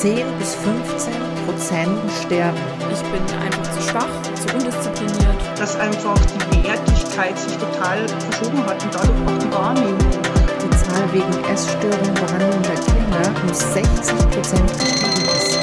10 0.00 0.24
bis 0.38 0.54
15 0.54 1.12
Prozent 1.44 2.00
sterben. 2.24 2.56
Ich 2.90 3.02
bin 3.02 3.20
einfach 3.38 3.70
zu 3.70 3.82
schwach, 3.82 4.22
zu 4.22 4.54
undiszipliniert. 4.54 5.36
Dass 5.58 5.76
einfach 5.76 6.18
die 6.54 6.64
Wertigkeit 6.64 7.38
sich 7.38 7.52
total 7.58 8.08
verschoben 8.08 8.64
hat 8.64 8.82
und 8.82 8.94
dadurch 8.94 9.10
auch 9.26 9.38
die 9.38 9.52
Wahrnehmung. 9.52 9.98
Die 9.98 10.70
Zahl 10.70 11.12
wegen 11.12 11.44
Essstörungen 11.52 12.14
behandelnder 12.14 12.76
Kinder 12.80 13.30
um 13.42 13.52
60 13.52 14.16
Prozent 14.30 14.72
gestiegen 14.72 15.28
ist. 15.36 15.58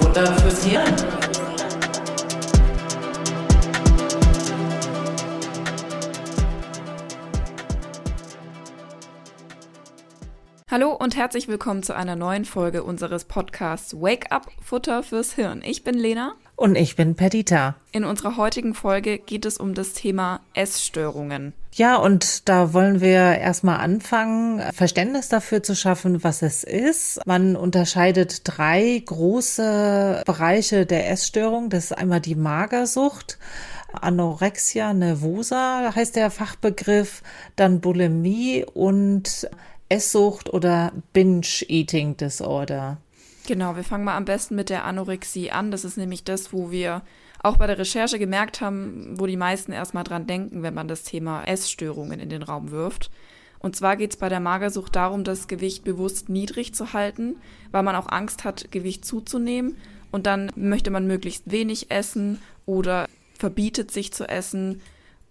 Futter 0.00 0.26
fürs 0.36 0.62
Hirn. 0.62 1.27
Hallo 10.70 10.92
und 10.92 11.16
herzlich 11.16 11.48
willkommen 11.48 11.82
zu 11.82 11.96
einer 11.96 12.14
neuen 12.14 12.44
Folge 12.44 12.82
unseres 12.82 13.24
Podcasts 13.24 13.94
Wake 13.94 14.30
Up 14.30 14.48
Futter 14.62 15.02
fürs 15.02 15.32
Hirn. 15.32 15.62
Ich 15.64 15.82
bin 15.82 15.94
Lena. 15.94 16.34
Und 16.56 16.76
ich 16.76 16.94
bin 16.94 17.14
Perdita. 17.14 17.76
In 17.90 18.04
unserer 18.04 18.36
heutigen 18.36 18.74
Folge 18.74 19.18
geht 19.18 19.46
es 19.46 19.56
um 19.56 19.72
das 19.72 19.94
Thema 19.94 20.40
Essstörungen. 20.52 21.54
Ja, 21.72 21.96
und 21.96 22.50
da 22.50 22.74
wollen 22.74 23.00
wir 23.00 23.38
erstmal 23.38 23.78
anfangen, 23.78 24.60
Verständnis 24.74 25.30
dafür 25.30 25.62
zu 25.62 25.74
schaffen, 25.74 26.22
was 26.22 26.42
es 26.42 26.64
ist. 26.64 27.18
Man 27.24 27.56
unterscheidet 27.56 28.42
drei 28.44 29.02
große 29.06 30.22
Bereiche 30.26 30.84
der 30.84 31.08
Essstörung. 31.10 31.70
Das 31.70 31.84
ist 31.84 31.92
einmal 31.92 32.20
die 32.20 32.34
Magersucht. 32.34 33.38
Anorexia 33.94 34.92
nervosa 34.92 35.94
heißt 35.94 36.14
der 36.14 36.30
Fachbegriff, 36.30 37.22
dann 37.56 37.80
Bulimie 37.80 38.66
und 38.74 39.48
Esssucht 39.88 40.52
oder 40.52 40.92
Binge-Eating 41.12 42.16
Disorder. 42.16 42.98
Genau, 43.46 43.76
wir 43.76 43.84
fangen 43.84 44.04
mal 44.04 44.16
am 44.16 44.26
besten 44.26 44.56
mit 44.56 44.68
der 44.68 44.84
Anorexie 44.84 45.50
an. 45.50 45.70
Das 45.70 45.84
ist 45.84 45.96
nämlich 45.96 46.24
das, 46.24 46.52
wo 46.52 46.70
wir 46.70 47.02
auch 47.42 47.56
bei 47.56 47.66
der 47.66 47.78
Recherche 47.78 48.18
gemerkt 48.18 48.60
haben, 48.60 49.18
wo 49.18 49.26
die 49.26 49.36
meisten 49.36 49.72
erstmal 49.72 50.04
dran 50.04 50.26
denken, 50.26 50.62
wenn 50.62 50.74
man 50.74 50.88
das 50.88 51.04
Thema 51.04 51.44
Essstörungen 51.44 52.20
in 52.20 52.28
den 52.28 52.42
Raum 52.42 52.70
wirft. 52.70 53.10
Und 53.60 53.74
zwar 53.74 53.96
geht 53.96 54.12
es 54.12 54.16
bei 54.18 54.28
der 54.28 54.40
Magersucht 54.40 54.94
darum, 54.94 55.24
das 55.24 55.48
Gewicht 55.48 55.84
bewusst 55.84 56.28
niedrig 56.28 56.74
zu 56.74 56.92
halten, 56.92 57.36
weil 57.70 57.82
man 57.82 57.96
auch 57.96 58.08
Angst 58.08 58.44
hat, 58.44 58.70
Gewicht 58.70 59.04
zuzunehmen. 59.04 59.76
Und 60.10 60.26
dann 60.26 60.52
möchte 60.54 60.90
man 60.90 61.06
möglichst 61.06 61.50
wenig 61.50 61.90
essen 61.90 62.40
oder 62.66 63.08
verbietet 63.34 63.90
sich 63.90 64.12
zu 64.12 64.28
essen. 64.28 64.80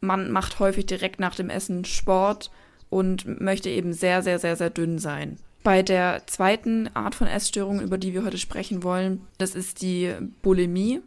Man 0.02 0.31
macht 0.31 0.59
häufig 0.59 0.85
direkt 0.85 1.19
nach 1.19 1.35
dem 1.35 1.50
Essen 1.50 1.85
Sport 1.85 2.52
und 2.89 3.41
möchte 3.41 3.69
eben 3.69 3.93
sehr, 3.93 4.21
sehr, 4.21 4.39
sehr, 4.39 4.55
sehr 4.55 4.69
dünn 4.69 4.99
sein. 4.99 5.38
Bei 5.63 5.83
der 5.83 6.23
zweiten 6.27 6.89
Art 6.94 7.16
von 7.16 7.27
Essstörung, 7.27 7.81
über 7.81 7.97
die 7.97 8.13
wir 8.13 8.23
heute 8.23 8.38
sprechen 8.38 8.83
wollen, 8.83 9.21
das 9.38 9.55
ist 9.55 9.81
die 9.81 10.13
Bulimie, 10.41 11.02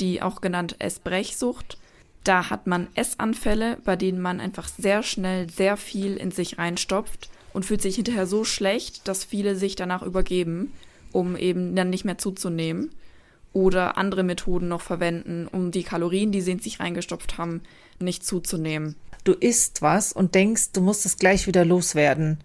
die 0.00 0.22
auch 0.22 0.40
genannt 0.40 0.76
Essbrechsucht. 0.78 1.78
Da 2.24 2.50
hat 2.50 2.66
man 2.66 2.88
Essanfälle, 2.94 3.78
bei 3.84 3.96
denen 3.96 4.20
man 4.20 4.40
einfach 4.40 4.68
sehr 4.68 5.02
schnell 5.02 5.48
sehr 5.48 5.76
viel 5.76 6.16
in 6.16 6.32
sich 6.32 6.58
reinstopft 6.58 7.30
und 7.52 7.64
fühlt 7.64 7.82
sich 7.82 7.96
hinterher 7.96 8.26
so 8.26 8.44
schlecht, 8.44 9.06
dass 9.06 9.24
viele 9.24 9.54
sich 9.54 9.76
danach 9.76 10.02
übergeben, 10.02 10.72
um 11.12 11.36
eben 11.36 11.76
dann 11.76 11.90
nicht 11.90 12.04
mehr 12.04 12.18
zuzunehmen 12.18 12.90
oder 13.52 13.96
andere 13.96 14.22
Methoden 14.22 14.68
noch 14.68 14.80
verwenden, 14.80 15.46
um 15.46 15.70
die 15.70 15.82
Kalorien, 15.82 16.32
die 16.32 16.40
sie 16.40 16.52
in 16.52 16.58
sich 16.58 16.80
reingestopft 16.80 17.38
haben, 17.38 17.62
nicht 17.98 18.24
zuzunehmen 18.24 18.96
du 19.30 19.36
isst 19.36 19.80
was 19.80 20.12
und 20.12 20.34
denkst, 20.34 20.72
du 20.72 20.80
musst 20.80 21.06
es 21.06 21.16
gleich 21.16 21.46
wieder 21.46 21.64
loswerden. 21.64 22.38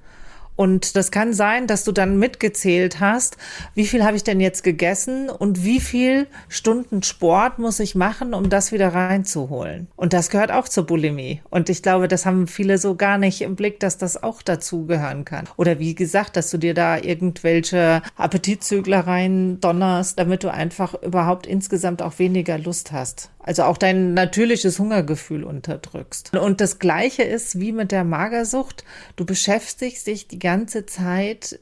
Und 0.56 0.96
das 0.96 1.12
kann 1.12 1.34
sein, 1.34 1.68
dass 1.68 1.84
du 1.84 1.92
dann 1.92 2.18
mitgezählt 2.18 3.00
hast, 3.00 3.38
wie 3.74 3.86
viel 3.86 4.04
habe 4.04 4.16
ich 4.16 4.24
denn 4.24 4.40
jetzt 4.40 4.64
gegessen 4.64 5.30
und 5.30 5.64
wie 5.64 5.80
viel 5.80 6.28
Stunden 6.48 7.04
Sport 7.04 7.60
muss 7.60 7.80
ich 7.80 7.96
machen, 7.96 8.34
um 8.34 8.50
das 8.50 8.72
wieder 8.72 8.94
reinzuholen. 8.94 9.88
Und 9.96 10.14
das 10.14 10.30
gehört 10.30 10.52
auch 10.52 10.70
zur 10.70 10.86
Bulimie. 10.86 11.42
Und 11.50 11.70
ich 11.70 11.84
glaube, 11.84 12.08
das 12.08 12.26
haben 12.26 12.48
viele 12.48 12.78
so 12.78 12.96
gar 12.96 13.18
nicht 13.18 13.42
im 13.42 13.56
Blick, 13.56 13.80
dass 13.80 13.98
das 13.98 14.22
auch 14.22 14.42
dazu 14.42 14.86
gehören 14.86 15.26
kann. 15.26 15.48
Oder 15.58 15.80
wie 15.80 15.96
gesagt, 15.96 16.38
dass 16.38 16.50
du 16.50 16.58
dir 16.58 16.74
da 16.74 16.98
irgendwelche 16.98 18.02
Appetitzüglereien 18.16 19.60
donnerst, 19.60 20.18
damit 20.20 20.44
du 20.44 20.52
einfach 20.52 20.94
überhaupt 21.02 21.48
insgesamt 21.48 22.02
auch 22.02 22.20
weniger 22.20 22.58
Lust 22.58 22.92
hast. 22.92 23.32
Also 23.46 23.64
auch 23.64 23.78
dein 23.78 24.16
natürliches 24.16 24.80
Hungergefühl 24.80 25.44
unterdrückst. 25.44 26.36
Und 26.36 26.62
das 26.62 26.80
Gleiche 26.80 27.22
ist 27.22 27.60
wie 27.60 27.74
mit 27.74 27.92
der 27.92 28.04
Magersucht. 28.04 28.84
Du 29.18 29.26
beschäftigst 29.26 30.08
dich 30.08 30.28
die 30.28 30.40
ganze 30.46 30.86
Zeit 30.86 31.60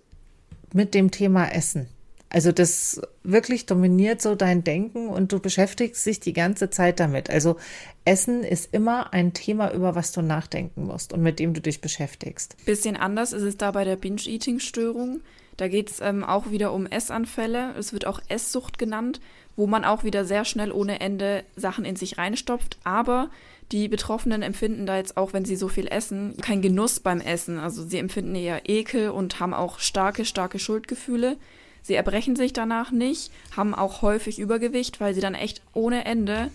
mit 0.74 0.94
dem 0.94 1.10
Thema 1.10 1.48
Essen. 1.48 1.88
Also 2.28 2.52
das 2.52 3.00
wirklich 3.24 3.66
dominiert 3.66 4.22
so 4.22 4.36
dein 4.36 4.66
Denken 4.66 5.08
und 5.08 5.32
du 5.32 5.40
beschäftigst 5.40 6.06
dich 6.06 6.20
die 6.20 6.34
ganze 6.34 6.70
Zeit 6.70 7.00
damit. 7.00 7.30
Also 7.30 7.56
Essen 8.04 8.44
ist 8.44 8.74
immer 8.74 9.14
ein 9.14 9.32
Thema, 9.32 9.72
über 9.72 9.96
was 9.96 10.12
du 10.12 10.22
nachdenken 10.22 10.86
musst 10.86 11.14
und 11.14 11.22
mit 11.22 11.40
dem 11.40 11.54
du 11.54 11.62
dich 11.62 11.80
beschäftigst. 11.80 12.58
Bisschen 12.66 12.98
anders 12.98 13.32
ist 13.32 13.44
es 13.44 13.56
da 13.56 13.72
bei 13.72 13.86
der 13.86 13.96
Binge-Eating-Störung. 13.96 15.22
Da 15.56 15.70
geht 15.70 15.92
es 15.92 16.02
ähm, 16.02 16.26
auch 16.26 16.52
wieder 16.52 16.74
um 16.74 16.86
Essanfälle. 16.86 17.74
Es 17.80 17.94
wird 17.94 18.06
auch 18.06 18.20
Esssucht 18.28 18.78
genannt 18.78 19.22
wo 19.56 19.68
man 19.68 19.86
auch 19.86 20.04
wieder 20.04 20.26
sehr 20.26 20.46
schnell 20.46 20.72
ohne 20.72 21.00
Ende 21.00 21.44
Sachen 21.56 21.86
in 21.86 21.96
sich 21.96 22.18
reinstopft. 22.18 22.78
Aber 22.84 23.30
die 23.72 23.88
Betroffenen 23.88 24.42
empfinden 24.42 24.86
da 24.86 24.98
jetzt 24.98 25.18
auch, 25.18 25.34
wenn 25.34 25.46
sie 25.46 25.56
so 25.56 25.68
viel 25.68 25.88
essen, 25.88 26.36
kein 26.42 26.62
Genuss 26.62 27.00
beim 27.00 27.22
Essen. 27.22 27.60
Also 27.60 27.84
sie 27.84 27.98
empfinden 27.98 28.36
eher 28.36 28.70
Ekel 28.70 29.10
und 29.10 29.40
haben 29.40 29.54
auch 29.54 29.80
starke, 29.80 30.26
starke 30.26 30.60
Schuldgefühle. 30.60 31.38
Sie 31.82 31.96
erbrechen 31.96 32.36
sich 32.36 32.54
danach 32.54 32.92
nicht, 32.92 33.32
haben 33.56 33.76
auch 33.76 34.02
häufig 34.02 34.40
Übergewicht, 34.40 35.02
weil 35.02 35.14
sie 35.14 35.22
dann 35.22 35.36
echt 35.36 35.62
ohne 35.74 36.06
Ende 36.06 36.50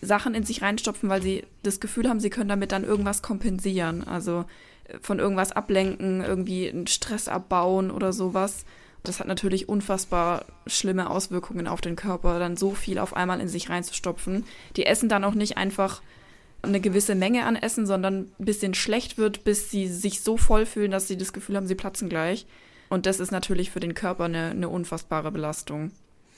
Sachen 0.00 0.34
in 0.34 0.44
sich 0.44 0.62
reinstopfen, 0.62 1.08
weil 1.08 1.22
sie 1.22 1.44
das 1.64 1.80
Gefühl 1.80 2.08
haben, 2.08 2.20
sie 2.20 2.30
können 2.30 2.48
damit 2.48 2.70
dann 2.70 2.84
irgendwas 2.84 3.20
kompensieren. 3.20 4.06
Also 4.06 4.44
äh, 4.84 4.98
von 5.00 5.18
irgendwas 5.18 5.52
ablenken, 5.52 6.22
irgendwie 6.22 6.68
einen 6.68 6.86
Stress 6.86 7.28
abbauen 7.28 7.90
oder 7.90 8.12
sowas. 8.12 8.64
Das 9.08 9.20
hat 9.20 9.26
natürlich 9.26 9.70
unfassbar 9.70 10.44
schlimme 10.66 11.08
Auswirkungen 11.08 11.66
auf 11.66 11.80
den 11.80 11.96
Körper, 11.96 12.38
dann 12.38 12.58
so 12.58 12.72
viel 12.72 12.98
auf 12.98 13.16
einmal 13.16 13.40
in 13.40 13.48
sich 13.48 13.70
reinzustopfen. 13.70 14.44
Die 14.76 14.84
essen 14.84 15.08
dann 15.08 15.24
auch 15.24 15.32
nicht 15.32 15.56
einfach 15.56 16.02
eine 16.60 16.78
gewisse 16.78 17.14
Menge 17.14 17.46
an 17.46 17.56
Essen, 17.56 17.86
sondern 17.86 18.30
ein 18.38 18.44
bisschen 18.44 18.74
schlecht 18.74 19.16
wird, 19.16 19.44
bis 19.44 19.70
sie 19.70 19.88
sich 19.88 20.20
so 20.20 20.36
voll 20.36 20.66
fühlen, 20.66 20.90
dass 20.90 21.08
sie 21.08 21.16
das 21.16 21.32
Gefühl 21.32 21.56
haben, 21.56 21.66
sie 21.66 21.74
platzen 21.74 22.10
gleich. 22.10 22.46
Und 22.90 23.06
das 23.06 23.18
ist 23.18 23.30
natürlich 23.30 23.70
für 23.70 23.80
den 23.80 23.94
Körper 23.94 24.24
eine, 24.24 24.50
eine 24.50 24.68
unfassbare 24.68 25.32
Belastung. 25.32 25.90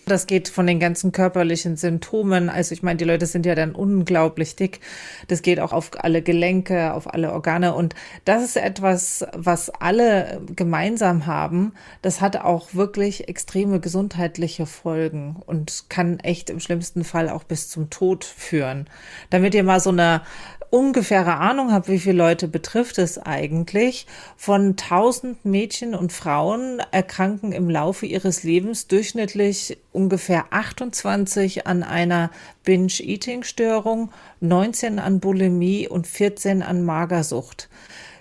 Das 0.07 0.27
geht 0.27 0.49
von 0.49 0.67
den 0.67 0.81
ganzen 0.81 1.13
körperlichen 1.13 1.77
Symptomen. 1.77 2.49
Also 2.49 2.73
ich 2.73 2.83
meine, 2.83 2.97
die 2.97 3.05
Leute 3.05 3.27
sind 3.27 3.47
ja 3.47 3.55
dann 3.55 3.75
unglaublich 3.75 4.57
dick. 4.57 4.81
Das 5.29 5.43
geht 5.43 5.61
auch 5.61 5.73
auf 5.73 5.91
alle 6.03 6.23
Gelenke, 6.23 6.95
auf 6.95 7.13
alle 7.13 7.33
Organe. 7.33 7.75
Und 7.75 7.95
das 8.25 8.43
ist 8.43 8.57
etwas, 8.57 9.25
was 9.35 9.71
alle 9.71 10.41
gemeinsam 10.57 11.27
haben. 11.27 11.75
Das 12.03 12.21
hat 12.21 12.37
auch 12.37 12.75
wirklich 12.75 13.29
extreme 13.29 13.79
gesundheitliche 13.79 14.67
Folgen 14.67 15.37
und 15.47 15.85
kann 15.89 16.19
echt 16.21 16.51
im 16.51 16.61
schlimmsten 16.61 17.05
Fall 17.05 17.29
auch 17.29 17.45
bis 17.45 17.69
zum 17.69 17.91
Tod 17.91 18.25
führen. 18.25 18.89
Damit 19.31 19.55
ihr 19.55 19.65
mal 19.65 19.81
so 19.81 19.91
eine 19.91 20.23
ungefähre 20.71 21.37
Ahnung 21.37 21.73
habe, 21.73 21.89
wie 21.89 21.99
viele 21.99 22.17
Leute 22.17 22.49
betrifft 22.49 22.99
es 22.99 23.19
eigentlich, 23.19 24.07
von 24.37 24.71
1000 24.71 25.45
Mädchen 25.45 25.95
und 25.95 26.13
Frauen 26.13 26.81
erkranken 26.93 27.53
im 27.53 27.69
Laufe 27.69 28.07
ihres 28.07 28.45
Lebens 28.45 28.87
durchschnittlich 28.87 29.79
ungefähr 29.93 30.47
28 30.51 31.67
an 31.67 31.83
einer 31.83 32.31
Binge-Eating-Störung, 32.65 34.11
19 34.41 35.01
an 35.01 35.19
Bulimie 35.21 35.89
und 35.89 36.07
14 36.07 36.63
an 36.63 36.85
Magersucht. 36.85 37.69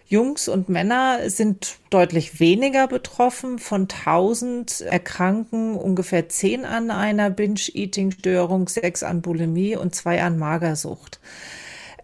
Jungs 0.08 0.48
und 0.48 0.70
Männer 0.70 1.30
sind 1.30 1.78
deutlich 1.92 2.40
weniger 2.40 2.88
betroffen. 2.88 3.60
Von 3.60 3.82
1000 3.84 4.82
erkranken 4.82 5.76
ungefähr 5.76 6.28
10 6.28 6.66
an 6.66 6.90
einer 6.90 7.30
Binge-Eating-Störung, 7.30 8.68
6 8.68 9.04
an 9.04 9.22
Bulimie 9.22 9.76
und 9.76 9.94
2 9.94 10.24
an 10.24 10.40
Magersucht 10.40 11.20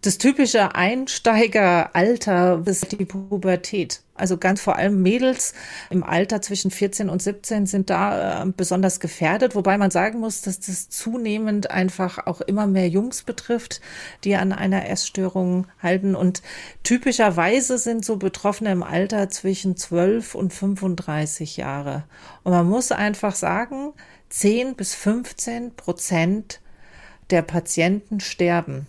das 0.06 0.20
typische 0.20 0.76
Einsteigeralter 0.76 2.62
ist 2.66 2.92
die 2.92 3.06
Pubertät. 3.06 4.02
Also 4.14 4.38
ganz 4.38 4.62
vor 4.62 4.76
allem 4.76 5.02
Mädels 5.02 5.54
im 5.90 6.04
Alter 6.04 6.42
zwischen 6.42 6.70
14 6.70 7.10
und 7.10 7.22
17 7.22 7.66
sind 7.66 7.90
da 7.90 8.44
äh, 8.44 8.46
besonders 8.56 9.00
gefährdet, 9.00 9.56
wobei 9.56 9.78
man 9.78 9.90
sagen 9.92 10.20
muss, 10.20 10.42
dass 10.42 10.60
das 10.60 10.90
zunehmend 10.90 11.72
einfach 11.72 12.28
auch 12.28 12.42
immer 12.42 12.68
mehr 12.68 12.88
Jungs 12.88 13.24
betrifft, 13.24 13.82
die 14.24 14.36
an 14.36 14.54
einer 14.54 14.88
Essstörung 14.88 15.68
halten. 15.82 16.16
Und 16.16 16.44
typischerweise 16.84 17.78
sind 17.78 18.06
so 18.06 18.18
Betroffene 18.18 18.72
im 18.72 18.84
Alter 18.84 19.30
zwischen 19.30 19.76
12 19.76 20.36
und 20.36 20.54
35 20.54 21.58
Jahre. 21.58 22.04
Und 22.44 22.54
man 22.54 22.68
muss 22.68 22.92
einfach 22.92 23.36
sagen, 23.36 23.94
10 24.30 24.76
bis 24.76 24.94
15 24.94 25.76
Prozent 25.76 26.62
der 27.32 27.42
Patienten 27.42 28.20
sterben 28.20 28.88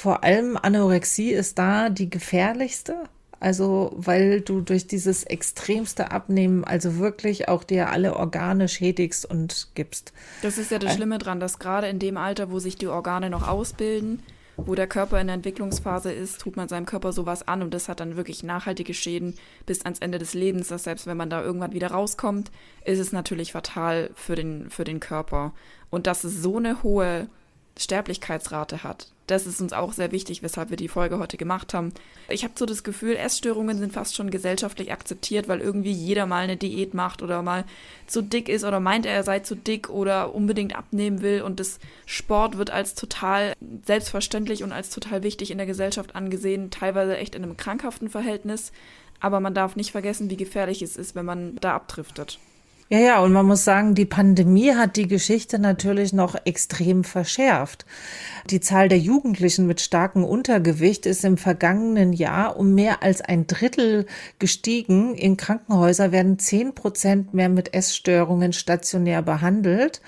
vor 0.00 0.24
allem 0.24 0.56
Anorexie 0.56 1.30
ist 1.32 1.58
da 1.58 1.90
die 1.90 2.08
gefährlichste. 2.08 3.04
Also, 3.38 3.92
weil 3.96 4.40
du 4.42 4.60
durch 4.60 4.86
dieses 4.86 5.24
extremste 5.24 6.10
Abnehmen 6.10 6.62
also 6.64 6.98
wirklich 6.98 7.48
auch 7.48 7.64
dir 7.64 7.88
alle 7.88 8.16
Organe 8.16 8.68
schädigst 8.68 9.24
und 9.24 9.68
gibst. 9.74 10.12
Das 10.42 10.58
ist 10.58 10.70
ja 10.70 10.78
das 10.78 10.94
Schlimme 10.94 11.18
dran, 11.18 11.40
dass 11.40 11.58
gerade 11.58 11.88
in 11.88 11.98
dem 11.98 12.18
Alter, 12.18 12.50
wo 12.50 12.58
sich 12.58 12.76
die 12.76 12.86
Organe 12.86 13.30
noch 13.30 13.48
ausbilden, 13.48 14.22
wo 14.56 14.74
der 14.74 14.86
Körper 14.86 15.20
in 15.20 15.28
der 15.28 15.36
Entwicklungsphase 15.36 16.12
ist, 16.12 16.40
tut 16.40 16.56
man 16.56 16.68
seinem 16.68 16.84
Körper 16.84 17.12
sowas 17.12 17.48
an 17.48 17.62
und 17.62 17.72
das 17.72 17.88
hat 17.88 18.00
dann 18.00 18.16
wirklich 18.16 18.42
nachhaltige 18.42 18.92
Schäden 18.92 19.34
bis 19.64 19.82
ans 19.84 20.00
Ende 20.00 20.18
des 20.18 20.34
Lebens. 20.34 20.68
Dass 20.68 20.84
selbst 20.84 21.06
wenn 21.06 21.16
man 21.16 21.30
da 21.30 21.42
irgendwann 21.42 21.72
wieder 21.72 21.92
rauskommt, 21.92 22.50
ist 22.84 22.98
es 22.98 23.12
natürlich 23.12 23.52
fatal 23.52 24.10
für 24.14 24.34
den, 24.34 24.68
für 24.68 24.84
den 24.84 25.00
Körper. 25.00 25.52
Und 25.88 26.06
dass 26.06 26.24
es 26.24 26.42
so 26.42 26.58
eine 26.58 26.82
hohe 26.82 27.28
Sterblichkeitsrate 27.78 28.82
hat. 28.82 29.08
Das 29.30 29.46
ist 29.46 29.60
uns 29.60 29.72
auch 29.72 29.92
sehr 29.92 30.10
wichtig, 30.10 30.42
weshalb 30.42 30.70
wir 30.70 30.76
die 30.76 30.88
Folge 30.88 31.18
heute 31.18 31.36
gemacht 31.36 31.72
haben. 31.72 31.92
Ich 32.28 32.42
habe 32.42 32.54
so 32.56 32.66
das 32.66 32.82
Gefühl, 32.82 33.14
Essstörungen 33.14 33.78
sind 33.78 33.92
fast 33.92 34.16
schon 34.16 34.30
gesellschaftlich 34.30 34.90
akzeptiert, 34.90 35.46
weil 35.46 35.60
irgendwie 35.60 35.92
jeder 35.92 36.26
mal 36.26 36.42
eine 36.42 36.56
Diät 36.56 36.94
macht 36.94 37.22
oder 37.22 37.40
mal 37.42 37.64
zu 38.08 38.22
dick 38.22 38.48
ist 38.48 38.64
oder 38.64 38.80
meint, 38.80 39.06
er 39.06 39.22
sei 39.22 39.38
zu 39.38 39.54
dick 39.54 39.88
oder 39.88 40.34
unbedingt 40.34 40.74
abnehmen 40.74 41.22
will. 41.22 41.42
Und 41.42 41.60
das 41.60 41.78
Sport 42.06 42.58
wird 42.58 42.70
als 42.70 42.96
total 42.96 43.52
selbstverständlich 43.86 44.64
und 44.64 44.72
als 44.72 44.90
total 44.90 45.22
wichtig 45.22 45.52
in 45.52 45.58
der 45.58 45.66
Gesellschaft 45.66 46.16
angesehen, 46.16 46.72
teilweise 46.72 47.16
echt 47.16 47.36
in 47.36 47.44
einem 47.44 47.56
krankhaften 47.56 48.10
Verhältnis. 48.10 48.72
Aber 49.20 49.38
man 49.38 49.54
darf 49.54 49.76
nicht 49.76 49.92
vergessen, 49.92 50.28
wie 50.28 50.36
gefährlich 50.36 50.82
es 50.82 50.96
ist, 50.96 51.14
wenn 51.14 51.26
man 51.26 51.54
da 51.60 51.76
abdriftet. 51.76 52.40
Ja, 52.92 52.98
ja, 52.98 53.20
und 53.22 53.32
man 53.32 53.46
muss 53.46 53.62
sagen, 53.62 53.94
die 53.94 54.04
Pandemie 54.04 54.74
hat 54.74 54.96
die 54.96 55.06
Geschichte 55.06 55.60
natürlich 55.60 56.12
noch 56.12 56.34
extrem 56.44 57.04
verschärft. 57.04 57.86
Die 58.46 58.58
Zahl 58.58 58.88
der 58.88 58.98
Jugendlichen 58.98 59.68
mit 59.68 59.80
starkem 59.80 60.24
Untergewicht 60.24 61.06
ist 61.06 61.24
im 61.24 61.36
vergangenen 61.36 62.12
Jahr 62.12 62.56
um 62.56 62.74
mehr 62.74 63.00
als 63.04 63.20
ein 63.20 63.46
Drittel 63.46 64.06
gestiegen. 64.40 65.14
In 65.14 65.36
Krankenhäusern 65.36 66.10
werden 66.10 66.40
zehn 66.40 66.74
Prozent 66.74 67.32
mehr 67.32 67.48
mit 67.48 67.74
Essstörungen 67.74 68.52
stationär 68.52 69.22
behandelt. 69.22 70.00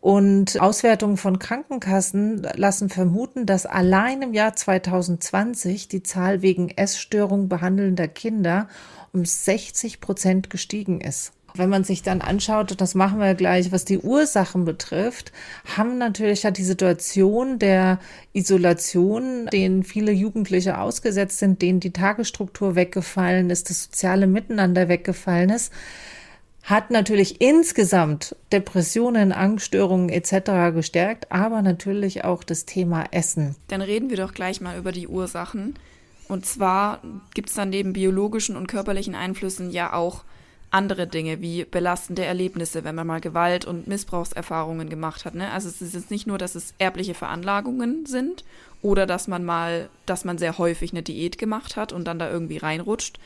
Und 0.00 0.60
Auswertungen 0.60 1.16
von 1.16 1.40
Krankenkassen 1.40 2.46
lassen 2.54 2.90
vermuten, 2.90 3.44
dass 3.44 3.66
allein 3.66 4.22
im 4.22 4.34
Jahr 4.34 4.54
2020 4.54 5.88
die 5.88 6.04
Zahl 6.04 6.42
wegen 6.42 6.68
Essstörung 6.68 7.48
behandelnder 7.48 8.06
Kinder 8.06 8.68
um 9.12 9.24
60 9.24 10.00
Prozent 10.00 10.48
gestiegen 10.48 11.00
ist. 11.00 11.32
Wenn 11.54 11.68
man 11.68 11.84
sich 11.84 12.02
dann 12.02 12.20
anschaut, 12.20 12.80
das 12.80 12.94
machen 12.94 13.18
wir 13.20 13.34
gleich, 13.34 13.72
was 13.72 13.84
die 13.84 13.98
Ursachen 13.98 14.64
betrifft, 14.64 15.32
haben 15.76 15.98
natürlich 15.98 16.42
ja 16.42 16.50
die 16.50 16.64
Situation 16.64 17.58
der 17.58 17.98
Isolation, 18.32 19.46
denen 19.46 19.82
viele 19.82 20.12
Jugendliche 20.12 20.78
ausgesetzt 20.78 21.38
sind, 21.38 21.62
denen 21.62 21.80
die 21.80 21.92
Tagesstruktur 21.92 22.74
weggefallen 22.74 23.50
ist, 23.50 23.70
das 23.70 23.84
soziale 23.84 24.26
Miteinander 24.26 24.88
weggefallen 24.88 25.50
ist, 25.50 25.72
hat 26.62 26.90
natürlich 26.90 27.40
insgesamt 27.40 28.36
Depressionen, 28.52 29.32
Angststörungen 29.32 30.08
etc. 30.08 30.74
gestärkt, 30.74 31.32
aber 31.32 31.62
natürlich 31.62 32.24
auch 32.24 32.44
das 32.44 32.64
Thema 32.64 33.06
Essen. 33.10 33.56
Dann 33.68 33.82
reden 33.82 34.10
wir 34.10 34.16
doch 34.16 34.34
gleich 34.34 34.60
mal 34.60 34.78
über 34.78 34.92
die 34.92 35.08
Ursachen. 35.08 35.74
Und 36.28 36.46
zwar 36.46 37.00
gibt 37.34 37.48
es 37.48 37.56
dann 37.56 37.70
neben 37.70 37.92
biologischen 37.92 38.56
und 38.56 38.68
körperlichen 38.68 39.16
Einflüssen 39.16 39.70
ja 39.70 39.92
auch 39.92 40.22
andere 40.70 41.06
Dinge 41.06 41.40
wie 41.40 41.64
belastende 41.64 42.24
Erlebnisse, 42.24 42.84
wenn 42.84 42.94
man 42.94 43.06
mal 43.06 43.20
Gewalt- 43.20 43.64
und 43.64 43.88
Missbrauchserfahrungen 43.88 44.88
gemacht 44.88 45.24
hat. 45.24 45.34
Ne? 45.34 45.50
Also 45.50 45.68
es 45.68 45.82
ist 45.82 45.94
jetzt 45.94 46.10
nicht 46.10 46.26
nur, 46.26 46.38
dass 46.38 46.54
es 46.54 46.74
erbliche 46.78 47.14
Veranlagungen 47.14 48.06
sind 48.06 48.44
oder 48.80 49.06
dass 49.06 49.26
man 49.26 49.44
mal, 49.44 49.88
dass 50.06 50.24
man 50.24 50.38
sehr 50.38 50.58
häufig 50.58 50.92
eine 50.92 51.02
Diät 51.02 51.38
gemacht 51.38 51.76
hat 51.76 51.92
und 51.92 52.04
dann 52.04 52.20
da 52.20 52.30
irgendwie 52.30 52.58
reinrutscht, 52.58 53.18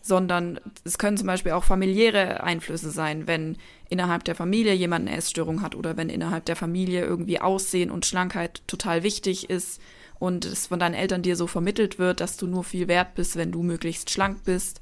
sondern 0.00 0.60
es 0.84 0.98
können 0.98 1.16
zum 1.16 1.26
Beispiel 1.26 1.52
auch 1.52 1.64
familiäre 1.64 2.42
Einflüsse 2.42 2.90
sein, 2.90 3.26
wenn 3.26 3.56
innerhalb 3.88 4.24
der 4.24 4.34
Familie 4.34 4.72
jemand 4.72 5.08
eine 5.08 5.16
Essstörung 5.16 5.60
hat 5.60 5.74
oder 5.74 5.96
wenn 5.96 6.08
innerhalb 6.08 6.44
der 6.44 6.56
Familie 6.56 7.04
irgendwie 7.04 7.40
Aussehen 7.40 7.90
und 7.90 8.06
Schlankheit 8.06 8.62
total 8.68 9.02
wichtig 9.02 9.50
ist 9.50 9.80
und 10.20 10.44
es 10.44 10.68
von 10.68 10.78
deinen 10.78 10.94
Eltern 10.94 11.22
dir 11.22 11.34
so 11.34 11.48
vermittelt 11.48 11.98
wird, 11.98 12.20
dass 12.20 12.36
du 12.36 12.46
nur 12.46 12.62
viel 12.62 12.86
wert 12.86 13.16
bist, 13.16 13.34
wenn 13.36 13.50
du 13.50 13.62
möglichst 13.64 14.10
schlank 14.10 14.44
bist 14.44 14.80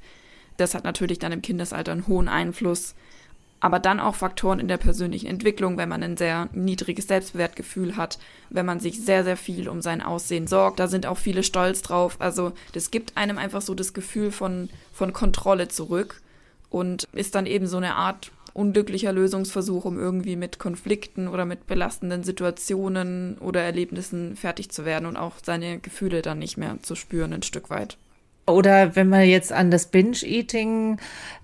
das 0.61 0.75
hat 0.75 0.83
natürlich 0.83 1.19
dann 1.19 1.31
im 1.31 1.41
Kindesalter 1.41 1.91
einen 1.91 2.07
hohen 2.07 2.29
Einfluss. 2.29 2.95
Aber 3.59 3.77
dann 3.77 3.99
auch 3.99 4.15
Faktoren 4.15 4.59
in 4.59 4.67
der 4.67 4.77
persönlichen 4.77 5.27
Entwicklung, 5.27 5.77
wenn 5.77 5.89
man 5.89 6.01
ein 6.01 6.17
sehr 6.17 6.49
niedriges 6.51 7.07
Selbstwertgefühl 7.07 7.95
hat, 7.95 8.17
wenn 8.49 8.65
man 8.65 8.79
sich 8.79 9.03
sehr, 9.05 9.23
sehr 9.23 9.37
viel 9.37 9.69
um 9.69 9.81
sein 9.81 10.01
Aussehen 10.01 10.47
sorgt. 10.47 10.79
Da 10.79 10.87
sind 10.87 11.05
auch 11.05 11.17
viele 11.17 11.43
stolz 11.43 11.83
drauf. 11.83 12.15
Also 12.19 12.53
das 12.73 12.89
gibt 12.89 13.17
einem 13.17 13.37
einfach 13.37 13.61
so 13.61 13.75
das 13.75 13.93
Gefühl 13.93 14.31
von, 14.31 14.69
von 14.91 15.13
Kontrolle 15.13 15.67
zurück 15.67 16.21
und 16.71 17.07
ist 17.13 17.35
dann 17.35 17.45
eben 17.45 17.67
so 17.67 17.77
eine 17.77 17.95
Art 17.95 18.31
unglücklicher 18.53 19.13
Lösungsversuch, 19.13 19.85
um 19.85 19.99
irgendwie 19.99 20.35
mit 20.35 20.57
Konflikten 20.57 21.27
oder 21.27 21.45
mit 21.45 21.67
belastenden 21.67 22.23
Situationen 22.23 23.37
oder 23.37 23.61
Erlebnissen 23.61 24.35
fertig 24.35 24.71
zu 24.71 24.85
werden 24.85 25.05
und 25.05 25.17
auch 25.17 25.35
seine 25.43 25.79
Gefühle 25.79 26.23
dann 26.23 26.39
nicht 26.39 26.57
mehr 26.57 26.77
zu 26.81 26.95
spüren 26.95 27.33
ein 27.33 27.43
Stück 27.43 27.69
weit. 27.69 27.97
Oder 28.51 28.95
wenn 28.95 29.09
man 29.09 29.27
jetzt 29.27 29.51
an 29.51 29.71
das 29.71 29.87
Binge-Eating 29.87 30.97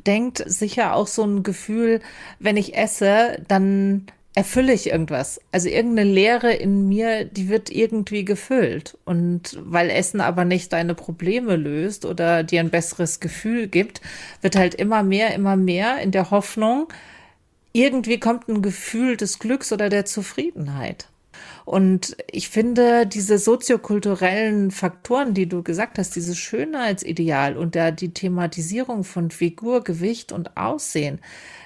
denkt, 0.06 0.44
sicher 0.45 0.94
auch 0.94 1.07
so 1.07 1.24
ein 1.24 1.44
Gefühl, 1.44 2.01
wenn 2.39 2.57
ich 2.57 2.75
esse, 2.75 3.44
dann 3.48 4.07
erfülle 4.38 4.71
ich 4.71 4.92
irgendwas. 4.92 5.42
Also 5.51 5.68
irgendeine 5.68 6.12
Leere 6.12 6.54
in 6.54 6.88
mir, 6.88 7.25
die 7.25 7.50
wird 7.50 7.71
irgendwie 7.71 8.24
gefüllt. 8.24 8.95
Und 9.04 9.57
weil 9.59 9.89
Essen 9.89 10.21
aber 10.21 10.45
nicht 10.45 10.71
deine 10.74 10.94
Probleme 10.94 11.56
löst 11.56 12.06
oder 12.06 12.44
dir 12.44 12.59
ein 12.59 12.69
besseres 12.69 13.19
Gefühl 13.19 13.68
gibt, 13.68 14.00
wird 14.42 14.56
halt 14.56 14.75
immer 14.75 15.01
mehr, 15.01 15.33
immer 15.33 15.56
mehr 15.56 16.00
in 16.01 16.12
der 16.12 16.30
Hoffnung, 16.30 16.88
irgendwie 17.74 18.19
kommt 18.19 18.48
ein 18.48 18.62
Gefühl 18.62 19.18
des 19.18 19.39
Glücks 19.39 19.71
oder 19.71 19.89
der 19.89 20.06
Zufriedenheit. 20.06 21.07
Und 21.67 22.15
ich 22.31 22.47
finde, 22.47 23.05
diese 23.05 23.37
soziokulturellen 23.37 24.71
Faktoren, 24.71 25.33
die 25.33 25.49
du 25.49 25.63
gesagt 25.63 25.97
hast, 25.97 26.15
dieses 26.15 26.37
Schönheitsideal 26.37 27.57
und 27.57 27.75
der, 27.75 27.91
die 27.91 28.13
Thematisierung 28.13 29.03
von 29.03 29.31
Figur, 29.31 29.83
Gewicht 29.83 30.31
und 30.31 30.55
Aussehen, 30.55 31.19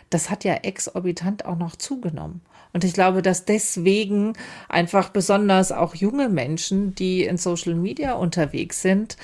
das 0.10 0.32
hat 0.32 0.44
ja 0.44 0.56
exorbitant 0.56 1.46
auch 1.46 1.56
noch 1.56 1.76
zugenommen. 1.76 2.42
Und 2.74 2.84
ich 2.84 2.94
glaube, 2.94 3.22
dass 3.22 3.46
deswegen 3.46 4.34
einfach 4.70 5.10
besonders 5.10 5.72
auch 5.72 5.94
junge 5.94 6.30
Menschen, 6.30 6.96
die 6.96 7.24
in 7.24 7.38
Social 7.38 7.76
Media 7.76 8.14
unterwegs 8.14 8.82
sind, 8.82 9.18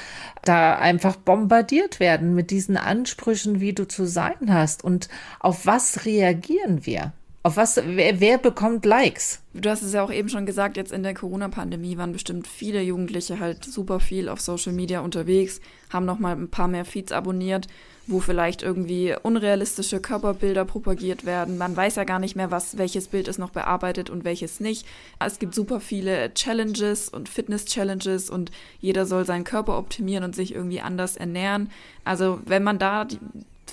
da 0.43 0.75
einfach 0.75 1.15
bombardiert 1.15 1.99
werden 1.99 2.35
mit 2.35 2.51
diesen 2.51 2.77
Ansprüchen, 2.77 3.59
wie 3.59 3.73
du 3.73 3.87
zu 3.87 4.05
sein 4.05 4.53
hast. 4.53 4.83
Und 4.83 5.09
auf 5.39 5.65
was 5.65 6.05
reagieren 6.05 6.85
wir? 6.85 7.13
Auf 7.47 7.55
was, 7.55 7.77
wer, 7.77 8.19
wer, 8.19 8.37
bekommt 8.37 8.83
Likes? 8.85 9.39
Du 9.53 9.69
hast 9.69 9.81
es 9.81 9.93
ja 9.93 10.03
auch 10.03 10.11
eben 10.11 10.27
schon 10.27 10.45
gesagt, 10.45 10.75
jetzt 10.75 10.91
in 10.91 11.01
der 11.01 11.13
Corona-Pandemie 11.13 11.95
waren 11.95 12.11
bestimmt 12.11 12.45
viele 12.45 12.81
Jugendliche 12.81 13.39
halt 13.39 13.63
super 13.63 14.01
viel 14.01 14.27
auf 14.27 14.41
Social 14.41 14.73
Media 14.73 14.99
unterwegs, 14.99 15.61
haben 15.89 16.05
noch 16.05 16.19
mal 16.19 16.35
ein 16.35 16.49
paar 16.49 16.67
mehr 16.67 16.83
Feeds 16.83 17.13
abonniert, 17.13 17.69
wo 18.05 18.19
vielleicht 18.19 18.63
irgendwie 18.63 19.15
unrealistische 19.23 20.01
Körperbilder 20.01 20.65
propagiert 20.65 21.25
werden. 21.25 21.57
Man 21.57 21.73
weiß 21.73 21.95
ja 21.95 22.03
gar 22.03 22.19
nicht 22.19 22.35
mehr, 22.35 22.51
was, 22.51 22.77
welches 22.77 23.07
Bild 23.07 23.29
ist 23.29 23.39
noch 23.39 23.51
bearbeitet 23.51 24.09
und 24.09 24.25
welches 24.25 24.59
nicht. 24.59 24.85
Es 25.17 25.39
gibt 25.39 25.55
super 25.55 25.79
viele 25.79 26.33
Challenges 26.33 27.07
und 27.07 27.29
Fitness-Challenges 27.29 28.29
und 28.29 28.51
jeder 28.81 29.05
soll 29.05 29.25
seinen 29.25 29.45
Körper 29.45 29.77
optimieren 29.77 30.25
und 30.25 30.35
sich 30.35 30.53
irgendwie 30.53 30.81
anders 30.81 31.15
ernähren. 31.15 31.71
Also 32.03 32.41
wenn 32.45 32.63
man 32.63 32.77
da 32.77 33.07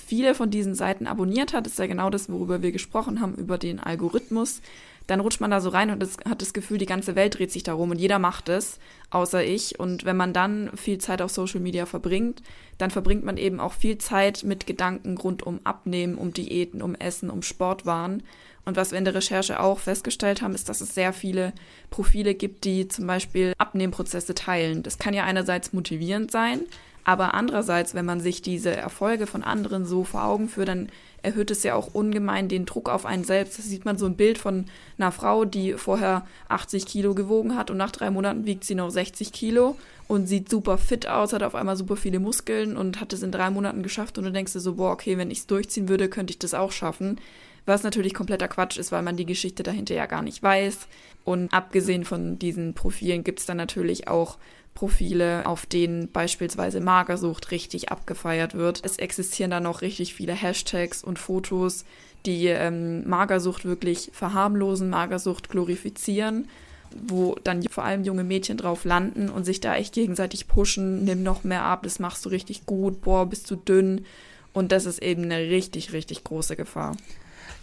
viele 0.05 0.35
von 0.35 0.49
diesen 0.49 0.75
Seiten 0.75 1.07
abonniert 1.07 1.53
hat, 1.53 1.67
ist 1.67 1.79
ja 1.79 1.87
genau 1.87 2.09
das, 2.09 2.29
worüber 2.29 2.61
wir 2.61 2.71
gesprochen 2.71 3.21
haben, 3.21 3.35
über 3.35 3.57
den 3.57 3.79
Algorithmus. 3.79 4.61
Dann 5.07 5.19
rutscht 5.19 5.39
man 5.39 5.51
da 5.51 5.61
so 5.61 5.69
rein 5.69 5.91
und 5.91 6.01
das, 6.01 6.17
hat 6.27 6.41
das 6.41 6.53
Gefühl, 6.53 6.79
die 6.79 6.87
ganze 6.87 7.15
Welt 7.15 7.37
dreht 7.37 7.51
sich 7.51 7.61
darum 7.61 7.91
und 7.91 7.99
jeder 7.99 8.17
macht 8.17 8.49
es, 8.49 8.79
außer 9.11 9.43
ich. 9.43 9.79
Und 9.79 10.03
wenn 10.03 10.17
man 10.17 10.33
dann 10.33 10.71
viel 10.75 10.97
Zeit 10.97 11.21
auf 11.21 11.31
Social 11.31 11.59
Media 11.59 11.85
verbringt, 11.85 12.41
dann 12.79 12.89
verbringt 12.89 13.23
man 13.23 13.37
eben 13.37 13.59
auch 13.59 13.73
viel 13.73 13.99
Zeit 13.99 14.43
mit 14.43 14.65
Gedanken 14.65 15.17
rund 15.17 15.43
um 15.43 15.59
Abnehmen, 15.63 16.15
um 16.15 16.33
Diäten, 16.33 16.81
um 16.81 16.95
Essen, 16.95 17.29
um 17.29 17.43
Sportwaren. 17.43 18.23
Und 18.65 18.77
was 18.77 18.91
wir 18.91 18.97
in 18.97 19.05
der 19.05 19.13
Recherche 19.13 19.59
auch 19.59 19.77
festgestellt 19.77 20.41
haben, 20.41 20.55
ist, 20.55 20.69
dass 20.69 20.81
es 20.81 20.95
sehr 20.95 21.13
viele 21.13 21.53
Profile 21.91 22.33
gibt, 22.33 22.63
die 22.63 22.87
zum 22.87 23.05
Beispiel 23.05 23.53
Abnehmprozesse 23.59 24.33
teilen. 24.33 24.81
Das 24.81 24.97
kann 24.97 25.13
ja 25.13 25.23
einerseits 25.23 25.71
motivierend 25.71 26.31
sein, 26.31 26.61
aber 27.05 27.35
andererseits, 27.35 27.93
wenn 27.93 28.05
man 28.05 28.19
sich 28.19 28.41
diese 28.41 28.75
Erfolge 28.75 29.27
von 29.27 29.43
anderen 29.43 29.85
so 29.85 30.03
vor 30.03 30.25
Augen 30.25 30.49
führt, 30.49 30.67
dann 30.67 30.89
erhöht 31.21 31.51
es 31.51 31.63
ja 31.63 31.75
auch 31.75 31.93
ungemein 31.93 32.49
den 32.49 32.65
Druck 32.65 32.89
auf 32.89 33.05
einen 33.05 33.23
selbst. 33.23 33.59
Da 33.59 33.63
sieht 33.63 33.85
man 33.85 33.97
so 33.97 34.07
ein 34.07 34.15
Bild 34.15 34.39
von 34.39 34.65
einer 34.97 35.11
Frau, 35.11 35.45
die 35.45 35.73
vorher 35.73 36.25
80 36.49 36.87
Kilo 36.87 37.13
gewogen 37.13 37.55
hat 37.55 37.69
und 37.69 37.77
nach 37.77 37.91
drei 37.91 38.09
Monaten 38.09 38.45
wiegt 38.45 38.63
sie 38.63 38.75
noch 38.75 38.89
60 38.89 39.31
Kilo 39.31 39.77
und 40.07 40.27
sieht 40.27 40.49
super 40.49 40.79
fit 40.79 41.07
aus, 41.07 41.31
hat 41.31 41.43
auf 41.43 41.53
einmal 41.53 41.75
super 41.75 41.95
viele 41.95 42.19
Muskeln 42.19 42.75
und 42.75 42.99
hat 42.99 43.13
es 43.13 43.21
in 43.21 43.31
drei 43.31 43.51
Monaten 43.51 43.83
geschafft 43.83 44.17
und 44.17 44.23
du 44.25 44.31
denkst 44.31 44.53
dir 44.53 44.59
so, 44.59 44.73
boah, 44.75 44.91
okay, 44.91 45.17
wenn 45.17 45.31
ich 45.31 45.39
es 45.39 45.47
durchziehen 45.47 45.87
würde, 45.87 46.09
könnte 46.09 46.31
ich 46.31 46.39
das 46.39 46.55
auch 46.55 46.71
schaffen. 46.71 47.19
Was 47.67 47.83
natürlich 47.83 48.13
kompletter 48.13 48.47
Quatsch 48.47 48.77
ist, 48.77 48.91
weil 48.91 49.01
man 49.01 49.17
die 49.17 49.25
Geschichte 49.25 49.63
dahinter 49.63 49.95
ja 49.95 50.05
gar 50.05 50.21
nicht 50.21 50.41
weiß. 50.43 50.87
Und 51.23 51.51
abgesehen 51.51 52.05
von 52.05 52.37
diesen 52.37 52.75
Profilen 52.75 53.23
gibt 53.23 53.39
es 53.39 53.47
dann 53.47 53.57
natürlich 53.57 54.07
auch 54.07 54.37
Profile, 54.75 55.47
auf 55.47 55.65
denen 55.65 56.11
beispielsweise 56.11 56.81
Magersucht 56.81 57.49
richtig 57.49 57.89
abgefeiert 57.89 58.53
wird. 58.53 58.81
Es 58.83 58.97
existieren 58.97 59.49
da 59.49 59.59
noch 59.59 59.81
richtig 59.81 60.13
viele 60.13 60.33
Hashtags 60.33 61.03
und 61.03 61.17
Fotos, 61.17 61.85
die 62.25 62.47
ähm, 62.47 63.07
Magersucht 63.07 63.65
wirklich 63.65 64.11
verharmlosen, 64.13 64.89
Magersucht 64.89 65.49
glorifizieren 65.49 66.47
wo 66.95 67.35
dann 67.43 67.61
vor 67.63 67.83
allem 67.83 68.03
junge 68.03 68.23
Mädchen 68.23 68.57
drauf 68.57 68.85
landen 68.85 69.29
und 69.29 69.43
sich 69.43 69.59
da 69.59 69.75
echt 69.75 69.93
gegenseitig 69.93 70.47
pushen, 70.47 71.03
nimm 71.03 71.23
noch 71.23 71.43
mehr 71.43 71.63
ab, 71.63 71.83
das 71.83 71.99
machst 71.99 72.25
du 72.25 72.29
richtig 72.29 72.65
gut, 72.65 73.01
boah, 73.01 73.25
bist 73.25 73.49
du 73.51 73.55
dünn. 73.55 74.05
Und 74.53 74.71
das 74.71 74.85
ist 74.85 75.03
eben 75.03 75.23
eine 75.23 75.49
richtig, 75.49 75.91
richtig 75.91 76.23
große 76.23 76.55
Gefahr. 76.55 76.95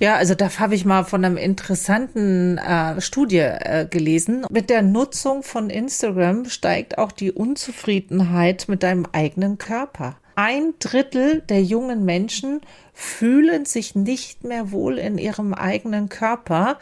Ja, 0.03 0.17
also 0.17 0.35
da 0.35 0.59
habe 0.59 0.75
ich 0.75 0.85
mal 0.85 1.05
von 1.05 1.25
einem 1.25 1.37
interessanten 1.37 2.59
äh, 2.59 3.01
Studie 3.01 3.39
äh, 3.39 3.87
gelesen. 3.89 4.45
Mit 4.51 4.69
der 4.69 4.83
Nutzung 4.83 5.45
von 5.45 5.71
Instagram 5.71 6.47
steigt 6.47 6.99
auch 6.99 7.13
die 7.13 7.31
Unzufriedenheit 7.31 8.65
mit 8.67 8.83
deinem 8.83 9.07
eigenen 9.13 9.59
Körper. 9.59 10.17
Ein 10.35 10.75
Drittel 10.79 11.43
der 11.49 11.63
jungen 11.63 12.05
Menschen 12.05 12.61
fühlen 12.95 13.65
sich 13.65 13.95
nicht 13.95 14.45
mehr 14.45 14.71
wohl 14.71 14.99
in 14.99 15.19
ihrem 15.19 15.55
eigenen 15.55 16.09
Körper, 16.09 16.79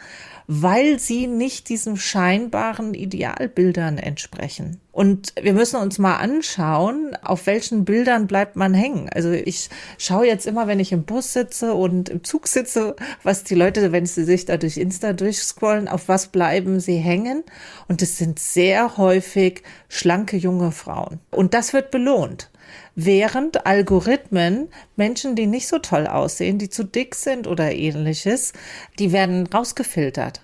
weil 0.47 0.99
sie 0.99 1.27
nicht 1.27 1.69
diesen 1.69 1.95
scheinbaren 1.95 2.93
Idealbildern 2.93 3.97
entsprechen. 3.97 4.81
Und 4.91 5.33
wir 5.41 5.53
müssen 5.53 5.77
uns 5.77 5.97
mal 5.99 6.17
anschauen, 6.17 7.15
auf 7.23 7.45
welchen 7.47 7.85
Bildern 7.85 8.27
bleibt 8.27 8.57
man 8.57 8.73
hängen. 8.73 9.09
Also 9.13 9.31
ich 9.31 9.69
schaue 9.97 10.27
jetzt 10.27 10.45
immer, 10.45 10.67
wenn 10.67 10.81
ich 10.81 10.91
im 10.91 11.03
Bus 11.03 11.31
sitze 11.31 11.73
und 11.73 12.09
im 12.09 12.25
Zug 12.25 12.47
sitze, 12.47 12.97
was 13.23 13.45
die 13.45 13.55
Leute, 13.55 13.93
wenn 13.93 14.05
sie 14.05 14.25
sich 14.25 14.43
da 14.45 14.57
durch 14.57 14.75
Insta 14.75 15.13
durchscrollen, 15.13 15.87
auf 15.87 16.09
was 16.09 16.27
bleiben 16.27 16.81
sie 16.81 16.97
hängen. 16.97 17.43
Und 17.87 18.01
es 18.01 18.17
sind 18.17 18.37
sehr 18.37 18.97
häufig 18.97 19.63
schlanke 19.87 20.35
junge 20.35 20.73
Frauen. 20.73 21.19
Und 21.31 21.53
das 21.53 21.71
wird 21.71 21.91
belohnt 21.91 22.50
während 22.95 23.65
Algorithmen 23.65 24.69
Menschen, 24.95 25.35
die 25.35 25.47
nicht 25.47 25.67
so 25.67 25.79
toll 25.79 26.07
aussehen, 26.07 26.57
die 26.57 26.69
zu 26.69 26.83
dick 26.83 27.15
sind 27.15 27.47
oder 27.47 27.71
ähnliches, 27.71 28.53
die 28.99 29.11
werden 29.11 29.47
rausgefiltert. 29.47 30.41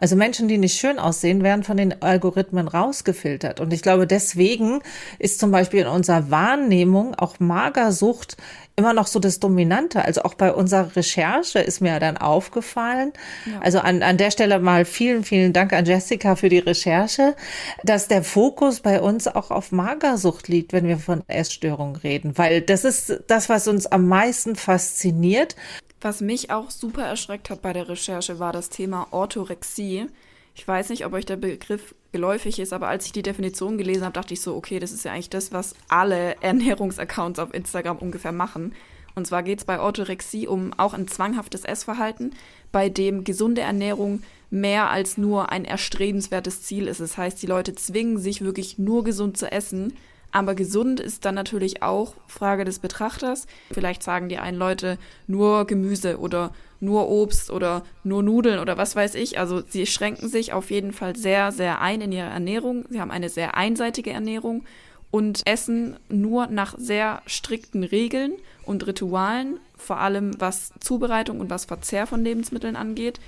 Also 0.00 0.16
Menschen, 0.16 0.48
die 0.48 0.58
nicht 0.58 0.78
schön 0.78 0.98
aussehen, 0.98 1.42
werden 1.42 1.62
von 1.62 1.76
den 1.76 2.02
Algorithmen 2.02 2.66
rausgefiltert. 2.68 3.60
Und 3.60 3.72
ich 3.72 3.82
glaube, 3.82 4.06
deswegen 4.06 4.80
ist 5.18 5.38
zum 5.38 5.50
Beispiel 5.50 5.80
in 5.80 5.86
unserer 5.86 6.30
Wahrnehmung 6.30 7.14
auch 7.14 7.38
Magersucht 7.38 8.36
immer 8.76 8.94
noch 8.94 9.06
so 9.06 9.20
das 9.20 9.40
Dominante. 9.40 10.04
Also 10.04 10.22
auch 10.22 10.34
bei 10.34 10.52
unserer 10.52 10.96
Recherche 10.96 11.58
ist 11.58 11.80
mir 11.80 12.00
dann 12.00 12.16
aufgefallen. 12.16 13.12
Ja. 13.44 13.60
Also 13.60 13.80
an, 13.80 14.02
an 14.02 14.16
der 14.16 14.30
Stelle 14.30 14.58
mal 14.58 14.84
vielen, 14.86 15.22
vielen 15.22 15.52
Dank 15.52 15.72
an 15.72 15.84
Jessica 15.84 16.34
für 16.34 16.48
die 16.48 16.58
Recherche, 16.58 17.36
dass 17.84 18.08
der 18.08 18.22
Fokus 18.22 18.80
bei 18.80 19.00
uns 19.00 19.28
auch 19.28 19.50
auf 19.50 19.70
Magersucht 19.70 20.48
liegt, 20.48 20.72
wenn 20.72 20.88
wir 20.88 20.98
von 20.98 21.22
Essstörungen 21.28 21.96
reden. 21.96 22.38
Weil 22.38 22.62
das 22.62 22.84
ist 22.84 23.22
das, 23.26 23.48
was 23.50 23.68
uns 23.68 23.86
am 23.86 24.08
meisten 24.08 24.56
fasziniert. 24.56 25.56
Was 26.00 26.22
mich 26.22 26.50
auch 26.50 26.70
super 26.70 27.02
erschreckt 27.02 27.50
hat 27.50 27.60
bei 27.60 27.74
der 27.74 27.88
Recherche, 27.88 28.38
war 28.38 28.52
das 28.52 28.70
Thema 28.70 29.08
Orthorexie. 29.10 30.06
Ich 30.54 30.66
weiß 30.66 30.88
nicht, 30.88 31.04
ob 31.04 31.12
euch 31.12 31.26
der 31.26 31.36
Begriff 31.36 31.94
geläufig 32.12 32.58
ist, 32.58 32.72
aber 32.72 32.88
als 32.88 33.04
ich 33.06 33.12
die 33.12 33.22
Definition 33.22 33.76
gelesen 33.76 34.04
habe, 34.04 34.14
dachte 34.14 34.32
ich 34.32 34.40
so, 34.40 34.56
okay, 34.56 34.78
das 34.78 34.92
ist 34.92 35.04
ja 35.04 35.12
eigentlich 35.12 35.30
das, 35.30 35.52
was 35.52 35.74
alle 35.88 36.36
Ernährungsaccounts 36.40 37.38
auf 37.38 37.52
Instagram 37.52 37.98
ungefähr 37.98 38.32
machen. 38.32 38.74
Und 39.14 39.26
zwar 39.26 39.42
geht 39.42 39.58
es 39.58 39.64
bei 39.64 39.78
Orthorexie 39.78 40.46
um 40.46 40.72
auch 40.78 40.94
ein 40.94 41.06
zwanghaftes 41.06 41.64
Essverhalten, 41.64 42.34
bei 42.72 42.88
dem 42.88 43.24
gesunde 43.24 43.60
Ernährung 43.60 44.22
mehr 44.48 44.88
als 44.88 45.18
nur 45.18 45.52
ein 45.52 45.64
erstrebenswertes 45.64 46.62
Ziel 46.62 46.88
ist. 46.88 47.00
Das 47.00 47.18
heißt, 47.18 47.42
die 47.42 47.46
Leute 47.46 47.74
zwingen 47.74 48.18
sich 48.18 48.40
wirklich 48.40 48.78
nur 48.78 49.04
gesund 49.04 49.36
zu 49.36 49.50
essen, 49.52 49.94
aber 50.32 50.54
gesund 50.54 51.00
ist 51.00 51.24
dann 51.24 51.34
natürlich 51.34 51.82
auch 51.82 52.14
Frage 52.26 52.64
des 52.64 52.78
Betrachters. 52.78 53.46
Vielleicht 53.72 54.02
sagen 54.02 54.28
die 54.28 54.38
einen 54.38 54.58
Leute 54.58 54.98
nur 55.26 55.66
Gemüse 55.66 56.18
oder 56.18 56.52
nur 56.80 57.08
Obst 57.08 57.50
oder 57.50 57.82
nur 58.04 58.22
Nudeln 58.22 58.58
oder 58.58 58.78
was 58.78 58.96
weiß 58.96 59.14
ich. 59.16 59.38
Also 59.38 59.62
sie 59.66 59.86
schränken 59.86 60.28
sich 60.28 60.52
auf 60.52 60.70
jeden 60.70 60.92
Fall 60.92 61.16
sehr, 61.16 61.52
sehr 61.52 61.80
ein 61.80 62.00
in 62.00 62.12
ihrer 62.12 62.30
Ernährung. 62.30 62.84
Sie 62.90 63.00
haben 63.00 63.10
eine 63.10 63.28
sehr 63.28 63.56
einseitige 63.56 64.10
Ernährung 64.10 64.64
und 65.10 65.46
essen 65.46 65.96
nur 66.08 66.46
nach 66.46 66.78
sehr 66.78 67.22
strikten 67.26 67.82
Regeln 67.82 68.32
und 68.64 68.86
Ritualen, 68.86 69.58
vor 69.76 69.98
allem 69.98 70.40
was 70.40 70.72
Zubereitung 70.80 71.40
und 71.40 71.50
was 71.50 71.64
Verzehr 71.64 72.06
von 72.06 72.22
Lebensmitteln 72.22 72.76
angeht. 72.76 73.18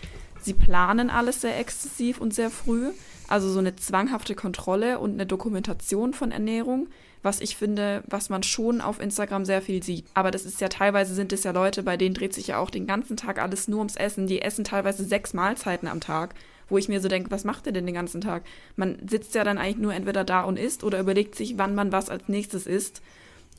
Sie 0.41 0.55
planen 0.55 1.11
alles 1.11 1.41
sehr 1.41 1.59
exzessiv 1.59 2.21
und 2.21 2.35
sehr 2.35 2.51
früh. 2.51 2.91
Also 3.33 3.49
so 3.49 3.61
eine 3.61 3.75
zwanghafte 3.77 4.35
Kontrolle 4.35 4.99
und 4.99 5.13
eine 5.13 5.25
Dokumentation 5.25 6.13
von 6.13 6.33
Ernährung, 6.33 6.89
was 7.23 7.41
ich 7.41 7.57
finde, 7.57 8.03
was 8.07 8.29
man 8.29 8.43
schon 8.43 8.83
auf 8.83 9.01
Instagram 9.01 9.47
sehr 9.47 9.63
viel 9.63 9.83
sieht. 9.83 10.05
Aber 10.13 10.31
das 10.31 10.45
ist 10.45 10.61
ja 10.61 10.69
teilweise 10.69 11.15
sind 11.15 11.33
es 11.33 11.43
ja 11.43 11.53
Leute, 11.53 11.83
bei 11.83 11.97
denen 11.97 12.15
dreht 12.15 12.35
sich 12.35 12.49
ja 12.49 12.59
auch 12.59 12.69
den 12.69 12.87
ganzen 12.87 13.17
Tag 13.17 13.41
alles 13.41 13.69
nur 13.69 13.79
ums 13.79 13.97
Essen. 13.97 14.27
Die 14.27 14.43
essen 14.43 14.65
teilweise 14.65 15.03
sechs 15.03 15.33
Mahlzeiten 15.33 15.89
am 15.89 16.01
Tag 16.01 16.35
wo 16.69 16.79
ich 16.79 16.89
mir 16.89 17.03
so 17.03 17.09
denke, 17.09 17.31
was 17.31 17.45
macht 17.45 17.67
ihr 17.67 17.73
denn 17.73 17.85
den 17.85 17.95
ganzen 17.95 18.23
Tag? 18.23 18.45
Man 18.77 18.97
sitzt 19.07 19.35
ja 19.35 19.45
dann 19.45 19.59
eigentlich 19.59 19.77
nur 19.77 19.93
entweder 19.93 20.25
da 20.25 20.41
und 20.43 20.59
isst 20.59 20.85
oder 20.85 21.01
überlegt 21.01 21.35
sich, 21.35 21.59
wann 21.59 21.75
man 21.75 21.93
was 21.93 22.09
als 22.09 22.29
nächstes 22.29 22.67
isst. 22.67 23.03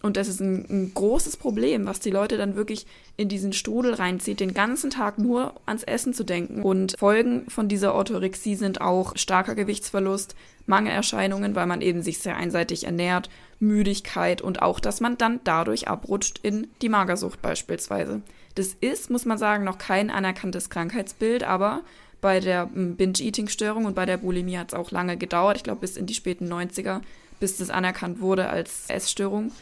Und 0.06 0.18
das 0.18 0.28
ist 0.28 0.42
ein, 0.42 0.66
ein, 0.70 0.94
großes 0.94 1.38
Problem, 1.38 1.86
was 1.86 2.02
die 2.02 2.10
Leute 2.10 2.36
dann 2.36 2.58
wirklich 2.58 2.86
in 3.16 3.30
diesen 3.30 3.54
Strudel 3.54 3.94
reinzieht, 3.94 4.42
den 4.42 4.54
ganzen 4.54 4.90
Tag 4.90 5.18
nur 5.18 5.54
ans 5.66 5.84
Essen 5.84 6.14
zu 6.14 6.26
denken. 6.26 6.62
Und 6.62 6.98
Folgen 7.00 7.50
von 7.50 7.70
dieser 7.70 7.96
Orthorexie 7.96 8.56
sind 8.56 8.82
auch 8.82 9.16
starker 9.16 9.56
Gewichtsverlust, 9.56 10.36
Mangelerscheinungen, 10.66 11.56
weil 11.56 11.68
man 11.68 11.80
eben 11.82 12.02
sich 12.02 12.20
sehr 12.20 12.36
einseitig 12.36 12.84
ernährt, 12.84 13.30
Müdigkeit 13.62 14.42
und 14.42 14.62
auch, 14.62 14.82
dass 14.82 15.00
man 15.00 15.18
dann 15.18 15.40
dadurch 15.46 15.88
abrutscht 15.88 16.42
in 16.44 16.68
die 16.82 16.90
Magersucht 16.90 17.42
beispielsweise. 17.42 18.22
Das 18.56 18.76
ist, 18.82 19.10
muss 19.10 19.24
man 19.24 19.38
sagen, 19.38 19.64
noch 19.64 19.78
kein 19.78 20.10
anerkanntes 20.10 20.70
Krankheitsbild, 20.70 21.44
aber 21.44 21.82
bei 22.20 22.42
der 22.42 22.70
hm, 22.74 22.98
Binge-Eating-Störung 22.98 23.86
und 23.86 23.96
bei 23.96 24.06
der 24.06 24.18
Bulimie 24.18 24.58
hat 24.58 24.74
es 24.74 24.78
auch 24.78 24.92
lange 24.92 25.16
gedauert, 25.16 25.56
ich 25.56 25.64
glaube 25.64 25.80
bis 25.80 25.96
in 25.96 26.08
die 26.08 26.14
späten 26.14 26.52
90er, 26.52 27.00
bis 27.40 27.56
das 27.56 27.70
anerkannt 27.70 28.20
wurde 28.20 28.50
als 28.50 28.90
Essstörung. 28.90 29.54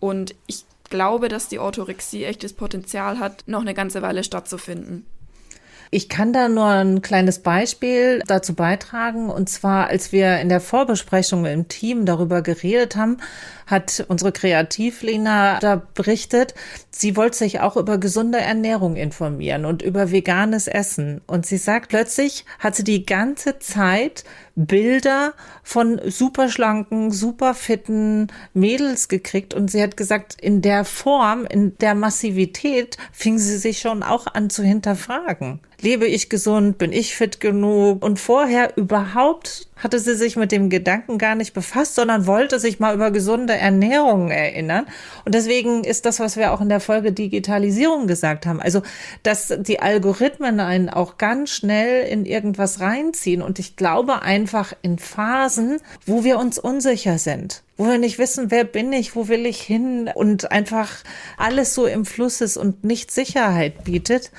Und 0.00 0.34
ich 0.46 0.64
glaube, 0.90 1.28
dass 1.28 1.48
die 1.48 1.58
Orthorexie 1.58 2.24
echtes 2.24 2.52
Potenzial 2.52 3.18
hat, 3.18 3.44
noch 3.46 3.62
eine 3.62 3.74
ganze 3.74 4.02
Weile 4.02 4.24
stattzufinden. 4.24 5.06
Ich 5.90 6.08
kann 6.08 6.32
da 6.32 6.48
nur 6.48 6.66
ein 6.66 7.02
kleines 7.02 7.38
Beispiel 7.38 8.20
dazu 8.26 8.54
beitragen. 8.54 9.30
Und 9.30 9.48
zwar, 9.48 9.86
als 9.86 10.10
wir 10.10 10.40
in 10.40 10.48
der 10.48 10.60
Vorbesprechung 10.60 11.46
im 11.46 11.68
Team 11.68 12.04
darüber 12.04 12.42
geredet 12.42 12.96
haben, 12.96 13.18
hat 13.66 14.04
unsere 14.08 14.32
Kreativlina 14.32 15.58
da 15.60 15.82
berichtet, 15.94 16.54
sie 16.90 17.16
wollte 17.16 17.38
sich 17.38 17.60
auch 17.60 17.76
über 17.76 17.98
gesunde 17.98 18.38
Ernährung 18.38 18.96
informieren 18.96 19.64
und 19.64 19.82
über 19.82 20.10
veganes 20.10 20.68
Essen. 20.68 21.20
Und 21.26 21.46
sie 21.46 21.56
sagt, 21.56 21.88
plötzlich 21.88 22.44
hat 22.58 22.76
sie 22.76 22.84
die 22.84 23.06
ganze 23.06 23.58
Zeit 23.58 24.24
Bilder 24.56 25.34
von 25.64 26.00
super 26.04 26.48
schlanken, 26.48 27.10
super 27.10 27.54
fitten 27.54 28.28
Mädels 28.52 29.08
gekriegt 29.08 29.52
und 29.52 29.70
sie 29.70 29.82
hat 29.82 29.96
gesagt, 29.96 30.40
in 30.40 30.62
der 30.62 30.84
Form, 30.84 31.44
in 31.44 31.76
der 31.78 31.94
Massivität 31.96 32.96
fing 33.12 33.38
sie 33.38 33.58
sich 33.58 33.80
schon 33.80 34.04
auch 34.04 34.26
an 34.28 34.50
zu 34.50 34.62
hinterfragen. 34.62 35.60
Lebe 35.80 36.06
ich 36.06 36.30
gesund? 36.30 36.78
Bin 36.78 36.92
ich 36.92 37.14
fit 37.14 37.40
genug? 37.40 38.02
Und 38.02 38.20
vorher 38.20 38.76
überhaupt 38.76 39.68
hatte 39.76 39.98
sie 39.98 40.14
sich 40.14 40.36
mit 40.36 40.52
dem 40.52 40.70
Gedanken 40.70 41.18
gar 41.18 41.34
nicht 41.34 41.52
befasst, 41.52 41.96
sondern 41.96 42.26
wollte 42.26 42.58
sich 42.60 42.78
mal 42.78 42.94
über 42.94 43.10
gesunde 43.10 43.53
Ernährung 43.56 44.30
erinnern. 44.30 44.86
Und 45.24 45.34
deswegen 45.34 45.84
ist 45.84 46.06
das, 46.06 46.20
was 46.20 46.36
wir 46.36 46.52
auch 46.52 46.60
in 46.60 46.68
der 46.68 46.80
Folge 46.80 47.12
Digitalisierung 47.12 48.06
gesagt 48.06 48.46
haben, 48.46 48.60
also 48.60 48.82
dass 49.22 49.52
die 49.58 49.80
Algorithmen 49.80 50.60
einen 50.60 50.88
auch 50.88 51.18
ganz 51.18 51.50
schnell 51.50 52.06
in 52.06 52.26
irgendwas 52.26 52.80
reinziehen. 52.80 53.42
Und 53.42 53.58
ich 53.58 53.76
glaube 53.76 54.22
einfach 54.22 54.72
in 54.82 54.98
Phasen, 54.98 55.80
wo 56.06 56.24
wir 56.24 56.38
uns 56.38 56.58
unsicher 56.58 57.18
sind 57.18 57.64
wo 57.76 57.86
wir 57.86 57.98
nicht 57.98 58.18
wissen, 58.18 58.50
wer 58.50 58.64
bin 58.64 58.92
ich, 58.92 59.16
wo 59.16 59.28
will 59.28 59.46
ich 59.46 59.60
hin 59.60 60.08
und 60.14 60.52
einfach 60.52 60.90
alles 61.36 61.74
so 61.74 61.86
im 61.86 62.04
Fluss 62.04 62.40
ist 62.40 62.56
und 62.56 62.84
nicht 62.84 63.10
Sicherheit 63.10 63.82
bietet, 63.84 64.30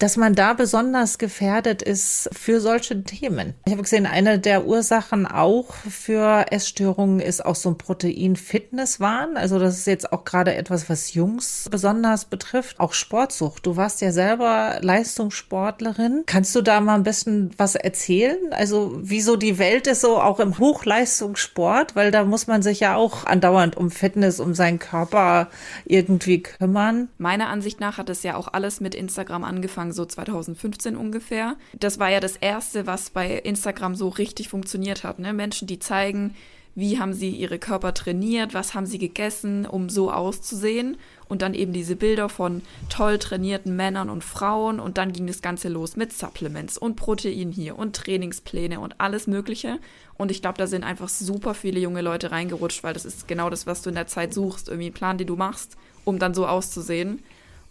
dass 0.00 0.16
man 0.16 0.34
da 0.34 0.54
besonders 0.54 1.18
gefährdet 1.18 1.82
ist 1.82 2.30
für 2.32 2.60
solche 2.60 3.04
Themen. 3.04 3.54
Ich 3.66 3.72
habe 3.72 3.82
gesehen, 3.82 4.06
eine 4.06 4.38
der 4.38 4.66
Ursachen 4.66 5.26
auch 5.26 5.74
für 5.74 6.46
Essstörungen 6.50 7.20
ist 7.20 7.44
auch 7.44 7.54
so 7.54 7.68
ein 7.68 7.78
Protein-Fitness-Wahn. 7.78 9.36
Also 9.36 9.58
das 9.58 9.76
ist 9.76 9.86
jetzt 9.86 10.12
auch 10.12 10.24
gerade 10.24 10.54
etwas, 10.54 10.88
was 10.88 11.12
Jungs 11.12 11.68
besonders 11.70 12.24
betrifft. 12.24 12.80
Auch 12.80 12.94
Sportsucht. 12.94 13.66
Du 13.66 13.76
warst 13.76 14.00
ja 14.00 14.10
selber 14.10 14.78
Leistungssportlerin. 14.80 16.24
Kannst 16.24 16.54
du 16.54 16.62
da 16.62 16.80
mal 16.80 16.94
ein 16.94 17.02
bisschen 17.02 17.50
was 17.58 17.74
erzählen? 17.74 18.38
Also 18.52 18.98
wieso 19.02 19.36
die 19.36 19.58
Welt 19.58 19.86
ist 19.86 20.00
so 20.00 20.18
auch 20.18 20.40
im 20.40 20.58
Hochleistungssport, 20.58 21.94
weil 21.94 22.10
da 22.10 22.24
muss 22.24 22.46
man 22.46 22.62
sich 22.62 22.80
ja 22.80 22.96
auch 22.96 23.26
andauernd 23.26 23.76
um 23.76 23.90
Fitness, 23.90 24.40
um 24.40 24.54
seinen 24.54 24.78
Körper 24.78 25.48
irgendwie 25.84 26.42
kümmern. 26.42 27.10
Meiner 27.18 27.48
Ansicht 27.48 27.80
nach 27.80 27.98
hat 27.98 28.08
es 28.08 28.22
ja 28.22 28.36
auch 28.36 28.48
alles 28.48 28.80
mit 28.80 28.94
Instagram 28.94 29.44
angefangen, 29.44 29.89
so 29.92 30.04
2015 30.04 30.96
ungefähr. 30.96 31.56
Das 31.78 31.98
war 31.98 32.10
ja 32.10 32.20
das 32.20 32.36
erste, 32.36 32.86
was 32.86 33.10
bei 33.10 33.38
Instagram 33.38 33.94
so 33.94 34.08
richtig 34.08 34.48
funktioniert 34.48 35.04
hat. 35.04 35.18
Ne? 35.18 35.32
Menschen, 35.32 35.66
die 35.66 35.78
zeigen, 35.78 36.34
wie 36.74 36.98
haben 36.98 37.12
sie 37.12 37.30
ihre 37.30 37.58
Körper 37.58 37.94
trainiert, 37.94 38.54
was 38.54 38.74
haben 38.74 38.86
sie 38.86 38.98
gegessen, 38.98 39.66
um 39.66 39.88
so 39.88 40.12
auszusehen. 40.12 40.96
Und 41.28 41.42
dann 41.42 41.54
eben 41.54 41.72
diese 41.72 41.96
Bilder 41.96 42.28
von 42.28 42.62
toll 42.88 43.18
trainierten 43.18 43.76
Männern 43.76 44.08
und 44.08 44.24
Frauen. 44.24 44.80
Und 44.80 44.98
dann 44.98 45.12
ging 45.12 45.26
das 45.26 45.42
Ganze 45.42 45.68
los 45.68 45.96
mit 45.96 46.12
Supplements 46.12 46.78
und 46.78 46.96
Protein 46.96 47.52
hier 47.52 47.78
und 47.78 47.96
Trainingspläne 47.96 48.80
und 48.80 49.00
alles 49.00 49.26
Mögliche. 49.26 49.78
Und 50.16 50.30
ich 50.30 50.42
glaube, 50.42 50.58
da 50.58 50.66
sind 50.66 50.84
einfach 50.84 51.08
super 51.08 51.54
viele 51.54 51.80
junge 51.80 52.02
Leute 52.02 52.30
reingerutscht, 52.30 52.82
weil 52.82 52.94
das 52.94 53.04
ist 53.04 53.28
genau 53.28 53.50
das, 53.50 53.66
was 53.66 53.82
du 53.82 53.90
in 53.90 53.96
der 53.96 54.06
Zeit 54.06 54.32
suchst. 54.34 54.68
Irgendwie 54.68 54.86
einen 54.86 54.94
Plan, 54.94 55.18
den 55.18 55.26
du 55.26 55.36
machst, 55.36 55.76
um 56.04 56.18
dann 56.18 56.34
so 56.34 56.46
auszusehen. 56.46 57.22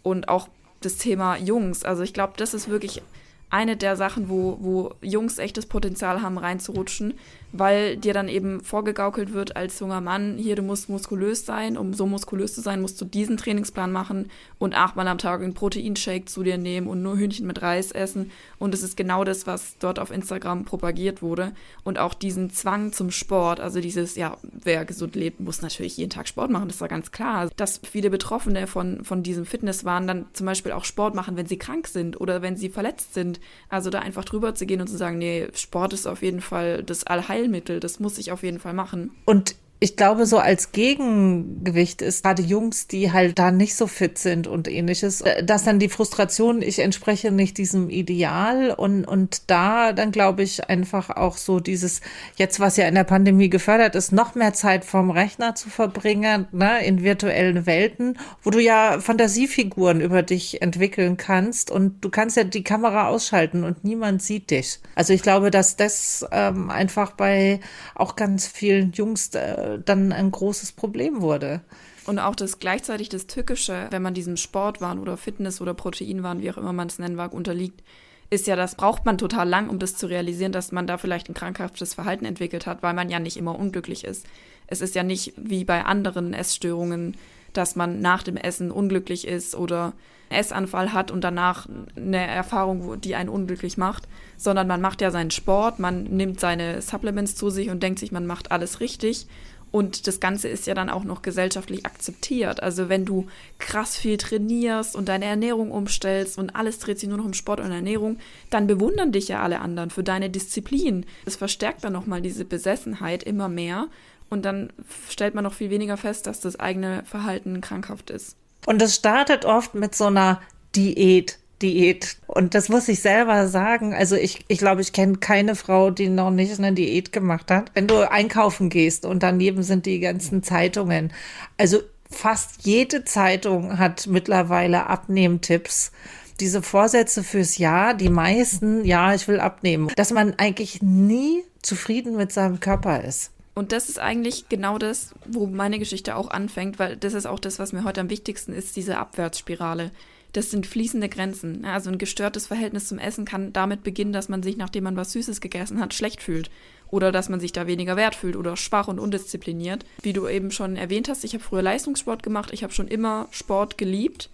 Und 0.03 0.29
auch 0.29 0.49
das 0.81 0.97
Thema 0.97 1.37
Jungs. 1.37 1.83
Also 1.83 2.03
ich 2.03 2.13
glaube, 2.13 2.33
das 2.37 2.53
ist 2.53 2.69
wirklich 2.69 3.01
eine 3.49 3.77
der 3.77 3.95
Sachen, 3.95 4.29
wo, 4.29 4.57
wo 4.61 4.93
Jungs 5.01 5.37
echtes 5.39 5.65
Potenzial 5.65 6.21
haben, 6.21 6.37
reinzurutschen, 6.37 7.15
weil 7.51 7.97
dir 7.97 8.13
dann 8.13 8.27
eben 8.27 8.61
vorgegaukelt 8.61 9.33
wird 9.33 9.55
als 9.55 9.79
junger 9.79 10.01
Mann, 10.01 10.37
hier, 10.37 10.55
du 10.55 10.61
musst 10.61 10.89
muskulös 10.89 11.45
sein, 11.45 11.77
um 11.77 11.93
so 11.93 12.05
muskulös 12.05 12.53
zu 12.53 12.61
sein, 12.61 12.81
musst 12.81 13.01
du 13.01 13.05
diesen 13.05 13.37
Trainingsplan 13.37 13.91
machen 13.91 14.29
und 14.59 14.75
achtmal 14.75 15.07
am 15.07 15.17
Tag 15.17 15.41
einen 15.41 15.55
Proteinshake 15.55 16.25
zu 16.25 16.43
dir 16.43 16.57
nehmen 16.57 16.87
und 16.87 17.01
nur 17.01 17.17
Hühnchen 17.17 17.47
mit 17.47 17.61
Reis 17.61 17.91
essen. 17.91 18.31
Und 18.59 18.73
es 18.73 18.83
ist 18.83 18.97
genau 18.97 19.23
das, 19.23 19.47
was 19.47 19.77
dort 19.79 19.97
auf 19.99 20.11
Instagram 20.11 20.65
propagiert 20.65 21.21
wurde. 21.21 21.53
Und 21.83 21.97
auch 21.97 22.13
diesen 22.13 22.51
Zwang 22.51 22.93
zum 22.93 23.09
Sport, 23.09 23.59
also 23.59 23.81
dieses, 23.81 24.15
ja, 24.15 24.37
wer 24.43 24.85
gesund 24.85 25.15
lebt, 25.15 25.39
muss 25.39 25.61
natürlich 25.61 25.97
jeden 25.97 26.11
Tag 26.11 26.27
Sport 26.27 26.51
machen, 26.51 26.67
das 26.67 26.81
war 26.81 26.87
ganz 26.87 27.11
klar. 27.11 27.49
Dass 27.55 27.81
viele 27.89 28.11
Betroffene 28.11 28.67
von, 28.67 29.03
von 29.03 29.23
diesem 29.23 29.45
Fitnesswahn 29.45 30.07
dann 30.07 30.25
zum 30.33 30.45
Beispiel 30.45 30.71
auch 30.71 30.85
Sport 30.85 31.15
machen, 31.15 31.35
wenn 31.35 31.47
sie 31.47 31.57
krank 31.57 31.87
sind 31.87 32.19
oder 32.21 32.43
wenn 32.43 32.57
sie 32.57 32.69
verletzt 32.69 33.15
sind. 33.15 33.39
Also 33.69 33.89
da 33.89 33.99
einfach 33.99 34.25
drüber 34.25 34.53
zu 34.53 34.67
gehen 34.67 34.81
und 34.81 34.87
zu 34.87 34.97
sagen, 34.97 35.17
nee, 35.17 35.47
Sport 35.53 35.93
ist 35.93 36.07
auf 36.07 36.21
jeden 36.21 36.41
Fall 36.41 36.83
das 36.83 37.05
Allheil 37.05 37.38
Heilmittel. 37.39 37.79
Das 37.79 37.99
muss 37.99 38.17
ich 38.17 38.31
auf 38.31 38.43
jeden 38.43 38.59
Fall 38.59 38.73
machen. 38.73 39.11
Und 39.25 39.55
ich 39.81 39.95
glaube, 39.95 40.25
so 40.25 40.39
als 40.39 40.73
Gegengewicht 40.73 42.01
ist 42.01 42.23
gerade 42.23 42.41
Jungs, 42.41 42.87
die 42.87 43.13
halt 43.13 43.39
da 43.39 43.49
nicht 43.49 43.75
so 43.75 43.87
fit 43.87 44.17
sind 44.17 44.45
und 44.45 44.67
ähnliches, 44.67 45.21
äh, 45.21 45.43
dass 45.43 45.63
dann 45.63 45.79
die 45.79 45.87
Frustration, 45.87 46.61
ich 46.61 46.79
entspreche 46.79 47.31
nicht 47.31 47.57
diesem 47.57 47.89
Ideal 47.89 48.71
und, 48.71 49.05
und 49.05 49.49
da 49.49 49.93
dann 49.93 50.11
glaube 50.11 50.43
ich 50.43 50.69
einfach 50.69 51.09
auch 51.09 51.37
so 51.37 51.61
dieses, 51.61 52.01
jetzt 52.35 52.59
was 52.59 52.75
ja 52.75 52.87
in 52.87 52.95
der 52.95 53.05
Pandemie 53.05 53.49
gefördert 53.49 53.95
ist, 53.95 54.11
noch 54.11 54.35
mehr 54.35 54.53
Zeit 54.53 54.83
vom 54.83 55.11
Rechner 55.11 55.55
zu 55.55 55.69
verbringen, 55.69 56.47
ne, 56.51 56.85
in 56.85 57.01
virtuellen 57.03 57.65
Welten, 57.65 58.17
wo 58.43 58.49
du 58.49 58.59
ja 58.59 58.99
Fantasiefiguren 58.99 60.01
über 60.01 60.23
dich 60.23 60.61
entwickeln 60.61 61.15
kannst 61.15 61.71
und 61.71 62.03
du 62.03 62.09
kannst 62.09 62.35
ja 62.35 62.43
die 62.43 62.63
Kamera 62.63 63.07
ausschalten 63.07 63.63
und 63.63 63.85
niemand 63.85 64.21
sieht 64.21 64.51
dich. 64.51 64.79
Also 64.95 65.13
ich 65.13 65.21
glaube, 65.21 65.51
dass 65.51 65.77
das 65.77 66.25
ähm, 66.33 66.69
einfach 66.69 67.13
bei 67.13 67.61
auch 67.95 68.17
ganz 68.17 68.45
vielen 68.45 68.91
Jungs 68.91 69.33
äh, 69.35 69.68
dann 69.77 70.11
ein 70.11 70.31
großes 70.31 70.71
Problem 70.71 71.21
wurde. 71.21 71.61
Und 72.05 72.17
auch 72.17 72.35
das 72.35 72.59
gleichzeitig 72.59 73.09
das 73.09 73.27
Tückische, 73.27 73.87
wenn 73.91 74.01
man 74.01 74.13
diesem 74.13 74.35
Sportwahn 74.35 74.99
oder 74.99 75.15
Fitness 75.15 75.61
oder 75.61 75.73
Proteinwahn, 75.73 76.41
wie 76.41 76.49
auch 76.49 76.57
immer 76.57 76.73
man 76.73 76.87
es 76.87 76.97
nennen 76.97 77.15
mag, 77.15 77.33
unterliegt, 77.33 77.83
ist 78.31 78.47
ja, 78.47 78.55
das 78.55 78.75
braucht 78.75 79.05
man 79.05 79.17
total 79.17 79.47
lang, 79.47 79.69
um 79.69 79.79
das 79.79 79.95
zu 79.95 80.07
realisieren, 80.07 80.51
dass 80.51 80.71
man 80.71 80.87
da 80.87 80.97
vielleicht 80.97 81.29
ein 81.29 81.33
krankhaftes 81.33 81.95
Verhalten 81.95 82.25
entwickelt 82.25 82.67
hat, 82.67 82.83
weil 82.83 82.93
man 82.93 83.09
ja 83.09 83.19
nicht 83.19 83.37
immer 83.37 83.57
unglücklich 83.57 84.03
ist. 84.03 84.25
Es 84.67 84.81
ist 84.81 84.95
ja 84.95 85.03
nicht 85.03 85.33
wie 85.35 85.65
bei 85.65 85.83
anderen 85.85 86.33
Essstörungen, 86.33 87.17
dass 87.53 87.75
man 87.75 88.01
nach 88.01 88.21
dem 88.21 88.37
Essen 88.37 88.71
unglücklich 88.71 89.27
ist 89.27 89.55
oder 89.55 89.93
einen 90.29 90.39
Essanfall 90.41 90.93
hat 90.93 91.09
und 91.09 91.23
danach 91.23 91.67
eine 91.95 92.27
Erfahrung, 92.27 93.01
die 93.01 93.15
einen 93.15 93.29
unglücklich 93.29 93.77
macht, 93.77 94.07
sondern 94.37 94.67
man 94.67 94.81
macht 94.81 95.01
ja 95.01 95.09
seinen 95.09 95.31
Sport, 95.31 95.79
man 95.79 96.03
nimmt 96.03 96.39
seine 96.39 96.81
Supplements 96.83 97.35
zu 97.35 97.49
sich 97.49 97.71
und 97.71 97.81
denkt 97.81 97.99
sich, 97.99 98.11
man 98.11 98.27
macht 98.27 98.51
alles 98.51 98.79
richtig 98.79 99.27
und 99.71 100.07
das 100.07 100.19
Ganze 100.19 100.47
ist 100.47 100.67
ja 100.67 100.73
dann 100.73 100.89
auch 100.89 101.03
noch 101.03 101.21
gesellschaftlich 101.21 101.85
akzeptiert. 101.85 102.63
Also 102.63 102.89
wenn 102.89 103.05
du 103.05 103.27
krass 103.59 103.97
viel 103.97 104.17
trainierst 104.17 104.95
und 104.95 105.09
deine 105.09 105.25
Ernährung 105.25 105.71
umstellst 105.71 106.37
und 106.37 106.55
alles 106.55 106.79
dreht 106.79 106.99
sich 106.99 107.09
nur 107.09 107.17
noch 107.17 107.25
um 107.25 107.33
Sport 107.33 107.59
und 107.59 107.71
Ernährung, 107.71 108.17
dann 108.49 108.67
bewundern 108.67 109.11
dich 109.11 109.27
ja 109.27 109.41
alle 109.41 109.59
anderen 109.61 109.89
für 109.89 110.03
deine 110.03 110.29
Disziplin. 110.29 111.05
Das 111.25 111.35
verstärkt 111.35 111.83
dann 111.83 111.93
nochmal 111.93 112.21
diese 112.21 112.45
Besessenheit 112.45 113.23
immer 113.23 113.47
mehr. 113.47 113.87
Und 114.29 114.45
dann 114.45 114.71
stellt 115.09 115.33
man 115.33 115.43
noch 115.43 115.53
viel 115.53 115.69
weniger 115.69 115.97
fest, 115.97 116.27
dass 116.27 116.39
das 116.39 116.59
eigene 116.59 117.03
Verhalten 117.05 117.61
krankhaft 117.61 118.09
ist. 118.09 118.35
Und 118.65 118.81
es 118.81 118.95
startet 118.95 119.45
oft 119.45 119.73
mit 119.73 119.95
so 119.95 120.05
einer 120.05 120.41
Diät. 120.75 121.38
Diät. 121.61 122.17
Und 122.27 122.55
das 122.55 122.69
muss 122.69 122.87
ich 122.87 123.01
selber 123.01 123.47
sagen. 123.47 123.93
Also 123.93 124.15
ich, 124.15 124.45
ich 124.47 124.59
glaube, 124.59 124.81
ich 124.81 124.93
kenne 124.93 125.17
keine 125.17 125.55
Frau, 125.55 125.91
die 125.91 126.09
noch 126.09 126.31
nicht 126.31 126.57
eine 126.57 126.73
Diät 126.73 127.11
gemacht 127.11 127.51
hat. 127.51 127.71
Wenn 127.73 127.87
du 127.87 128.09
einkaufen 128.09 128.69
gehst 128.69 129.05
und 129.05 129.23
daneben 129.23 129.63
sind 129.63 129.85
die 129.85 129.99
ganzen 129.99 130.43
Zeitungen. 130.43 131.11
Also 131.57 131.79
fast 132.09 132.65
jede 132.65 133.03
Zeitung 133.05 133.77
hat 133.77 134.07
mittlerweile 134.07 134.87
Abnehmtipps. 134.87 135.91
Diese 136.39 136.61
Vorsätze 136.61 137.23
fürs 137.23 137.57
Jahr, 137.57 137.93
die 137.93 138.09
meisten, 138.09 138.85
ja, 138.85 139.13
ich 139.13 139.27
will 139.27 139.41
abnehmen. 139.41 139.91
Dass 139.95 140.11
man 140.11 140.35
eigentlich 140.37 140.81
nie 140.81 141.43
zufrieden 141.61 142.15
mit 142.15 142.31
seinem 142.31 142.61
Körper 142.61 143.03
ist. 143.03 143.31
Und 143.55 143.73
das 143.73 143.89
ist 143.89 143.99
eigentlich 143.99 144.47
genau 144.47 144.77
das, 144.77 145.13
wo 145.27 145.45
meine 145.45 145.79
Geschichte 145.79 146.15
auch 146.15 146.31
anfängt, 146.31 146.79
weil 146.79 146.95
das 146.95 147.13
ist 147.13 147.25
auch 147.25 147.39
das, 147.39 147.59
was 147.59 147.73
mir 147.73 147.83
heute 147.83 147.99
am 147.99 148.09
wichtigsten 148.09 148.53
ist, 148.53 148.77
diese 148.77 148.97
Abwärtsspirale 148.97 149.91
das 150.33 150.51
sind 150.51 150.67
fließende 150.67 151.09
Grenzen. 151.09 151.65
Also 151.65 151.89
ein 151.89 151.97
gestörtes 151.97 152.47
Verhältnis 152.47 152.87
zum 152.87 152.99
Essen 152.99 153.25
kann 153.25 153.53
damit 153.53 153.83
beginnen, 153.83 154.13
dass 154.13 154.29
man 154.29 154.43
sich, 154.43 154.57
nachdem 154.57 154.83
man 154.83 154.95
was 154.95 155.11
Süßes 155.11 155.41
gegessen 155.41 155.79
hat, 155.79 155.93
schlecht 155.93 156.21
fühlt. 156.21 156.49
Oder 156.91 157.11
dass 157.11 157.29
man 157.29 157.39
sich 157.39 157.51
da 157.51 157.67
weniger 157.67 157.95
wert 157.95 158.15
fühlt 158.15 158.35
oder 158.35 158.57
schwach 158.57 158.87
und 158.87 158.99
undiszipliniert. 158.99 159.85
Wie 160.01 160.13
du 160.13 160.27
eben 160.27 160.51
schon 160.51 160.75
erwähnt 160.75 161.07
hast, 161.09 161.23
ich 161.23 161.33
habe 161.33 161.43
früher 161.43 161.61
Leistungssport 161.61 162.23
gemacht, 162.23 162.51
ich 162.51 162.63
habe 162.63 162.73
schon 162.73 162.87
immer 162.87 163.27
Sport 163.31 163.77
geliebt 163.77 164.29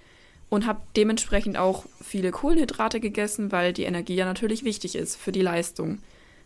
und 0.49 0.65
habe 0.65 0.81
dementsprechend 0.95 1.57
auch 1.57 1.85
viele 2.01 2.31
Kohlenhydrate 2.31 2.99
gegessen, 2.99 3.51
weil 3.51 3.73
die 3.73 3.83
Energie 3.83 4.15
ja 4.15 4.25
natürlich 4.25 4.63
wichtig 4.63 4.95
ist 4.95 5.17
für 5.17 5.31
die 5.31 5.41
Leistung. 5.41 5.99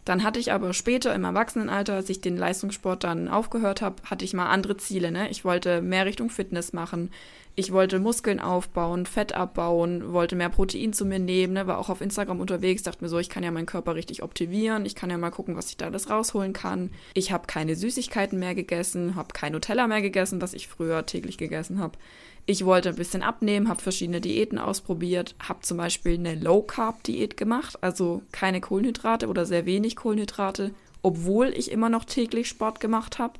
Dann 0.05 0.23
hatte 0.23 0.39
ich 0.39 0.51
aber 0.51 0.73
später 0.73 1.13
im 1.13 1.23
Erwachsenenalter, 1.23 1.93
als 1.93 2.09
ich 2.09 2.21
den 2.21 2.38
Leistungssport 2.38 3.03
dann 3.03 3.27
aufgehört 3.27 3.81
habe, 3.81 3.97
hatte 4.05 4.25
ich 4.25 4.33
mal 4.33 4.47
andere 4.47 4.77
Ziele. 4.77 5.12
Ne? 5.12 5.29
Ich 5.29 5.45
wollte 5.45 5.81
mehr 5.81 6.05
Richtung 6.05 6.31
Fitness 6.31 6.73
machen. 6.73 7.12
Ich 7.60 7.74
wollte 7.74 8.00
Muskeln 8.00 8.39
aufbauen, 8.39 9.06
Fett 9.06 9.34
abbauen, 9.34 10.13
wollte 10.13 10.38
mehr 10.38 10.48
Protein 10.48 10.93
zu 10.93 11.04
mir 11.04 11.19
nehmen, 11.19 11.52
ne? 11.52 11.67
war 11.67 11.78
auch 11.78 11.89
auf 11.89 12.00
Instagram 12.00 12.39
unterwegs, 12.39 12.84
dachte 12.84 13.04
mir 13.04 13.10
so, 13.10 13.19
ich 13.19 13.28
kann 13.28 13.43
ja 13.43 13.52
meinen 13.52 13.65
Körper 13.65 13.95
richtig 13.95 14.24
optimieren, 14.24 14.86
ich 14.86 14.95
kann 14.95 15.10
ja 15.10 15.17
mal 15.17 15.30
gucken, 15.30 15.58
was 15.58 15.69
ich 15.69 15.76
da 15.76 15.88
alles 15.88 16.10
rausholen 16.10 16.54
kann. 16.54 16.89
Ich 17.15 17.34
habe 17.34 17.48
keine 17.48 17.76
Süßigkeiten 17.76 18.39
mehr 18.39 18.56
gegessen, 18.56 19.17
habe 19.17 19.34
kein 19.34 19.52
Nutella 19.52 19.88
mehr 19.88 20.02
gegessen, 20.02 20.41
was 20.41 20.54
ich 20.54 20.69
früher 20.69 21.06
täglich 21.06 21.38
gegessen 21.38 21.80
habe. 21.80 22.00
Ich 22.45 22.63
wollte 22.63 22.88
ein 22.88 22.95
bisschen 22.95 23.24
abnehmen, 23.24 23.67
habe 23.67 23.82
verschiedene 23.82 24.22
Diäten 24.22 24.58
ausprobiert, 24.58 25.36
habe 25.45 25.60
zum 25.60 25.76
Beispiel 25.76 26.13
eine 26.13 26.36
Low-Carb-Diät 26.36 27.36
gemacht, 27.36 27.78
also 27.82 28.22
keine 28.32 28.62
Kohlenhydrate 28.62 29.28
oder 29.28 29.45
sehr 29.45 29.65
wenig 29.65 29.98
Kohlenhydrate, 29.98 30.72
obwohl 31.02 31.48
ich 31.50 31.72
immer 31.72 31.89
noch 31.89 32.06
täglich 32.06 32.48
Sport 32.48 32.80
gemacht 32.80 33.19
habe. 33.19 33.34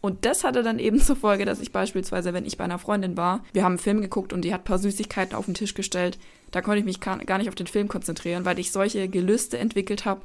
Und 0.00 0.24
das 0.24 0.44
hatte 0.44 0.62
dann 0.62 0.78
eben 0.78 1.00
zur 1.02 1.16
Folge, 1.16 1.44
dass 1.44 1.60
ich 1.60 1.72
beispielsweise, 1.72 2.32
wenn 2.34 2.46
ich 2.46 2.56
bei 2.56 2.64
einer 2.64 2.78
Freundin 2.78 3.16
war, 3.16 3.44
wir 3.52 3.64
haben 3.64 3.72
einen 3.72 3.78
Film 3.78 4.00
geguckt 4.00 4.32
und 4.32 4.42
die 4.42 4.52
hat 4.52 4.62
ein 4.62 4.64
paar 4.64 4.78
Süßigkeiten 4.78 5.34
auf 5.34 5.46
den 5.46 5.54
Tisch 5.54 5.74
gestellt, 5.74 6.18
da 6.50 6.62
konnte 6.62 6.78
ich 6.78 6.84
mich 6.84 7.00
gar 7.00 7.16
nicht 7.38 7.48
auf 7.48 7.54
den 7.54 7.66
Film 7.66 7.88
konzentrieren, 7.88 8.44
weil 8.44 8.58
ich 8.58 8.72
solche 8.72 9.08
Gelüste 9.08 9.58
entwickelt 9.58 10.04
habe, 10.04 10.22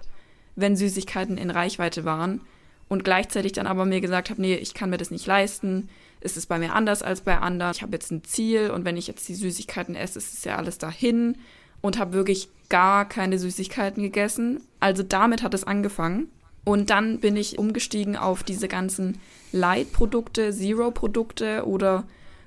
wenn 0.56 0.78
Süßigkeiten 0.78 1.38
in 1.38 1.50
Reichweite 1.50 2.06
waren. 2.06 2.42
Und 2.90 3.04
gleichzeitig 3.04 3.54
dann 3.54 3.66
aber 3.66 3.86
mir 3.86 4.02
gesagt 4.02 4.30
habe, 4.30 4.42
nee, 4.42 4.56
ich 4.56 4.74
kann 4.74 4.90
mir 4.90 4.98
das 4.98 5.10
nicht 5.10 5.26
leisten, 5.26 5.90
es 6.22 6.38
ist 6.38 6.46
bei 6.46 6.60
mir 6.60 6.74
anders 6.74 7.02
als 7.02 7.22
bei 7.22 7.38
anderen, 7.38 7.74
ich 7.74 7.82
habe 7.82 7.94
jetzt 7.94 8.12
ein 8.12 8.24
Ziel 8.24 8.70
und 8.70 8.86
wenn 8.86 8.96
ich 8.96 9.08
jetzt 9.08 9.28
die 9.28 9.36
Süßigkeiten 9.36 9.96
esse, 9.96 10.20
ist 10.20 10.34
es 10.34 10.44
ja 10.44 10.56
alles 10.58 10.78
dahin. 10.78 11.38
Und 11.82 12.00
habe 12.00 12.14
wirklich 12.14 12.48
gar 12.70 13.04
keine 13.08 13.38
Süßigkeiten 13.38 14.02
gegessen. 14.02 14.62
Also 14.80 15.04
damit 15.04 15.44
hat 15.44 15.54
es 15.54 15.66
angefangen 15.66 16.30
und 16.66 16.90
dann 16.90 17.20
bin 17.20 17.36
ich 17.36 17.60
umgestiegen 17.60 18.16
auf 18.16 18.44
diese 18.44 18.68
ganzen 18.68 19.20
Light-Produkte, 19.52 20.52
Zero-Produkte 20.52 21.66
oder 21.66 22.06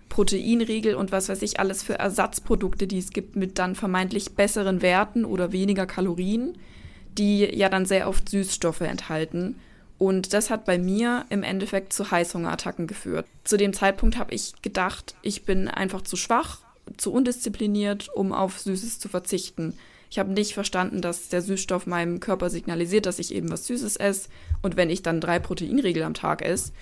Proteinriegel 0.09 0.95
und 0.95 1.13
was 1.13 1.29
weiß 1.29 1.43
ich 1.43 1.61
alles 1.61 1.83
für 1.83 1.99
Ersatzprodukte, 1.99 2.87
die 2.87 2.99
es 2.99 3.11
gibt 3.11 3.37
mit 3.37 3.59
dann 3.59 3.75
vermeintlich 3.75 4.35
besseren 4.35 4.81
Werten 4.81 5.25
oder 5.25 5.53
weniger 5.53 5.87
Kalorien, 5.87 6.57
die 7.19 7.41
ja 7.41 7.69
dann 7.69 7.87
sehr 7.87 8.09
oft 8.09 8.29
Süßstoffe 8.29 8.83
enthalten. 8.83 9.57
Und 9.99 10.33
das 10.33 10.51
hat 10.51 10.65
bei 10.65 10.79
mir 10.79 11.25
im 11.31 11.43
Endeffekt 11.43 11.93
zu 11.93 12.11
Heißhungerattacken 12.11 12.87
geführt. 12.87 13.27
Zu 13.45 13.57
dem 13.57 13.73
Zeitpunkt 13.73 14.19
habe 14.19 14.35
ich 14.35 14.53
gedacht, 14.63 15.15
ich 15.23 15.45
bin 15.45 15.69
einfach 15.69 16.03
zu 16.03 16.17
schwach, 16.17 16.61
zu 16.97 17.13
undiszipliniert, 17.13 18.09
um 18.15 18.33
auf 18.33 18.61
Süßes 18.61 18.99
zu 18.99 19.09
verzichten. 19.09 19.75
Ich 20.11 20.19
habe 20.19 20.33
nicht 20.33 20.55
verstanden, 20.55 21.01
dass 21.01 21.29
der 21.29 21.43
Süßstoff 21.43 21.87
meinem 21.87 22.21
Körper 22.21 22.51
signalisiert, 22.51 23.07
dass 23.07 23.19
ich 23.19 23.35
eben 23.35 23.51
was 23.51 23.67
Süßes 23.67 23.97
esse. 23.97 24.29
Und 24.63 24.77
wenn 24.77 24.91
ich 24.91 25.03
dann 25.03 25.21
drei 25.21 25.39
Proteinriegel 25.39 26.03
am 26.03 26.15
Tag 26.15 26.43
esse, 26.43 26.73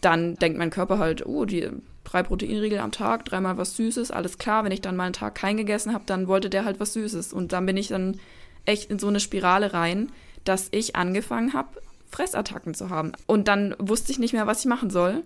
dann 0.00 0.36
denkt 0.36 0.58
mein 0.58 0.70
Körper 0.70 0.98
halt, 0.98 1.24
oh, 1.26 1.44
die 1.44 1.70
drei 2.04 2.22
Proteinriegel 2.22 2.78
am 2.78 2.92
Tag, 2.92 3.24
dreimal 3.24 3.56
was 3.56 3.76
Süßes, 3.76 4.10
alles 4.10 4.38
klar. 4.38 4.64
Wenn 4.64 4.72
ich 4.72 4.82
dann 4.82 4.96
mal 4.96 5.04
einen 5.04 5.14
Tag 5.14 5.34
keinen 5.34 5.56
gegessen 5.56 5.94
habe, 5.94 6.04
dann 6.06 6.28
wollte 6.28 6.50
der 6.50 6.64
halt 6.64 6.78
was 6.78 6.92
Süßes. 6.92 7.32
Und 7.32 7.52
dann 7.52 7.66
bin 7.66 7.76
ich 7.76 7.88
dann 7.88 8.20
echt 8.66 8.90
in 8.90 8.98
so 8.98 9.08
eine 9.08 9.20
Spirale 9.20 9.72
rein, 9.72 10.12
dass 10.44 10.68
ich 10.70 10.94
angefangen 10.94 11.54
habe, 11.54 11.80
Fressattacken 12.10 12.74
zu 12.74 12.90
haben. 12.90 13.12
Und 13.26 13.48
dann 13.48 13.74
wusste 13.78 14.12
ich 14.12 14.18
nicht 14.18 14.34
mehr, 14.34 14.46
was 14.46 14.60
ich 14.60 14.66
machen 14.66 14.90
soll. 14.90 15.22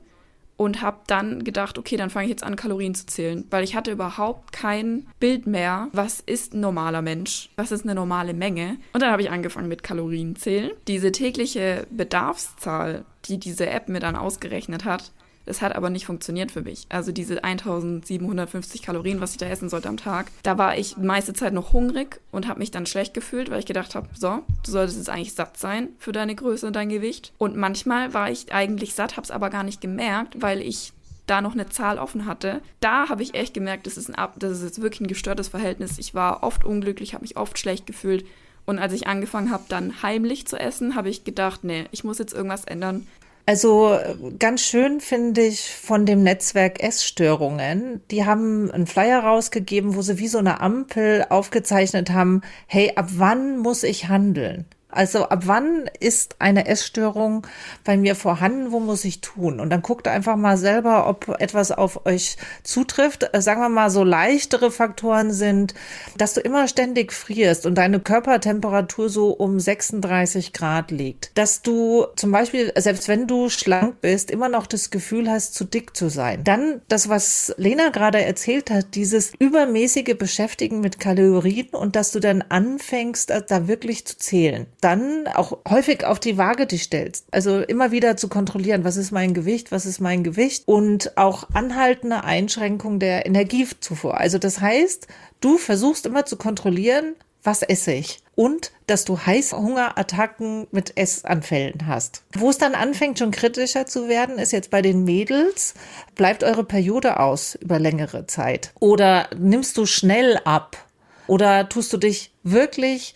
Und 0.58 0.82
habe 0.82 0.98
dann 1.06 1.44
gedacht, 1.44 1.78
okay, 1.78 1.96
dann 1.96 2.10
fange 2.10 2.26
ich 2.26 2.30
jetzt 2.30 2.42
an, 2.42 2.56
Kalorien 2.56 2.94
zu 2.94 3.06
zählen. 3.06 3.46
Weil 3.48 3.64
ich 3.64 3.74
hatte 3.74 3.92
überhaupt 3.92 4.52
kein 4.52 5.06
Bild 5.20 5.46
mehr, 5.46 5.88
was 5.92 6.20
ist 6.20 6.52
ein 6.52 6.60
normaler 6.60 7.00
Mensch? 7.00 7.48
Was 7.56 7.72
ist 7.72 7.84
eine 7.84 7.94
normale 7.94 8.34
Menge? 8.34 8.76
Und 8.92 9.00
dann 9.00 9.12
habe 9.12 9.22
ich 9.22 9.30
angefangen 9.30 9.68
mit 9.68 9.82
Kalorien 9.82 10.34
zählen. 10.36 10.72
Diese 10.86 11.12
tägliche 11.12 11.86
Bedarfszahl, 11.90 13.04
die 13.26 13.38
diese 13.38 13.68
App 13.70 13.88
mir 13.88 14.00
dann 14.00 14.16
ausgerechnet 14.16 14.84
hat, 14.84 15.12
das 15.48 15.62
hat 15.62 15.74
aber 15.74 15.88
nicht 15.88 16.04
funktioniert 16.04 16.52
für 16.52 16.60
mich. 16.60 16.84
Also 16.90 17.10
diese 17.10 17.42
1750 17.42 18.82
Kalorien, 18.82 19.22
was 19.22 19.32
ich 19.32 19.38
da 19.38 19.46
essen 19.46 19.70
sollte 19.70 19.88
am 19.88 19.96
Tag, 19.96 20.30
da 20.42 20.58
war 20.58 20.76
ich 20.76 20.98
meiste 20.98 21.32
Zeit 21.32 21.54
noch 21.54 21.72
hungrig 21.72 22.20
und 22.30 22.46
habe 22.46 22.58
mich 22.58 22.70
dann 22.70 22.84
schlecht 22.84 23.14
gefühlt, 23.14 23.50
weil 23.50 23.60
ich 23.60 23.66
gedacht 23.66 23.94
habe, 23.94 24.08
so, 24.14 24.42
du 24.64 24.70
solltest 24.70 24.98
jetzt 24.98 25.08
eigentlich 25.08 25.32
satt 25.32 25.56
sein 25.56 25.88
für 25.98 26.12
deine 26.12 26.34
Größe 26.34 26.66
und 26.66 26.76
dein 26.76 26.90
Gewicht. 26.90 27.32
Und 27.38 27.56
manchmal 27.56 28.12
war 28.12 28.30
ich 28.30 28.52
eigentlich 28.52 28.94
satt, 28.94 29.16
habe 29.16 29.24
es 29.24 29.30
aber 29.30 29.48
gar 29.48 29.62
nicht 29.62 29.80
gemerkt, 29.80 30.42
weil 30.42 30.60
ich 30.60 30.92
da 31.26 31.40
noch 31.40 31.54
eine 31.54 31.68
Zahl 31.68 31.98
offen 31.98 32.26
hatte, 32.26 32.60
da 32.80 33.08
habe 33.08 33.22
ich 33.22 33.34
echt 33.34 33.54
gemerkt, 33.54 33.86
das 33.86 33.96
ist, 33.96 34.08
ein 34.08 34.14
Ab 34.14 34.34
das 34.38 34.52
ist 34.52 34.64
jetzt 34.64 34.82
wirklich 34.82 35.00
ein 35.00 35.08
gestörtes 35.08 35.48
Verhältnis. 35.48 35.98
Ich 35.98 36.14
war 36.14 36.42
oft 36.42 36.64
unglücklich, 36.64 37.14
habe 37.14 37.22
mich 37.22 37.38
oft 37.38 37.58
schlecht 37.58 37.86
gefühlt. 37.86 38.26
Und 38.68 38.78
als 38.78 38.92
ich 38.92 39.06
angefangen 39.06 39.50
habe, 39.50 39.64
dann 39.70 40.02
heimlich 40.02 40.46
zu 40.46 40.60
essen, 40.60 40.94
habe 40.94 41.08
ich 41.08 41.24
gedacht, 41.24 41.64
nee, 41.64 41.86
ich 41.90 42.04
muss 42.04 42.18
jetzt 42.18 42.34
irgendwas 42.34 42.66
ändern. 42.66 43.06
Also 43.48 43.98
ganz 44.38 44.60
schön 44.60 45.00
finde 45.00 45.40
ich 45.40 45.70
von 45.74 46.04
dem 46.04 46.22
Netzwerk 46.22 46.82
Essstörungen. 46.82 48.02
Die 48.10 48.26
haben 48.26 48.70
einen 48.70 48.86
Flyer 48.86 49.20
rausgegeben, 49.20 49.96
wo 49.96 50.02
sie 50.02 50.18
wie 50.18 50.28
so 50.28 50.36
eine 50.36 50.60
Ampel 50.60 51.24
aufgezeichnet 51.30 52.10
haben, 52.10 52.42
hey, 52.66 52.92
ab 52.94 53.06
wann 53.12 53.56
muss 53.56 53.84
ich 53.84 54.08
handeln? 54.08 54.66
Also 54.98 55.28
ab 55.28 55.42
wann 55.46 55.88
ist 56.00 56.34
eine 56.40 56.66
Essstörung 56.66 57.46
bei 57.84 57.96
mir 57.96 58.16
vorhanden? 58.16 58.72
Wo 58.72 58.80
muss 58.80 59.04
ich 59.04 59.20
tun? 59.20 59.60
Und 59.60 59.70
dann 59.70 59.80
guckt 59.80 60.08
einfach 60.08 60.34
mal 60.34 60.56
selber, 60.56 61.06
ob 61.06 61.36
etwas 61.38 61.70
auf 61.70 62.04
euch 62.04 62.36
zutrifft. 62.64 63.30
Äh, 63.32 63.40
sagen 63.40 63.60
wir 63.60 63.68
mal, 63.68 63.90
so 63.90 64.02
leichtere 64.02 64.72
Faktoren 64.72 65.30
sind, 65.30 65.74
dass 66.16 66.34
du 66.34 66.40
immer 66.40 66.66
ständig 66.66 67.12
frierst 67.12 67.64
und 67.64 67.76
deine 67.76 68.00
Körpertemperatur 68.00 69.08
so 69.08 69.30
um 69.30 69.60
36 69.60 70.52
Grad 70.52 70.90
liegt. 70.90 71.30
Dass 71.38 71.62
du 71.62 72.06
zum 72.16 72.32
Beispiel, 72.32 72.72
selbst 72.76 73.06
wenn 73.06 73.28
du 73.28 73.50
schlank 73.50 74.00
bist, 74.00 74.32
immer 74.32 74.48
noch 74.48 74.66
das 74.66 74.90
Gefühl 74.90 75.30
hast, 75.30 75.54
zu 75.54 75.64
dick 75.64 75.96
zu 75.96 76.10
sein. 76.10 76.42
Dann 76.42 76.82
das, 76.88 77.08
was 77.08 77.54
Lena 77.56 77.90
gerade 77.90 78.24
erzählt 78.24 78.72
hat, 78.72 78.96
dieses 78.96 79.32
übermäßige 79.38 80.18
Beschäftigen 80.18 80.80
mit 80.80 80.98
Kalorien 80.98 81.68
und 81.68 81.94
dass 81.94 82.10
du 82.10 82.18
dann 82.18 82.42
anfängst, 82.42 83.30
da 83.46 83.68
wirklich 83.68 84.04
zu 84.04 84.18
zählen 84.18 84.66
dann 84.88 85.28
auch 85.28 85.58
häufig 85.68 86.04
auf 86.06 86.18
die 86.18 86.38
Waage 86.38 86.66
dich 86.66 86.84
stellst. 86.84 87.26
Also 87.30 87.60
immer 87.60 87.90
wieder 87.90 88.16
zu 88.16 88.28
kontrollieren, 88.28 88.84
was 88.84 88.96
ist 88.96 89.10
mein 89.10 89.34
Gewicht, 89.34 89.70
was 89.70 89.84
ist 89.84 90.00
mein 90.00 90.24
Gewicht 90.24 90.62
und 90.66 91.16
auch 91.18 91.46
anhaltende 91.52 92.24
Einschränkung 92.24 92.98
der 92.98 93.26
Energiezufuhr. 93.26 94.16
Also 94.16 94.38
das 94.38 94.60
heißt, 94.60 95.06
du 95.40 95.58
versuchst 95.58 96.06
immer 96.06 96.24
zu 96.24 96.36
kontrollieren, 96.36 97.16
was 97.42 97.62
esse 97.62 97.92
ich 97.92 98.20
und 98.34 98.72
dass 98.86 99.04
du 99.04 99.18
Heißhungerattacken 99.18 100.66
mit 100.70 100.96
Essanfällen 100.96 101.86
hast. 101.86 102.22
Wo 102.32 102.48
es 102.48 102.56
dann 102.56 102.74
anfängt, 102.74 103.18
schon 103.18 103.30
kritischer 103.30 103.84
zu 103.84 104.08
werden, 104.08 104.38
ist 104.38 104.52
jetzt 104.52 104.70
bei 104.70 104.80
den 104.80 105.04
Mädels, 105.04 105.74
bleibt 106.14 106.44
eure 106.44 106.64
Periode 106.64 107.20
aus 107.20 107.56
über 107.56 107.78
längere 107.78 108.26
Zeit 108.26 108.72
oder 108.80 109.28
nimmst 109.38 109.76
du 109.76 109.84
schnell 109.84 110.40
ab 110.44 110.78
oder 111.26 111.68
tust 111.68 111.92
du 111.92 111.98
dich 111.98 112.32
wirklich 112.42 113.14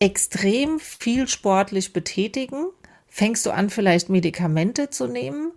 extrem 0.00 0.80
viel 0.80 1.28
sportlich 1.28 1.92
betätigen? 1.92 2.66
Fängst 3.06 3.44
du 3.44 3.50
an, 3.50 3.70
vielleicht 3.70 4.08
Medikamente 4.08 4.90
zu 4.90 5.06
nehmen? 5.06 5.52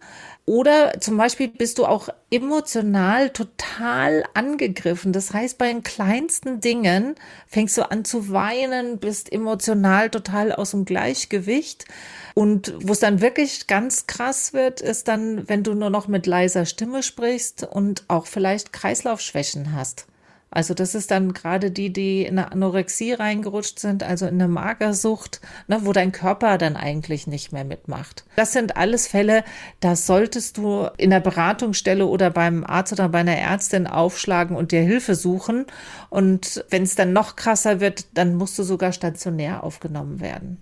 Oder 0.46 1.00
zum 1.00 1.16
Beispiel 1.16 1.48
bist 1.48 1.78
du 1.78 1.86
auch 1.86 2.10
emotional 2.30 3.30
total 3.30 4.26
angegriffen. 4.34 5.14
Das 5.14 5.34
heißt, 5.34 5.58
bei 5.58 5.68
den 5.68 5.84
kleinsten 5.84 6.60
Dingen 6.60 7.16
fängst 7.48 7.78
du 7.78 7.90
an 7.90 8.04
zu 8.04 8.30
weinen, 8.30 8.98
bist 8.98 9.32
emotional 9.32 10.10
total 10.10 10.52
aus 10.52 10.72
dem 10.72 10.84
Gleichgewicht. 10.84 11.86
Und 12.34 12.74
wo 12.80 12.92
es 12.92 13.00
dann 13.00 13.22
wirklich 13.22 13.68
ganz 13.68 14.06
krass 14.08 14.52
wird, 14.52 14.82
ist 14.82 15.08
dann, 15.08 15.48
wenn 15.48 15.64
du 15.64 15.76
nur 15.76 15.90
noch 15.90 16.10
mit 16.10 16.26
leiser 16.26 16.66
Stimme 16.66 17.04
sprichst 17.04 17.64
und 17.64 18.04
auch 18.10 18.28
vielleicht 18.28 18.74
Kreislaufschwächen 18.74 19.74
hast. 19.74 20.08
Also 20.54 20.76
das 20.76 20.94
ist 20.94 21.10
dann 21.10 21.34
gerade 21.34 21.72
die, 21.72 21.92
die 21.92 22.24
in 22.24 22.38
eine 22.38 22.52
Anorexie 22.52 23.14
reingerutscht 23.14 23.80
sind, 23.80 24.04
also 24.04 24.28
in 24.28 24.36
eine 24.36 24.48
Magersucht, 24.48 25.42
ne, 25.68 25.80
wo 25.82 25.94
dein 25.94 26.12
Körper 26.12 26.60
dann 26.60 26.76
eigentlich 26.76 27.26
nicht 27.26 27.52
mehr 27.52 27.64
mitmacht. 27.64 28.24
Das 28.36 28.54
sind 28.54 28.78
alles 28.78 29.08
Fälle, 29.08 29.44
da 29.80 29.96
solltest 29.96 30.58
du 30.58 30.88
in 30.98 31.10
der 31.10 31.22
Beratungsstelle 31.22 32.06
oder 32.06 32.30
beim 32.30 32.64
Arzt 32.64 32.94
oder 32.94 33.10
bei 33.10 33.20
einer 33.20 33.36
Ärztin 33.36 33.88
aufschlagen 33.88 34.56
und 34.56 34.72
dir 34.72 34.82
Hilfe 34.82 35.16
suchen. 35.16 35.66
Und 36.12 36.64
wenn 36.70 36.84
es 36.84 36.94
dann 36.94 37.14
noch 37.14 37.36
krasser 37.36 37.80
wird, 37.80 38.06
dann 38.14 38.36
musst 38.36 38.60
du 38.60 38.64
sogar 38.64 38.92
stationär 38.92 39.64
aufgenommen 39.64 40.22
werden. 40.22 40.62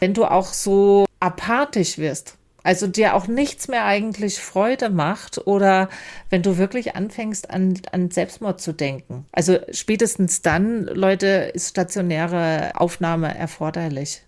Wenn 0.00 0.14
du 0.14 0.24
auch 0.24 0.46
so 0.46 1.04
apathisch 1.20 1.98
wirst, 1.98 2.35
also 2.66 2.88
dir 2.88 3.14
auch 3.14 3.28
nichts 3.28 3.68
mehr 3.68 3.84
eigentlich 3.84 4.40
Freude 4.40 4.90
macht 4.90 5.46
oder 5.46 5.88
wenn 6.30 6.42
du 6.42 6.58
wirklich 6.58 6.96
anfängst 6.96 7.48
an, 7.48 7.80
an 7.92 8.10
Selbstmord 8.10 8.60
zu 8.60 8.72
denken. 8.72 9.24
Also 9.30 9.58
spätestens 9.70 10.42
dann, 10.42 10.84
Leute, 10.86 11.52
ist 11.54 11.70
stationäre 11.70 12.72
Aufnahme 12.74 13.32
erforderlich. 13.38 14.22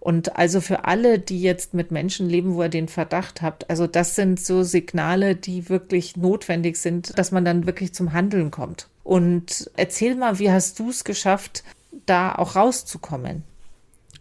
Und 0.00 0.36
also 0.36 0.60
für 0.60 0.84
alle, 0.84 1.18
die 1.18 1.40
jetzt 1.40 1.72
mit 1.72 1.90
Menschen 1.90 2.28
leben, 2.28 2.56
wo 2.56 2.62
ihr 2.62 2.68
den 2.68 2.88
Verdacht 2.88 3.40
habt, 3.40 3.70
also 3.70 3.86
das 3.86 4.16
sind 4.16 4.38
so 4.38 4.64
Signale, 4.64 5.34
die 5.34 5.70
wirklich 5.70 6.16
notwendig 6.16 6.76
sind, 6.76 7.18
dass 7.18 7.30
man 7.30 7.44
dann 7.44 7.64
wirklich 7.64 7.94
zum 7.94 8.12
Handeln 8.12 8.50
kommt. 8.50 8.88
Und 9.02 9.70
erzähl 9.76 10.14
mal, 10.14 10.38
wie 10.38 10.50
hast 10.50 10.78
du 10.78 10.90
es 10.90 11.04
geschafft, 11.04 11.64
da 12.04 12.34
auch 12.34 12.54
rauszukommen? 12.54 13.44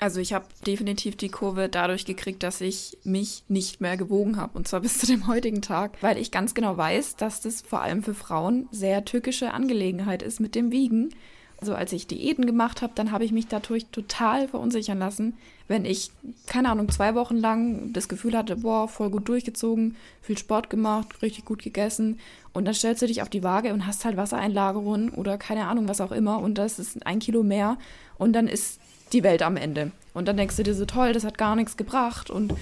Also 0.02 0.20
ich 0.20 0.34
habe 0.34 0.46
definitiv 0.66 1.16
die 1.16 1.30
Kurve 1.30 1.70
dadurch 1.70 2.06
gekriegt, 2.06 2.42
dass 2.42 2.60
ich 2.60 2.98
mich 3.04 3.44
nicht 3.50 3.82
mehr 3.82 3.98
gewogen 3.98 4.36
habe. 4.38 4.58
Und 4.58 4.68
zwar 4.68 4.80
bis 4.80 4.98
zu 4.98 5.06
dem 5.06 5.28
heutigen 5.28 5.62
Tag, 5.62 5.92
weil 6.02 6.18
ich 6.18 6.32
ganz 6.32 6.56
genau 6.56 6.76
weiß, 6.76 7.18
dass 7.18 7.40
das 7.40 7.62
vor 7.62 7.84
allem 7.84 8.02
für 8.02 8.16
Frauen 8.16 8.68
sehr 8.72 9.06
tückische 9.06 9.54
Angelegenheit 9.54 10.24
ist 10.24 10.40
mit 10.40 10.56
dem 10.56 10.72
Wiegen. 10.72 11.14
Also 11.60 11.76
als 11.76 11.94
ich 11.94 12.08
Diäten 12.08 12.48
gemacht 12.48 12.82
habe, 12.82 12.94
dann 12.96 13.12
habe 13.12 13.26
ich 13.26 13.32
mich 13.32 13.46
dadurch 13.46 13.86
total 13.92 14.48
verunsichern 14.48 14.98
lassen. 14.98 15.38
Wenn 15.68 15.86
ich, 15.86 16.10
keine 16.48 16.70
Ahnung, 16.70 16.90
zwei 16.90 17.14
Wochen 17.14 17.38
lang 17.38 17.94
das 17.94 18.10
Gefühl 18.10 18.36
hatte, 18.36 18.56
boah, 18.56 18.88
voll 18.88 19.12
gut 19.12 19.30
durchgezogen, 19.30 19.96
viel 20.24 20.40
Sport 20.40 20.72
gemacht, 20.72 21.22
richtig 21.22 21.46
gut 21.46 21.62
gegessen. 21.62 22.20
Und 22.54 22.66
dann 22.66 22.74
stellst 22.74 23.04
du 23.04 23.06
dich 23.06 23.22
auf 23.22 23.30
die 23.30 23.44
Waage 23.44 23.72
und 23.72 23.86
hast 23.86 24.04
halt 24.04 24.18
Wassereinlagerungen 24.18 25.12
oder 25.12 25.38
keine 25.38 25.68
Ahnung, 25.68 25.88
was 25.88 26.02
auch 26.02 26.12
immer. 26.12 26.40
Und 26.40 26.58
das 26.58 26.80
ist 26.80 27.06
ein 27.06 27.20
Kilo 27.20 27.44
mehr. 27.44 27.78
Und 28.18 28.34
dann 28.34 28.48
ist 28.48 28.80
die 29.14 29.24
Welt 29.24 29.42
am 29.42 29.58
Ende. 29.58 29.92
Und 30.14 30.28
dann 30.28 30.38
denkst 30.38 30.58
du 30.58 30.64
dir 30.64 30.76
so, 30.76 30.86
toll, 30.86 31.14
das 31.14 31.24
hat 31.24 31.38
gar 31.38 31.56
nichts 31.56 31.78
gebracht. 31.78 32.30
Und 32.30 32.54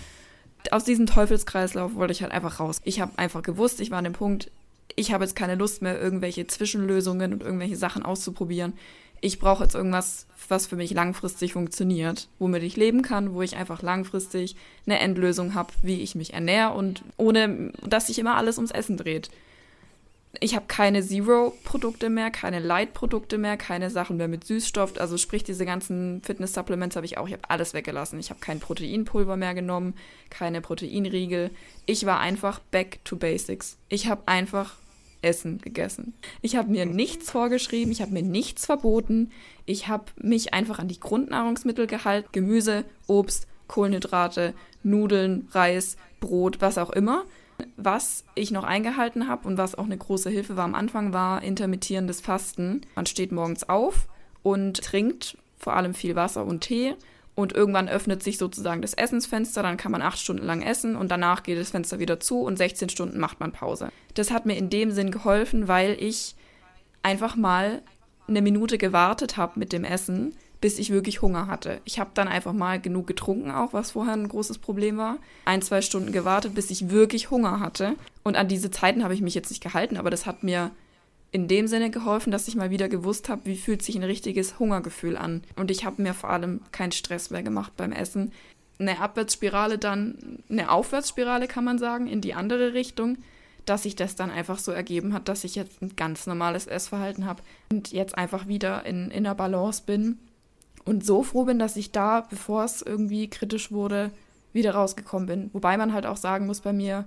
aus 0.72 0.84
diesem 0.84 1.06
Teufelskreislauf 1.06 1.96
wollte 1.96 2.14
ich 2.14 2.22
halt 2.22 2.32
einfach 2.32 2.60
raus. 2.60 2.82
Ich 2.84 3.00
habe 3.02 3.12
einfach 3.18 3.42
gewusst, 3.42 3.80
ich 3.82 3.92
war 3.92 4.00
an 4.00 4.04
dem 4.04 4.14
Punkt, 4.14 4.52
ich 4.96 5.14
habe 5.14 5.24
jetzt 5.24 5.36
keine 5.36 5.56
Lust 5.56 5.82
mehr, 5.82 6.00
irgendwelche 6.00 6.48
Zwischenlösungen 6.48 7.34
und 7.34 7.44
irgendwelche 7.44 7.76
Sachen 7.76 8.04
auszuprobieren. 8.04 8.74
Ich 9.22 9.40
brauche 9.40 9.64
jetzt 9.64 9.76
irgendwas, 9.76 10.28
was 10.48 10.68
für 10.68 10.76
mich 10.76 10.92
langfristig 10.92 11.54
funktioniert, 11.54 12.30
womit 12.40 12.64
ich 12.64 12.78
leben 12.78 13.02
kann, 13.02 13.34
wo 13.34 13.42
ich 13.42 13.56
einfach 13.56 13.82
langfristig 13.82 14.56
eine 14.86 15.00
Endlösung 15.00 15.56
habe, 15.56 15.74
wie 15.82 16.02
ich 16.02 16.16
mich 16.16 16.34
ernähre 16.34 16.74
und 16.74 17.04
ohne, 17.18 17.72
dass 17.86 18.08
sich 18.08 18.20
immer 18.20 18.36
alles 18.36 18.58
ums 18.58 18.72
Essen 18.72 18.98
dreht 18.98 19.30
ich 20.39 20.56
habe 20.56 20.65
keine 20.68 21.04
Zero-Produkte 21.04 22.10
mehr, 22.10 22.30
keine 22.30 22.60
Light-Produkte 22.60 23.38
mehr, 23.38 23.58
keine 23.58 23.89
Sachen 23.89 24.18
mehr 24.18 24.28
mit 24.28 24.44
Süßstoff. 24.44 24.94
Also 25.00 25.18
sprich, 25.18 25.44
diese 25.44 25.65
ganzen 25.65 26.22
Fitness-Supplements 26.24 26.96
habe 26.96 27.06
ich 27.06 27.18
auch. 27.18 27.28
Ich 27.28 27.34
habe 27.34 27.50
alles 27.50 27.74
weggelassen. 27.74 28.20
Ich 28.20 28.30
habe 28.30 28.39
kein 28.39 28.60
Proteinpulver 28.60 29.38
mehr 29.38 29.56
genommen, 29.56 29.96
keine 30.30 30.62
Proteinriegel. 30.62 31.50
Ich 31.88 32.06
war 32.06 32.20
einfach 32.20 32.60
back 32.60 33.00
to 33.06 33.15
basics. 33.15 33.78
Ich 33.89 34.08
habe 34.08 34.22
einfach 34.28 34.76
Essen 35.22 35.60
gegessen. 35.60 36.13
Ich 36.42 36.56
habe 36.56 36.70
mir 36.70 36.86
nichts 36.86 37.32
vorgeschrieben, 37.32 37.92
ich 37.92 38.02
habe 38.02 38.13
mir 38.13 38.24
nichts 38.24 38.65
verboten. 38.65 39.32
Ich 39.65 39.88
habe 39.88 40.06
mich 40.18 40.54
einfach 40.54 40.80
an 40.80 40.88
die 40.88 41.00
Grundnahrungsmittel 41.00 41.88
gehalten. 41.88 42.30
Gemüse, 42.32 42.86
Obst, 43.08 43.48
Kohlenhydrate, 43.68 44.54
Nudeln, 44.84 45.48
Reis, 45.52 45.98
Brot, 46.20 46.62
was 46.62 46.78
auch 46.78 46.92
immer. 46.92 47.26
Was 47.78 48.24
ich 48.36 48.52
noch 48.52 48.63
eingehalten 48.63 49.28
habe 49.28 49.48
und 49.48 49.58
was 49.58 49.76
auch 49.76 49.86
eine 49.86 49.98
große 49.98 50.30
Hilfe 50.30 50.58
war 50.58 50.65
am 50.65 50.76
Anfang, 50.76 51.13
war 51.13 51.43
intermittierendes 51.43 52.22
Fasten. 52.22 52.82
Man 52.95 53.06
steht 53.06 53.32
morgens 53.32 53.67
auf 53.67 54.08
und 54.43 54.84
trinkt 54.84 55.38
vor 55.58 55.76
allem 55.76 55.93
viel 55.93 56.15
Wasser 56.15 56.45
und 56.45 56.62
Tee 56.62 56.95
und 57.36 57.54
irgendwann 57.54 57.88
öffnet 57.88 58.22
sich 58.22 58.38
sozusagen 58.38 58.82
das 58.82 58.93
Essensfenster, 58.93 59.63
dann 59.63 59.78
kann 59.78 59.91
man 59.91 60.02
acht 60.02 60.19
Stunden 60.19 60.45
lang 60.45 60.62
essen 60.62 60.95
und 60.95 61.10
danach 61.10 61.43
geht 61.43 61.58
das 61.58 61.72
Fenster 61.72 62.00
wieder 62.00 62.19
zu 62.19 62.41
und 62.41 62.58
16 62.58 62.89
Stunden 62.89 63.19
macht 63.19 63.39
man 63.39 63.52
Pause. 63.52 63.89
Das 64.13 64.32
hat 64.32 64.45
mir 64.45 64.58
in 64.58 64.69
dem 64.69 64.91
Sinn 64.91 65.12
geholfen, 65.12 65.67
weil 65.67 65.95
ich 66.00 66.36
einfach 67.02 67.36
mal 67.36 67.82
eine 68.28 68.41
Minute 68.41 68.78
gewartet 68.78 69.38
habe 69.38 69.60
mit 69.60 69.74
dem 69.74 69.84
Essen, 69.84 70.36
bis 70.62 70.78
ich 70.78 70.89
wirklich 70.89 71.22
Hunger 71.22 71.48
hatte. 71.48 71.82
Ich 71.86 72.00
habe 72.00 72.12
dann 72.13 72.28
einfach 72.28 72.54
mal 72.54 72.82
genug 72.82 73.08
getrunken, 73.08 73.52
auch 73.52 73.74
was 73.74 73.91
vorher 73.91 74.13
ein 74.13 74.28
großes 74.28 74.58
Problem 74.58 74.98
war. 74.98 75.17
Ein, 75.45 75.62
zwei 75.62 75.82
Stunden 75.82 76.12
gewartet, 76.12 76.56
bis 76.56 76.69
ich 76.69 76.89
wirklich 76.89 77.32
Hunger 77.32 77.60
hatte. 77.60 77.95
Und 78.24 78.36
an 78.36 78.48
diese 78.48 78.72
Zeiten 78.72 79.04
habe 79.04 79.13
ich 79.13 79.22
mich 79.22 79.36
jetzt 79.36 79.50
nicht 79.50 79.63
gehalten, 79.63 79.98
aber 79.98 80.10
das 80.10 80.26
hat 80.26 80.43
mir 80.43 80.72
in 81.32 81.48
dem 81.48 81.67
Sinne 81.67 81.91
geholfen, 81.91 82.32
dass 82.32 82.48
ich 82.48 82.56
mal 82.56 82.72
wieder 82.72 82.89
gewusst 82.89 83.30
habe, 83.30 83.45
wie 83.45 83.56
fühlt 83.56 83.84
sich 83.84 83.95
ein 83.95 84.04
richtiges 84.04 84.60
Hungergefühl 84.60 85.15
an. 85.15 85.43
Und 85.56 85.72
ich 85.72 85.86
habe 85.86 86.02
mir 86.02 86.13
vor 86.13 86.30
allem 86.30 86.62
keinen 86.72 86.91
Stress 86.91 87.30
mehr 87.30 87.43
gemacht 87.43 87.74
beim 87.78 87.91
Essen. 87.91 88.32
Eine 88.80 89.00
Abwärtsspirale 89.00 89.78
dann, 89.78 90.39
eine 90.50 90.72
Aufwärtsspirale 90.72 91.48
kann 91.48 91.63
man 91.63 91.78
sagen, 91.78 92.08
in 92.08 92.22
die 92.22 92.34
andere 92.34 92.74
Richtung, 92.74 93.17
dass 93.65 93.84
sich 93.84 93.95
das 93.95 94.15
dann 94.15 94.32
einfach 94.32 94.58
so 94.58 94.72
ergeben 94.72 95.13
hat, 95.13 95.28
dass 95.30 95.43
ich 95.43 95.56
jetzt 95.56 95.82
ein 95.82 95.95
ganz 95.95 96.26
normales 96.26 96.65
Essverhalten 96.65 97.26
habe 97.26 97.43
und 97.72 97.91
jetzt 97.91 98.17
einfach 98.17 98.48
wieder 98.48 98.86
in, 98.86 99.12
in 99.12 99.26
der 99.26 99.36
Balance 99.36 99.84
bin. 99.86 100.17
Und 100.86 101.06
so 101.06 101.24
froh 101.24 101.46
bin, 101.46 101.60
dass 101.60 101.76
ich 101.76 101.92
da, 101.92 102.22
bevor 102.22 102.63
es 102.63 102.82
irgendwie 102.82 103.30
kritisch 103.30 103.72
wurde, 103.72 104.12
wieder 104.54 104.72
rausgekommen 104.72 105.28
bin. 105.28 105.50
Wobei 105.54 105.78
man 105.78 105.94
halt 105.94 106.06
auch 106.06 106.18
sagen 106.18 106.48
muss 106.48 106.62
bei 106.62 106.74
mir, 106.74 107.06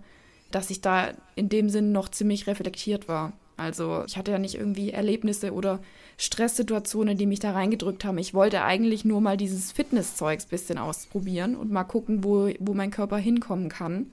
dass 0.50 0.70
ich 0.70 0.80
da 0.80 1.12
in 1.34 1.48
dem 1.48 1.68
Sinn 1.68 1.92
noch 1.92 2.08
ziemlich 2.08 2.46
reflektiert 2.46 3.08
war. 3.08 3.32
Also 3.56 4.04
ich 4.06 4.16
hatte 4.16 4.32
ja 4.32 4.38
nicht 4.38 4.54
irgendwie 4.54 4.90
Erlebnisse 4.90 5.52
oder 5.52 5.80
Stresssituationen, 6.16 7.16
die 7.16 7.26
mich 7.26 7.40
da 7.40 7.52
reingedrückt 7.52 8.04
haben. 8.04 8.18
Ich 8.18 8.34
wollte 8.34 8.62
eigentlich 8.62 9.04
nur 9.04 9.20
mal 9.20 9.36
dieses 9.36 9.72
Fitnesszeugs 9.72 10.46
bisschen 10.46 10.78
ausprobieren 10.78 11.56
und 11.56 11.70
mal 11.70 11.84
gucken, 11.84 12.24
wo, 12.24 12.50
wo 12.58 12.74
mein 12.74 12.90
Körper 12.90 13.18
hinkommen 13.18 13.68
kann, 13.68 14.10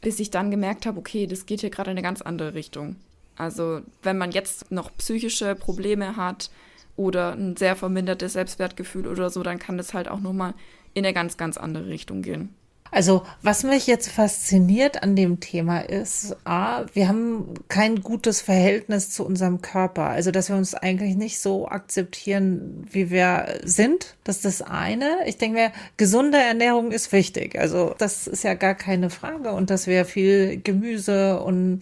bis 0.00 0.20
ich 0.20 0.30
dann 0.30 0.50
gemerkt 0.50 0.86
habe, 0.86 0.98
okay, 0.98 1.26
das 1.26 1.46
geht 1.46 1.60
hier 1.60 1.70
gerade 1.70 1.90
in 1.90 1.96
eine 1.96 2.02
ganz 2.02 2.22
andere 2.22 2.54
Richtung. 2.54 2.96
Also 3.36 3.80
wenn 4.02 4.18
man 4.18 4.32
jetzt 4.32 4.70
noch 4.70 4.90
psychische 4.96 5.54
Probleme 5.54 6.16
hat 6.16 6.50
oder 6.98 7.32
ein 7.32 7.56
sehr 7.56 7.76
vermindertes 7.76 8.34
Selbstwertgefühl 8.34 9.06
oder 9.06 9.30
so, 9.30 9.42
dann 9.42 9.58
kann 9.58 9.78
das 9.78 9.94
halt 9.94 10.08
auch 10.08 10.20
nochmal 10.20 10.54
in 10.94 11.04
eine 11.04 11.14
ganz, 11.14 11.36
ganz 11.36 11.56
andere 11.56 11.86
Richtung 11.86 12.22
gehen. 12.22 12.54
Also, 12.90 13.22
was 13.42 13.64
mich 13.64 13.86
jetzt 13.86 14.08
fasziniert 14.08 15.02
an 15.02 15.14
dem 15.14 15.40
Thema 15.40 15.80
ist, 15.80 16.36
A, 16.44 16.86
wir 16.94 17.06
haben 17.06 17.52
kein 17.68 18.00
gutes 18.00 18.40
Verhältnis 18.40 19.10
zu 19.10 19.26
unserem 19.26 19.60
Körper. 19.60 20.04
Also, 20.04 20.30
dass 20.30 20.48
wir 20.48 20.56
uns 20.56 20.74
eigentlich 20.74 21.14
nicht 21.14 21.38
so 21.38 21.68
akzeptieren, 21.68 22.86
wie 22.90 23.10
wir 23.10 23.60
sind. 23.62 24.16
Das 24.24 24.36
ist 24.36 24.44
das 24.46 24.62
eine. 24.62 25.18
Ich 25.26 25.36
denke 25.36 25.58
mir, 25.58 25.72
gesunde 25.98 26.38
Ernährung 26.38 26.90
ist 26.90 27.12
wichtig. 27.12 27.58
Also, 27.58 27.94
das 27.98 28.26
ist 28.26 28.42
ja 28.42 28.54
gar 28.54 28.74
keine 28.74 29.10
Frage. 29.10 29.52
Und 29.52 29.68
dass 29.68 29.86
wir 29.86 30.06
viel 30.06 30.58
Gemüse 30.62 31.40
und 31.40 31.80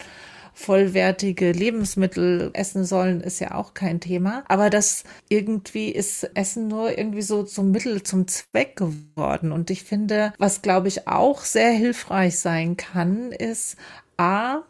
vollwertige 0.56 1.52
Lebensmittel 1.52 2.50
essen 2.54 2.84
sollen, 2.86 3.20
ist 3.20 3.40
ja 3.40 3.54
auch 3.54 3.74
kein 3.74 4.00
Thema. 4.00 4.42
Aber 4.48 4.70
das 4.70 5.04
irgendwie 5.28 5.90
ist 5.90 6.24
Essen 6.34 6.66
nur 6.68 6.96
irgendwie 6.96 7.22
so 7.22 7.42
zum 7.42 7.70
Mittel, 7.70 8.02
zum 8.02 8.26
Zweck 8.26 8.74
geworden. 8.76 9.52
Und 9.52 9.70
ich 9.70 9.84
finde, 9.84 10.32
was 10.38 10.62
glaube 10.62 10.88
ich 10.88 11.06
auch 11.06 11.42
sehr 11.42 11.70
hilfreich 11.70 12.38
sein 12.38 12.76
kann, 12.76 13.32
ist 13.32 13.76
A, 14.16 14.62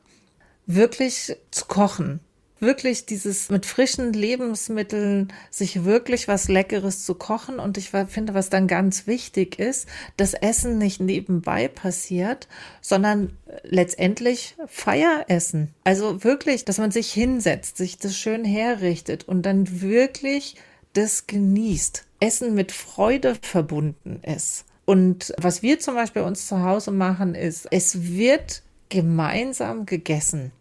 wirklich 0.67 1.37
zu 1.53 1.67
kochen 1.67 2.21
wirklich 2.59 3.07
dieses 3.07 3.51
mit 3.51 3.67
frischen 3.67 4.13
Lebensmitteln 4.13 5.33
sich 5.51 5.85
wirklich 5.85 6.29
was 6.29 6.49
Leckeres 6.49 7.05
zu 7.05 7.15
kochen. 7.15 7.59
Und 7.59 7.79
ich 7.79 7.91
finde, 7.91 8.35
was 8.35 8.51
dann 8.51 8.67
ganz 8.67 9.07
wichtig 9.07 9.59
ist, 9.59 9.87
dass 10.17 10.35
Essen 10.35 10.79
nicht 10.79 11.01
nebenbei 11.01 11.69
passiert, 11.69 12.49
sondern 12.81 13.37
letztendlich 13.63 14.57
Feieressen. 14.67 15.75
Also 15.85 16.25
wirklich, 16.25 16.65
dass 16.65 16.79
man 16.79 16.91
sich 16.91 17.13
hinsetzt, 17.13 17.77
sich 17.77 17.99
das 17.99 18.17
schön 18.17 18.45
herrichtet 18.45 19.25
und 19.29 19.43
dann 19.43 19.81
wirklich 19.81 20.57
das 20.93 21.27
genießt. 21.27 22.05
Essen 22.21 22.55
mit 22.55 22.73
Freude 22.73 23.37
verbunden 23.43 24.21
ist. 24.23 24.65
Und 24.87 25.35
was 25.37 25.63
wir 25.63 25.79
zum 25.81 25.95
Beispiel 25.95 26.23
bei 26.23 26.29
uns 26.29 26.47
zu 26.47 26.63
Hause 26.63 26.93
machen, 26.93 27.35
ist, 27.35 27.67
es 27.71 28.05
wird 28.05 28.63
gemeinsam 28.89 29.85
gegessen 29.85 30.53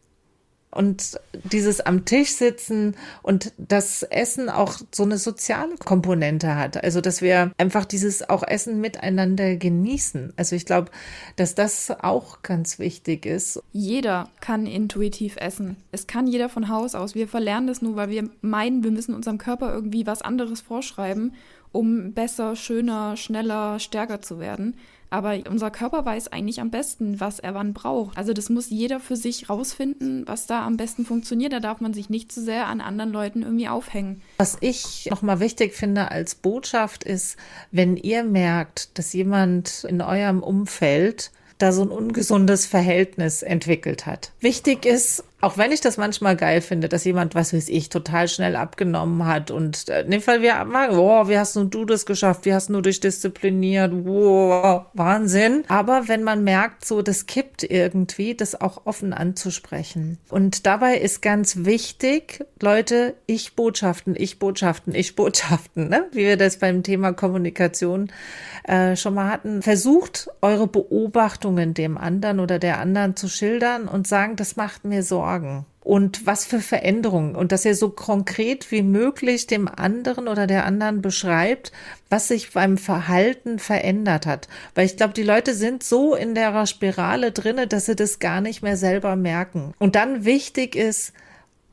und 0.75 1.19
dieses 1.51 1.81
am 1.81 2.05
Tisch 2.05 2.31
sitzen 2.31 2.95
und 3.23 3.53
das 3.57 4.03
Essen 4.03 4.49
auch 4.49 4.77
so 4.93 5.03
eine 5.03 5.17
soziale 5.17 5.75
Komponente 5.77 6.55
hat. 6.55 6.83
Also, 6.83 7.01
dass 7.01 7.21
wir 7.21 7.51
einfach 7.57 7.85
dieses 7.85 8.29
auch 8.29 8.43
Essen 8.43 8.81
miteinander 8.81 9.55
genießen. 9.55 10.33
Also, 10.35 10.55
ich 10.55 10.65
glaube, 10.65 10.91
dass 11.37 11.55
das 11.55 11.91
auch 12.01 12.41
ganz 12.41 12.77
wichtig 12.77 13.25
ist. 13.25 13.61
Jeder 13.71 14.29
kann 14.41 14.65
intuitiv 14.65 15.37
essen. 15.37 15.77
Es 15.91 16.07
kann 16.07 16.27
jeder 16.27 16.49
von 16.49 16.69
Haus 16.69 16.95
aus. 16.95 17.15
Wir 17.15 17.27
verlernen 17.27 17.67
das 17.67 17.81
nur, 17.81 17.95
weil 17.95 18.09
wir 18.09 18.29
meinen, 18.41 18.83
wir 18.83 18.91
müssen 18.91 19.15
unserem 19.15 19.37
Körper 19.37 19.73
irgendwie 19.73 20.05
was 20.05 20.21
anderes 20.21 20.61
vorschreiben, 20.61 21.33
um 21.71 22.13
besser, 22.13 22.55
schöner, 22.55 23.17
schneller, 23.17 23.79
stärker 23.79 24.21
zu 24.21 24.39
werden. 24.39 24.75
Aber 25.09 25.37
unser 25.49 25.71
Körper 25.71 26.05
weiß 26.05 26.29
eigentlich 26.29 26.61
am 26.61 26.71
besten, 26.71 27.19
was 27.19 27.39
er 27.39 27.53
wann 27.53 27.73
braucht. 27.73 28.17
Also 28.17 28.33
das 28.33 28.49
muss 28.49 28.69
jeder 28.69 28.99
für 28.99 29.15
sich 29.15 29.49
rausfinden, 29.49 30.23
was 30.27 30.47
da 30.47 30.65
am 30.65 30.77
besten 30.77 31.05
funktioniert. 31.05 31.53
Da 31.53 31.59
darf 31.59 31.81
man 31.81 31.93
sich 31.93 32.09
nicht 32.09 32.31
zu 32.31 32.41
sehr 32.41 32.67
an 32.67 32.81
anderen 32.81 33.11
Leuten 33.11 33.43
irgendwie 33.43 33.67
aufhängen. 33.67 34.21
Was 34.37 34.57
ich 34.61 35.07
nochmal 35.09 35.39
wichtig 35.39 35.73
finde 35.73 36.11
als 36.11 36.35
Botschaft 36.35 37.03
ist, 37.03 37.37
wenn 37.71 37.97
ihr 37.97 38.23
merkt, 38.23 38.97
dass 38.97 39.13
jemand 39.13 39.85
in 39.87 40.01
eurem 40.01 40.41
Umfeld 40.41 41.31
da 41.57 41.71
so 41.71 41.83
ein 41.83 41.89
ungesundes 41.89 42.65
Verhältnis 42.65 43.41
entwickelt 43.41 44.05
hat. 44.05 44.31
Wichtig 44.41 44.85
ist, 44.85 45.23
auch 45.45 45.59
wenn 45.59 45.71
ich 45.71 45.79
das 45.79 45.97
manchmal 45.97 46.35
geil 46.35 46.59
finde, 46.59 46.89
dass 46.89 47.03
jemand, 47.03 47.35
was 47.35 47.53
weiß 47.53 47.69
ich, 47.69 47.89
total 47.89 48.27
schnell 48.27 48.55
abgenommen 48.55 49.27
hat 49.27 49.51
und 49.51 49.87
äh, 49.89 50.01
in 50.01 50.09
dem 50.09 50.21
Fall 50.21 50.41
wir 50.41 50.53
sagen, 50.53 50.97
wow, 50.97 51.29
wie 51.29 51.37
hast 51.37 51.55
du 51.55 51.85
das 51.85 52.07
geschafft? 52.07 52.45
Wie 52.45 52.53
hast 52.53 52.69
du 52.69 52.81
dich 52.81 52.99
diszipliniert? 52.99 53.91
Wow, 53.93 54.87
Wahnsinn. 54.93 55.63
Aber 55.67 56.07
wenn 56.07 56.23
man 56.23 56.43
merkt, 56.43 56.83
so, 56.83 57.03
das 57.03 57.27
kippt 57.27 57.61
irgendwie, 57.61 58.33
das 58.33 58.59
auch 58.59 58.87
offen 58.87 59.13
anzusprechen. 59.13 60.17
Und 60.29 60.65
dabei 60.65 60.97
ist 60.97 61.21
ganz 61.21 61.57
wichtig, 61.57 62.43
Leute, 62.59 63.13
ich 63.27 63.55
Botschaften, 63.55 64.15
ich 64.17 64.39
Botschaften, 64.39 64.95
ich 64.95 65.15
Botschaften, 65.15 65.89
ne? 65.89 66.05
wie 66.11 66.25
wir 66.25 66.37
das 66.37 66.57
beim 66.57 66.81
Thema 66.81 67.13
Kommunikation 67.13 68.11
äh, 68.63 68.95
schon 68.95 69.13
mal 69.13 69.31
hatten. 69.31 69.61
Versucht, 69.61 70.27
eure 70.41 70.65
Beobachtungen 70.65 71.75
dem 71.75 71.99
anderen 71.99 72.39
oder 72.39 72.57
der 72.57 72.79
anderen 72.79 73.15
zu 73.15 73.27
schildern 73.27 73.87
und 73.87 74.07
sagen, 74.07 74.35
das 74.37 74.55
macht 74.55 74.85
mir 74.85 75.03
Sorgen 75.03 75.34
Sorgen 75.35 75.65
und 75.81 76.25
was 76.25 76.45
für 76.45 76.61
Veränderungen 76.61 77.35
und 77.35 77.51
dass 77.51 77.65
er 77.65 77.75
so 77.75 77.89
konkret 77.89 78.71
wie 78.71 78.81
möglich 78.81 79.45
dem 79.45 79.67
anderen 79.67 80.27
oder 80.27 80.47
der 80.47 80.65
anderen 80.65 81.01
beschreibt, 81.01 81.71
was 82.09 82.29
sich 82.29 82.53
beim 82.53 82.77
Verhalten 82.77 83.59
verändert 83.59 84.25
hat. 84.25 84.47
Weil 84.73 84.87
ich 84.87 84.97
glaube, 84.97 85.13
die 85.13 85.23
Leute 85.23 85.53
sind 85.53 85.83
so 85.83 86.15
in 86.15 86.33
der 86.33 86.65
Spirale 86.65 87.31
drinne, 87.31 87.67
dass 87.67 87.85
sie 87.85 87.95
das 87.95 88.19
gar 88.19 88.41
nicht 88.41 88.63
mehr 88.63 88.77
selber 88.77 89.15
merken. 89.15 89.73
Und 89.77 89.95
dann 89.95 90.25
wichtig 90.25 90.75
ist, 90.75 91.13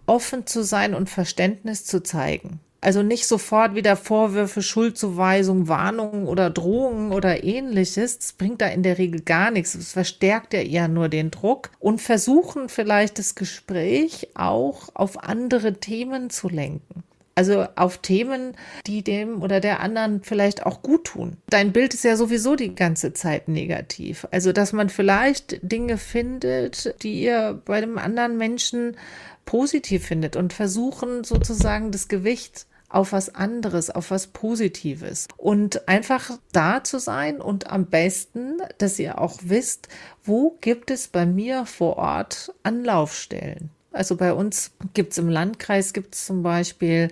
offen 0.06 0.46
zu 0.46 0.62
sein 0.62 0.94
und 0.94 1.08
Verständnis 1.08 1.86
zu 1.86 2.02
zeigen. 2.02 2.60
Also 2.82 3.04
nicht 3.04 3.28
sofort 3.28 3.76
wieder 3.76 3.96
Vorwürfe, 3.96 4.60
Schuldzuweisung, 4.60 5.68
Warnungen 5.68 6.26
oder 6.26 6.50
Drohungen 6.50 7.12
oder 7.12 7.44
ähnliches. 7.44 8.18
Das 8.18 8.32
bringt 8.32 8.60
da 8.60 8.66
in 8.66 8.82
der 8.82 8.98
Regel 8.98 9.20
gar 9.20 9.52
nichts. 9.52 9.76
Es 9.76 9.92
verstärkt 9.92 10.52
ja 10.52 10.60
eher 10.60 10.88
nur 10.88 11.08
den 11.08 11.30
Druck 11.30 11.70
und 11.78 12.00
versuchen 12.00 12.68
vielleicht 12.68 13.20
das 13.20 13.36
Gespräch 13.36 14.30
auch 14.34 14.88
auf 14.94 15.22
andere 15.22 15.74
Themen 15.74 16.28
zu 16.28 16.48
lenken. 16.48 17.04
Also 17.36 17.66
auf 17.76 17.98
Themen, 17.98 18.56
die 18.86 19.02
dem 19.02 19.42
oder 19.42 19.60
der 19.60 19.78
anderen 19.78 20.22
vielleicht 20.22 20.66
auch 20.66 20.82
gut 20.82 21.04
tun. 21.04 21.36
Dein 21.48 21.72
Bild 21.72 21.94
ist 21.94 22.04
ja 22.04 22.16
sowieso 22.16 22.56
die 22.56 22.74
ganze 22.74 23.14
Zeit 23.14 23.46
negativ. 23.46 24.26
Also, 24.32 24.52
dass 24.52 24.72
man 24.72 24.90
vielleicht 24.90 25.58
Dinge 25.62 25.98
findet, 25.98 27.00
die 27.02 27.22
ihr 27.22 27.62
bei 27.64 27.80
dem 27.80 27.96
anderen 27.96 28.36
Menschen 28.36 28.96
positiv 29.44 30.04
findet 30.04 30.36
und 30.36 30.52
versuchen 30.52 31.24
sozusagen 31.24 31.90
das 31.90 32.08
Gewicht 32.08 32.66
auf 32.92 33.12
was 33.12 33.34
anderes, 33.34 33.90
auf 33.90 34.10
was 34.10 34.28
Positives 34.28 35.28
und 35.36 35.88
einfach 35.88 36.38
da 36.52 36.84
zu 36.84 36.98
sein 36.98 37.40
und 37.40 37.70
am 37.70 37.86
besten, 37.86 38.58
dass 38.78 38.98
ihr 38.98 39.20
auch 39.20 39.38
wisst, 39.42 39.88
wo 40.24 40.56
gibt 40.60 40.90
es 40.90 41.08
bei 41.08 41.26
mir 41.26 41.66
vor 41.66 41.96
Ort 41.96 42.54
Anlaufstellen. 42.62 43.70
Also 43.92 44.16
bei 44.16 44.32
uns 44.32 44.72
gibt 44.94 45.12
es 45.12 45.18
im 45.18 45.28
Landkreis 45.28 45.92
gibt 45.92 46.14
es 46.14 46.26
zum 46.26 46.42
Beispiel 46.42 47.08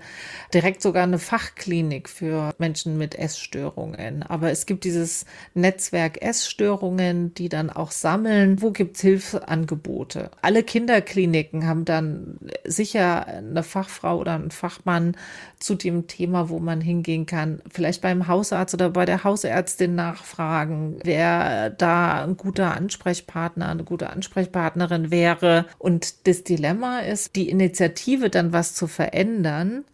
direkt 0.54 0.80
sogar 0.80 1.02
eine 1.02 1.18
Fachklinik 1.18 2.08
für 2.08 2.54
Menschen 2.58 2.96
mit 2.96 3.14
Essstörungen. 3.14 4.22
Aber 4.22 4.50
es 4.50 4.64
gibt 4.64 4.84
dieses 4.84 5.26
Netzwerk 5.54 6.22
Essstörungen, 6.22 7.34
die 7.34 7.48
dann 7.48 7.68
auch 7.68 7.90
sammeln, 7.90 8.62
wo 8.62 8.70
gibt 8.70 8.96
es 8.96 9.02
Hilfsangebote. 9.02 10.30
Alle 10.40 10.62
Kinderkliniken 10.62 11.66
haben 11.66 11.84
dann 11.84 12.38
sicher 12.64 13.26
eine 13.26 13.62
Fachfrau 13.62 14.18
oder 14.18 14.34
einen 14.34 14.50
Fachmann 14.50 15.16
zu 15.58 15.74
dem 15.74 16.06
Thema, 16.06 16.48
wo 16.48 16.58
man 16.58 16.80
hingehen 16.80 17.26
kann. 17.26 17.60
Vielleicht 17.70 18.00
beim 18.00 18.26
Hausarzt 18.26 18.72
oder 18.72 18.90
bei 18.90 19.04
der 19.04 19.24
Hausärztin 19.24 19.94
nachfragen, 19.94 20.98
wer 21.04 21.68
da 21.68 22.24
ein 22.24 22.38
guter 22.38 22.74
Ansprechpartner, 22.74 23.68
eine 23.68 23.84
gute 23.84 24.08
Ansprechpartnerin 24.08 25.10
wäre. 25.10 25.66
Und 25.78 26.26
das 26.26 26.44
Dilemma 26.44 26.69
ist, 27.06 27.36
die 27.36 27.48
Initiative 27.48 28.30
dann 28.30 28.52
was 28.52 28.74
zu 28.74 28.86
verändern, 28.86 29.84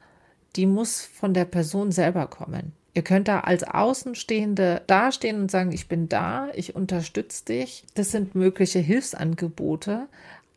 die 0.57 0.67
muss 0.67 1.03
von 1.03 1.35
der 1.35 1.45
Person 1.45 1.93
selber 1.93 2.27
kommen. 2.27 2.73
Ihr 2.95 3.03
könnt 3.03 3.29
da 3.29 3.41
als 3.41 3.62
Außenstehende 3.62 4.83
dastehen 4.87 5.41
und 5.43 5.51
sagen, 5.51 5.71
ich 5.71 5.87
bin 5.87 6.09
da, 6.09 6.49
ich 6.55 6.75
unterstütze 6.75 7.45
dich. 7.45 7.85
Das 7.95 8.11
sind 8.11 8.35
mögliche 8.35 8.79
Hilfsangebote. 8.79 10.07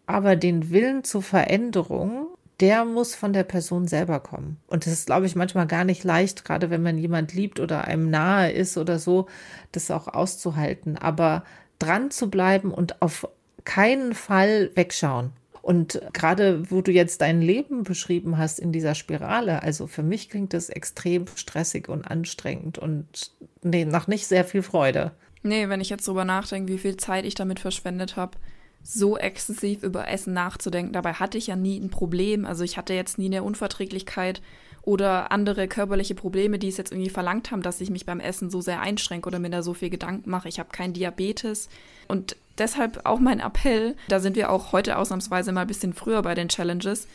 Aber 0.06 0.38
den 0.38 0.70
Willen 0.70 1.04
zur 1.04 1.22
Veränderung, 1.22 2.28
der 2.62 2.86
muss 2.86 3.14
von 3.14 3.34
der 3.34 3.44
Person 3.44 3.88
selber 3.88 4.22
kommen. 4.22 4.58
Und 4.68 4.86
das 4.86 4.94
ist, 4.94 5.06
glaube 5.08 5.26
ich, 5.26 5.36
manchmal 5.36 5.68
gar 5.68 5.84
nicht 5.84 6.06
leicht, 6.06 6.46
gerade 6.46 6.70
wenn 6.70 6.82
man 6.82 6.98
jemand 6.98 7.34
liebt 7.34 7.60
oder 7.60 7.86
einem 7.86 8.10
nahe 8.10 8.52
ist 8.52 8.78
oder 8.78 9.00
so, 9.00 9.28
das 9.74 9.92
auch 9.92 10.08
auszuhalten. 10.08 10.98
Aber 10.98 11.44
dran 11.78 12.10
zu 12.10 12.30
bleiben 12.30 12.72
und 12.72 13.02
auf 13.02 13.28
keinen 13.66 14.14
Fall 14.14 14.72
wegschauen. 14.76 15.32
Und 15.62 16.02
gerade 16.13 16.69
wo 16.72 16.82
du 16.82 16.91
jetzt 16.91 17.22
dein 17.22 17.41
Leben 17.41 17.84
beschrieben 17.84 18.38
hast 18.38 18.60
in 18.60 18.72
dieser 18.72 18.95
Spirale, 18.95 19.62
also 19.62 19.88
für 19.88 20.04
mich 20.04 20.30
klingt 20.30 20.54
das 20.54 20.69
extrem 20.69 21.26
stressig 21.36 21.89
und 21.89 22.04
anstrengend 22.04 22.78
und 22.78 23.32
nee, 23.62 23.86
nach 23.86 24.08
nicht 24.08 24.28
sehr 24.28 24.45
viel 24.45 24.62
Freude. 24.62 25.12
Nee, 25.43 25.69
wenn 25.69 25.82
ich 25.82 25.89
jetzt 25.89 26.08
drüber 26.08 26.26
nachdenke, 26.26 26.72
wie 26.74 26.78
viel 26.78 26.98
Zeit 26.98 27.26
ich 27.26 27.36
damit 27.36 27.60
verschwendet 27.60 28.15
habe, 28.15 28.38
so 28.84 29.17
exzessiv 29.17 29.84
über 29.84 30.08
Essen 30.08 30.34
nachzudenken. 30.34 30.93
Dabei 30.93 31.13
hatte 31.13 31.38
ich 31.38 31.48
ja 31.48 31.56
nie 31.56 31.80
ein 31.80 31.89
Problem. 31.89 32.45
Also 32.45 32.63
ich 32.63 32.78
hatte 32.78 32.93
jetzt 32.93 33.17
nie 33.17 33.26
eine 33.26 33.43
Unverträglichkeit 33.43 34.41
oder 34.82 35.32
andere 35.32 35.67
körperliche 35.67 36.15
Probleme, 36.15 36.58
die 36.58 36.69
es 36.69 36.78
jetzt 36.78 36.91
irgendwie 36.91 37.10
verlangt 37.10 37.52
haben, 37.52 37.62
dass 37.62 37.82
ich 37.82 37.89
mich 37.89 38.06
beim 38.06 38.19
Essen 38.19 38.50
so 38.50 38.62
sehr 38.62 38.80
einschränke 38.80 39.28
oder 39.28 39.39
mir 39.39 39.50
da 39.50 39.62
so 39.62 39.74
viel 39.74 39.89
Gedanken 39.89 40.30
mache. 40.30 40.50
Ich 40.50 40.60
habe 40.60 40.69
keinen 40.72 40.93
Diabetes. 40.93 41.69
Und 42.08 42.38
deshalb 42.60 43.06
auch 43.06 43.19
mein 43.19 43.39
Appell, 43.39 43.95
da 44.08 44.19
sind 44.19 44.36
wir 44.36 44.52
auch 44.52 44.72
heute 44.72 44.98
ausnahmsweise 44.98 45.52
mal 45.52 45.62
ein 45.62 45.67
bisschen 45.67 45.93
früher 45.93 46.22
bei 46.22 46.36
den 46.36 46.50
Challenges. 46.50 47.08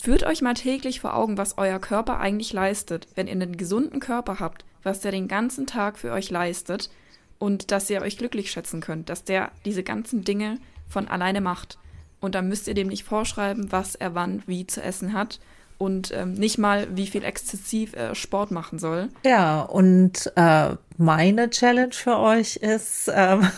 Führt 0.00 0.24
euch 0.24 0.40
mal 0.40 0.54
täglich 0.54 1.00
vor 1.00 1.14
Augen, 1.14 1.36
was 1.36 1.58
euer 1.58 1.78
Körper 1.78 2.18
eigentlich 2.18 2.52
leistet. 2.52 3.08
Wenn 3.14 3.26
ihr 3.26 3.34
einen 3.34 3.56
gesunden 3.56 4.00
Körper 4.00 4.40
habt, 4.40 4.64
was 4.82 5.00
der 5.00 5.12
den 5.12 5.28
ganzen 5.28 5.66
Tag 5.66 5.98
für 5.98 6.12
euch 6.12 6.30
leistet 6.30 6.90
und 7.38 7.70
dass 7.70 7.90
ihr 7.90 8.00
euch 8.00 8.16
glücklich 8.16 8.50
schätzen 8.50 8.80
könnt, 8.80 9.10
dass 9.10 9.24
der 9.24 9.50
diese 9.64 9.82
ganzen 9.82 10.24
Dinge 10.24 10.58
von 10.88 11.08
alleine 11.08 11.40
macht. 11.40 11.78
Und 12.20 12.34
dann 12.34 12.48
müsst 12.48 12.68
ihr 12.68 12.74
dem 12.74 12.88
nicht 12.88 13.04
vorschreiben, 13.04 13.70
was 13.70 13.94
er 13.94 14.14
wann 14.14 14.42
wie 14.46 14.66
zu 14.66 14.82
essen 14.82 15.12
hat 15.12 15.38
und 15.78 16.12
ähm, 16.12 16.34
nicht 16.34 16.58
mal, 16.58 16.88
wie 16.96 17.06
viel 17.06 17.24
exzessiv 17.24 17.94
äh, 17.94 18.14
Sport 18.14 18.50
machen 18.50 18.78
soll. 18.78 19.08
Ja, 19.24 19.62
und 19.62 20.32
äh, 20.36 20.70
meine 20.96 21.50
Challenge 21.50 21.92
für 21.92 22.18
euch 22.18 22.56
ist, 22.56 23.10
ähm, 23.14 23.48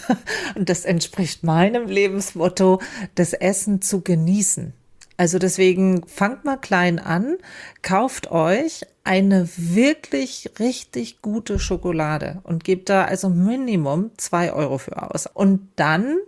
und 0.55 0.69
das 0.69 0.85
entspricht 0.85 1.45
meinem 1.45 1.87
Lebensmotto, 1.87 2.81
das 3.15 3.33
Essen 3.33 3.81
zu 3.81 4.01
genießen. 4.01 4.73
Also 5.17 5.41
deswegen 5.41 6.07
fangt 6.07 6.45
mal 6.45 6.59
klein 6.59 7.01
an, 7.01 7.39
kauft 7.83 8.31
euch 8.31 8.83
eine 9.03 9.49
wirklich 9.57 10.53
richtig 10.61 11.23
gute 11.23 11.59
Schokolade 11.59 12.41
und 12.45 12.63
gebt 12.63 12.89
da 12.89 13.05
also 13.05 13.29
Minimum 13.29 14.13
zwei 14.17 14.53
Euro 14.53 14.79
für 14.79 15.11
aus. 15.11 15.27
Und 15.27 15.69
dann 15.75 16.19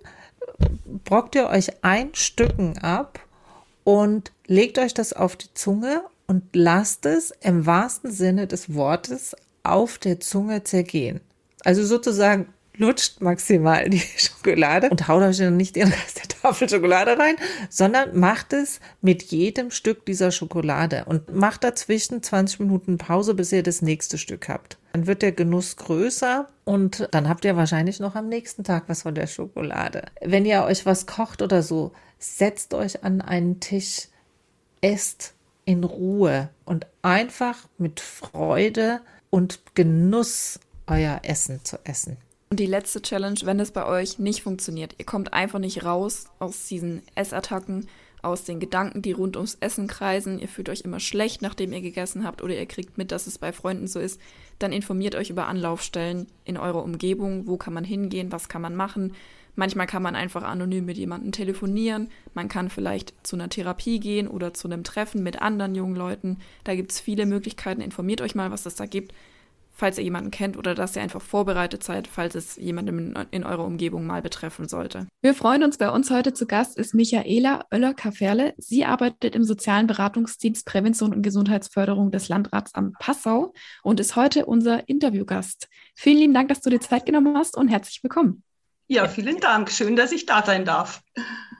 brockt 1.05 1.37
ihr 1.37 1.49
euch 1.49 1.85
ein 1.85 2.11
Stücken 2.15 2.79
ab 2.79 3.21
und 3.91 4.33
legt 4.47 4.79
euch 4.79 4.95
das 4.95 5.13
auf 5.13 5.37
die 5.37 5.53
Zunge 5.55 6.03
und 6.27 6.45
lasst 6.55 7.07
es 7.07 7.33
im 7.41 7.67
wahrsten 7.67 8.13
Sinne 8.13 8.47
des 8.47 8.75
Wortes 8.75 9.35
auf 9.63 9.99
der 9.99 10.21
Zunge 10.21 10.63
zergehen. 10.65 11.21
Also 11.65 11.85
sozusagen 11.85 12.47
lutscht 12.77 13.21
maximal 13.21 13.89
die 13.91 14.03
Schokolade 14.17 14.91
und 14.91 15.09
haut 15.09 15.23
euch 15.23 15.39
dann 15.39 15.57
nicht 15.57 15.77
den 15.77 15.89
Rest 15.89 16.19
der 16.19 16.29
Tafel 16.29 16.69
Schokolade 16.69 17.19
rein, 17.19 17.37
sondern 17.69 18.19
macht 18.19 18.53
es 18.53 18.81
mit 19.03 19.25
jedem 19.25 19.71
Stück 19.71 20.07
dieser 20.07 20.31
Schokolade 20.31 21.05
und 21.07 21.35
macht 21.35 21.65
dazwischen 21.65 22.23
20 22.23 22.61
Minuten 22.61 22.97
Pause, 22.97 23.35
bis 23.35 23.53
ihr 23.53 23.63
das 23.63 23.83
nächste 23.83 24.17
Stück 24.17 24.49
habt. 24.49 24.79
Dann 24.93 25.07
wird 25.07 25.23
der 25.23 25.33
Genuss 25.33 25.77
größer 25.77 26.49
und 26.65 27.09
dann 27.13 27.29
habt 27.29 27.45
ihr 27.45 27.57
wahrscheinlich 27.57 28.01
noch 28.01 28.17
am 28.17 28.29
nächsten 28.29 28.65
Tag 28.65 28.85
was 28.89 29.03
von 29.03 29.15
der 29.15 29.27
Schokolade. 29.27 30.03
Wenn 30.21 30.45
ihr 30.45 30.65
euch 30.65 30.85
was 30.87 31.07
kocht 31.07 31.43
oder 31.43 31.63
so, 31.63 31.93
setzt 32.19 32.75
euch 32.75 33.05
an 33.05 33.21
einen 33.21 33.61
Tisch, 33.61 34.09
esst 34.81 35.35
in 35.65 35.85
Ruhe 35.85 36.49
und 36.65 36.87
einfach 37.03 37.69
mit 37.79 38.01
Freude 38.01 39.01
und 39.31 39.61
Genuss 39.75 40.59
euer 40.87 41.21
Essen 41.23 41.65
zu 41.65 41.79
essen. 41.85 42.17
Und 42.51 42.59
die 42.59 42.67
letzte 42.67 43.01
Challenge, 43.01 43.39
wenn 43.45 43.61
es 43.61 43.71
bei 43.71 43.87
euch 43.87 44.19
nicht 44.19 44.43
funktioniert, 44.43 44.97
ihr 44.99 45.07
kommt 45.07 45.33
einfach 45.33 45.61
nicht 45.61 45.85
raus 45.85 46.25
aus 46.41 46.67
diesen 46.67 47.03
Essattacken, 47.15 47.87
aus 48.23 48.45
den 48.45 48.59
Gedanken, 48.61 49.03
die 49.03 49.13
rund 49.13 49.37
ums 49.37 49.57
Essen 49.61 49.87
kreisen, 49.87 50.41
ihr 50.41 50.49
fühlt 50.49 50.69
euch 50.69 50.81
immer 50.81 51.01
schlecht, 51.01 51.43
nachdem 51.43 51.73
ihr 51.73 51.81
gegessen 51.81 52.25
habt 52.25 52.43
oder 52.43 52.55
ihr 52.55 52.67
kriegt 52.67 52.99
mit, 52.99 53.13
dass 53.13 53.27
es 53.27 53.39
bei 53.39 53.53
Freunden 53.53 53.87
so 53.87 54.01
ist, 54.01 54.21
dann 54.61 54.73
informiert 54.73 55.17
euch 55.17 55.31
über 55.31 55.49
Anlaufstellen 55.49 56.27
in 56.45 56.57
eurer 56.57 56.85
Umgebung, 56.85 57.49
wo 57.49 57.57
kann 57.57 57.75
man 57.75 57.85
hingehen, 57.85 58.31
was 58.31 58.49
kann 58.49 58.63
man 58.63 58.77
machen. 58.77 59.15
Manchmal 59.57 59.87
kann 59.87 60.03
man 60.03 60.15
einfach 60.15 60.45
anonym 60.45 60.85
mit 60.85 60.97
jemandem 60.97 61.33
telefonieren, 61.33 62.09
man 62.35 62.49
kann 62.49 62.71
vielleicht 62.71 63.15
zu 63.27 63.35
einer 63.35 63.49
Therapie 63.49 63.99
gehen 63.99 64.29
oder 64.29 64.55
zu 64.55 64.69
einem 64.69 64.85
Treffen 64.85 65.25
mit 65.25 65.43
anderen 65.43 65.75
jungen 65.75 65.97
Leuten. 65.97 66.39
Da 66.63 66.75
gibt 66.77 66.93
es 66.93 67.01
viele 67.01 67.27
Möglichkeiten, 67.27 67.81
informiert 67.81 68.21
euch 68.21 68.37
mal, 68.37 68.53
was 68.53 68.65
es 68.67 68.77
da 68.77 68.87
gibt 68.87 69.13
falls 69.81 69.99
ihr 69.99 70.05
jemanden 70.05 70.31
kennt 70.31 70.57
oder 70.57 70.75
dass 70.75 70.95
ihr 70.95 71.03
einfach 71.03 71.23
vorbereitet 71.23 71.83
seid, 71.83 72.07
falls 72.07 72.35
es 72.35 72.57
jemandem 72.57 72.99
in, 72.99 73.15
in 73.31 73.45
eurer 73.45 73.65
Umgebung 73.65 74.07
mal 74.07 74.21
betreffen 74.21 74.69
sollte. 74.69 75.07
Wir 75.23 75.35
freuen 75.35 75.65
uns, 75.65 75.79
bei 75.79 75.91
uns 75.91 76.11
heute 76.11 76.35
zu 76.35 76.47
Gast 76.47 76.77
ist 76.79 76.95
Michaela 76.95 77.65
Oeller-Kaferle. 77.73 78.55
Sie 78.59 78.85
arbeitet 78.85 79.35
im 79.35 79.43
sozialen 79.43 79.87
Beratungsdienst 79.87 80.67
Prävention 80.67 81.15
und 81.15 81.23
Gesundheitsförderung 81.23 82.11
des 82.11 82.29
Landrats 82.29 82.75
am 82.75 82.93
Passau 82.99 83.55
und 83.83 84.01
ist 84.01 84.17
heute 84.17 84.45
unser 84.45 84.87
Interviewgast. 84.89 85.69
Vielen 85.95 86.19
lieben 86.19 86.35
Dank, 86.35 86.49
dass 86.51 86.61
du 86.61 86.69
dir 86.69 86.81
Zeit 86.81 87.07
genommen 87.07 87.37
hast 87.37 87.57
und 87.57 87.69
herzlich 87.69 88.03
willkommen. 88.03 88.43
Ja, 88.93 89.07
vielen 89.07 89.39
Dank. 89.39 89.71
Schön, 89.71 89.95
dass 89.95 90.11
ich 90.11 90.27
da 90.27 90.45
sein 90.45 90.65
darf. 90.65 91.01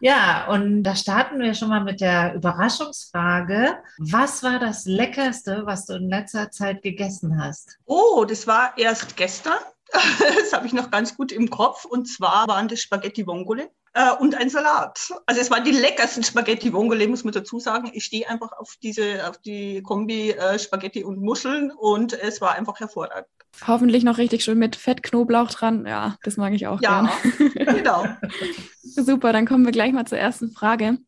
Ja, 0.01 0.49
und 0.49 0.83
da 0.83 0.97
starten 0.97 1.39
wir 1.39 1.55
schon 1.55 1.69
mal 1.69 1.85
mit 1.85 2.01
der 2.01 2.35
Überraschungsfrage. 2.35 3.77
Was 3.99 4.43
war 4.43 4.59
das 4.59 4.85
Leckerste, 4.85 5.63
was 5.65 5.87
du 5.87 5.93
in 5.95 6.09
letzter 6.09 6.51
Zeit 6.51 6.83
gegessen 6.83 7.41
hast? 7.41 7.79
Oh, 7.85 8.25
das 8.29 8.49
war 8.49 8.77
erst 8.77 9.17
gestern. 9.17 9.59
Das 10.41 10.53
habe 10.53 10.67
ich 10.67 10.73
noch 10.73 10.91
ganz 10.91 11.17
gut 11.17 11.31
im 11.31 11.51
Kopf. 11.51 11.85
Und 11.85 12.09
zwar 12.09 12.49
waren 12.49 12.67
das 12.67 12.81
Spaghetti 12.81 13.25
Vongole 13.25 13.71
äh, 13.93 14.11
und 14.19 14.35
ein 14.35 14.51
Salat. 14.51 14.99
Also 15.27 15.41
es 15.41 15.53
waren 15.53 15.63
die 15.63 15.71
leckersten 15.71 16.25
Spaghetti 16.25 16.73
Vongole, 16.73 17.07
muss 17.07 17.23
man 17.23 17.33
dazu 17.33 17.61
sagen. 17.61 17.93
Ich 17.95 18.07
stehe 18.07 18.29
einfach 18.29 18.51
auf 18.59 18.75
diese, 18.83 19.29
auf 19.29 19.39
die 19.39 19.83
Kombi 19.83 20.33
äh, 20.33 20.59
Spaghetti 20.59 21.05
und 21.05 21.21
Muscheln 21.21 21.71
und 21.71 22.13
es 22.13 22.41
war 22.41 22.57
einfach 22.57 22.81
hervorragend. 22.81 23.29
Hoffentlich 23.67 24.05
noch 24.05 24.19
richtig 24.19 24.43
schön 24.43 24.59
mit 24.59 24.77
Fettknoblauch 24.77 25.51
dran. 25.51 25.87
Ja, 25.87 26.17
das 26.23 26.37
mag 26.37 26.55
ich 26.55 26.67
auch 26.67 26.81
ja, 26.81 27.11
gern. 27.33 27.53
genau. 27.77 28.07
Super, 28.83 29.33
dann 29.33 29.47
kommen 29.47 29.65
wir 29.65 29.73
gleich 29.73 29.93
mal 29.93 30.07
zur 30.07 30.19
ersten 30.19 30.51
Frage. 30.51 30.99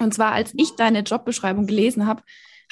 Und 0.00 0.14
zwar, 0.14 0.32
als 0.32 0.52
ich 0.56 0.76
deine 0.76 1.00
Jobbeschreibung 1.00 1.66
gelesen 1.66 2.06
habe, 2.06 2.22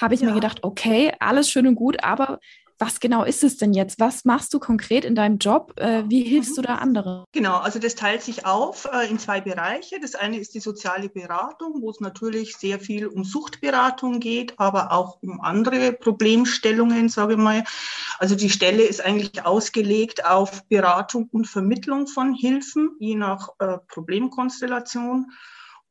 habe 0.00 0.14
ich 0.14 0.20
ja. 0.20 0.28
mir 0.28 0.34
gedacht, 0.34 0.62
okay, 0.62 1.12
alles 1.20 1.50
schön 1.50 1.66
und 1.66 1.74
gut, 1.74 2.02
aber 2.02 2.38
was 2.85 3.01
genau 3.01 3.25
ist 3.25 3.42
es 3.42 3.57
denn 3.57 3.73
jetzt? 3.73 3.99
Was 3.99 4.27
machst 4.27 4.53
du 4.53 4.59
konkret 4.59 5.07
in 5.07 5.14
deinem 5.14 5.38
Job? 5.38 5.73
Äh, 5.77 6.03
wie 6.07 6.23
hilfst 6.23 6.59
du 6.59 6.61
da 6.61 6.75
anderen? 6.75 7.25
Genau, 7.33 7.57
also 7.57 7.79
das 7.79 7.94
teilt 7.94 8.20
sich 8.20 8.44
auf 8.44 8.87
äh, 8.92 9.09
in 9.09 9.18
zwei 9.18 9.40
Bereiche. 9.40 9.99
Das 10.01 10.14
eine 10.14 10.38
ist 10.38 10.55
die 10.55 10.61
soziale 10.61 11.09
Beratung, 11.09 11.81
wo 11.81 11.90
es 11.90 12.01
natürlich 12.01 12.57
sehr 12.57 12.79
viel 12.79 13.07
um 13.07 13.25
Suchtberatung 13.25 14.20
geht, 14.20 14.59
aber 14.59 14.92
auch 14.92 15.16
um 15.23 15.40
andere 15.40 15.92
Problemstellungen, 15.92 17.09
sage 17.09 17.33
ich 17.33 17.38
mal. 17.38 17.64
Also 18.18 18.35
die 18.35 18.51
Stelle 18.51 18.83
ist 18.83 19.03
eigentlich 19.03 19.47
ausgelegt 19.47 20.27
auf 20.27 20.64
Beratung 20.68 21.31
und 21.33 21.47
Vermittlung 21.47 22.07
von 22.07 22.35
Hilfen, 22.35 22.97
je 23.01 23.14
nach 23.14 23.49
äh, 23.61 23.79
Problemkonstellation. 23.88 25.33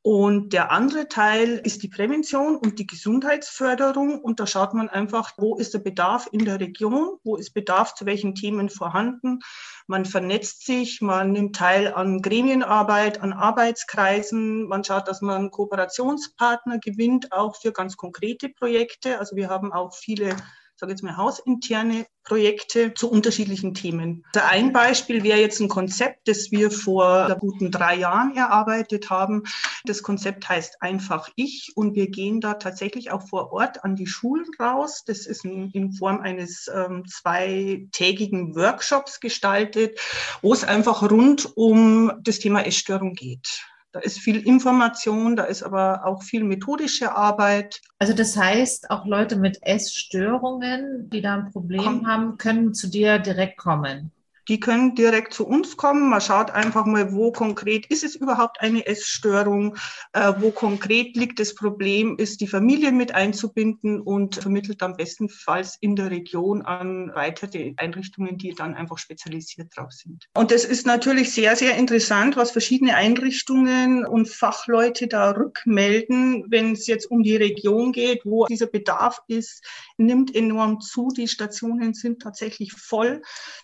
Und 0.05 0.51
der 0.51 0.69
andere 0.69 1.07
Teil 1.07 1.61
ist 1.63 1.81
die 1.81 1.87
Prävention 1.87 2.57
und 2.57 2.77
die 2.77 2.85
Gesundheitsförderung. 2.85 4.19
Und 4.19 4.41
da 4.41 4.45
schaut 4.45 4.73
man 4.73 4.89
einfach, 4.89 5.31
wo 5.37 5.55
ist 5.55 5.73
der 5.73 5.79
Bedarf 5.79 6.27
in 6.33 6.43
der 6.43 6.59
Region, 6.59 7.19
wo 7.23 7.37
ist 7.37 7.53
Bedarf 7.53 7.95
zu 7.95 8.05
welchen 8.05 8.35
Themen 8.35 8.69
vorhanden. 8.69 9.39
Man 9.87 10.03
vernetzt 10.03 10.65
sich, 10.65 10.99
man 10.99 11.31
nimmt 11.31 11.55
teil 11.55 11.93
an 11.93 12.21
Gremienarbeit, 12.21 13.21
an 13.21 13.31
Arbeitskreisen. 13.31 14.67
Man 14.67 14.83
schaut, 14.83 15.07
dass 15.07 15.21
man 15.21 15.51
Kooperationspartner 15.51 16.79
gewinnt, 16.79 17.31
auch 17.31 17.55
für 17.55 17.71
ganz 17.71 17.95
konkrete 17.95 18.49
Projekte. 18.49 19.19
Also 19.19 19.37
wir 19.37 19.49
haben 19.49 19.71
auch 19.71 19.95
viele 19.95 20.35
sage 20.83 20.91
jetzt 20.91 21.03
mal 21.03 21.15
hausinterne 21.15 22.05
Projekte 22.25 22.93
zu 22.93 23.09
unterschiedlichen 23.09 23.73
Themen. 23.73 24.25
Also 24.33 24.45
ein 24.49 24.73
Beispiel 24.73 25.23
wäre 25.23 25.39
jetzt 25.39 25.61
ein 25.61 25.69
Konzept, 25.69 26.27
das 26.27 26.51
wir 26.51 26.71
vor 26.71 27.37
guten 27.39 27.71
drei 27.71 27.95
Jahren 27.95 28.35
erarbeitet 28.35 29.09
haben. 29.09 29.43
Das 29.85 30.03
Konzept 30.03 30.49
heißt 30.49 30.81
einfach 30.81 31.29
ich 31.37 31.71
und 31.75 31.95
wir 31.95 32.09
gehen 32.09 32.41
da 32.41 32.55
tatsächlich 32.55 33.11
auch 33.11 33.25
vor 33.25 33.53
Ort 33.53 33.85
an 33.85 33.95
die 33.95 34.07
Schulen 34.07 34.45
raus. 34.59 35.03
Das 35.05 35.25
ist 35.25 35.45
in 35.45 35.93
Form 35.93 36.19
eines 36.19 36.69
ähm, 36.73 37.05
zweitägigen 37.07 38.53
Workshops 38.53 39.21
gestaltet, 39.21 39.97
wo 40.41 40.51
es 40.51 40.65
einfach 40.65 41.09
rund 41.09 41.49
um 41.55 42.11
das 42.21 42.39
Thema 42.39 42.65
Essstörung 42.65 43.13
geht. 43.13 43.63
Da 43.93 43.99
ist 43.99 44.17
viel 44.17 44.45
Information, 44.47 45.35
da 45.35 45.43
ist 45.43 45.61
aber 45.61 46.05
auch 46.05 46.23
viel 46.23 46.43
methodische 46.43 47.15
Arbeit. 47.15 47.79
Also 47.99 48.13
das 48.13 48.35
heißt, 48.35 48.89
auch 48.89 49.05
Leute 49.05 49.35
mit 49.35 49.59
Essstörungen, 49.61 51.11
die 51.11 51.21
da 51.21 51.35
ein 51.35 51.51
Problem 51.51 51.83
Komm. 51.83 52.07
haben, 52.07 52.37
können 52.37 52.73
zu 52.73 52.87
dir 52.87 53.19
direkt 53.19 53.57
kommen. 53.57 54.11
Die 54.47 54.59
können 54.59 54.95
direkt 54.95 55.33
zu 55.33 55.47
uns 55.47 55.77
kommen. 55.77 56.09
Man 56.09 56.21
schaut 56.21 56.51
einfach 56.51 56.85
mal, 56.85 57.13
wo 57.13 57.31
konkret 57.31 57.85
ist 57.87 58.03
es 58.03 58.15
überhaupt 58.15 58.61
eine 58.61 58.85
Essstörung, 58.85 59.75
äh, 60.13 60.33
wo 60.37 60.51
konkret 60.51 61.15
liegt 61.15 61.39
das 61.39 61.55
Problem, 61.55 62.17
ist 62.17 62.41
die 62.41 62.47
Familie 62.47 62.91
mit 62.91 63.15
einzubinden 63.15 64.01
und 64.01 64.35
vermittelt 64.35 64.81
am 64.83 64.95
bestenfalls 64.97 65.77
in 65.79 65.95
der 65.95 66.11
Region 66.11 66.61
an 66.61 67.11
weitere 67.13 67.73
Einrichtungen, 67.77 68.37
die 68.37 68.53
dann 68.53 68.75
einfach 68.75 68.97
spezialisiert 68.97 69.75
drauf 69.75 69.91
sind. 69.91 70.27
Und 70.33 70.51
das 70.51 70.65
ist 70.65 70.85
natürlich 70.85 71.31
sehr, 71.31 71.55
sehr 71.55 71.75
interessant, 71.77 72.35
was 72.35 72.51
verschiedene 72.51 72.95
Einrichtungen 72.95 74.05
und 74.05 74.29
Fachleute 74.29 75.07
da 75.07 75.31
rückmelden, 75.31 76.45
wenn 76.49 76.73
es 76.73 76.87
jetzt 76.87 77.09
um 77.09 77.23
die 77.23 77.35
Region 77.35 77.91
geht, 77.91 78.25
wo 78.25 78.45
dieser 78.45 78.67
Bedarf 78.67 79.21
ist, 79.27 79.63
nimmt 79.97 80.35
enorm 80.35 80.81
zu. 80.81 81.09
Die 81.15 81.27
Stationen 81.27 81.93
sind 81.93 82.21
tatsächlich 82.21 82.73
voll. 82.73 83.21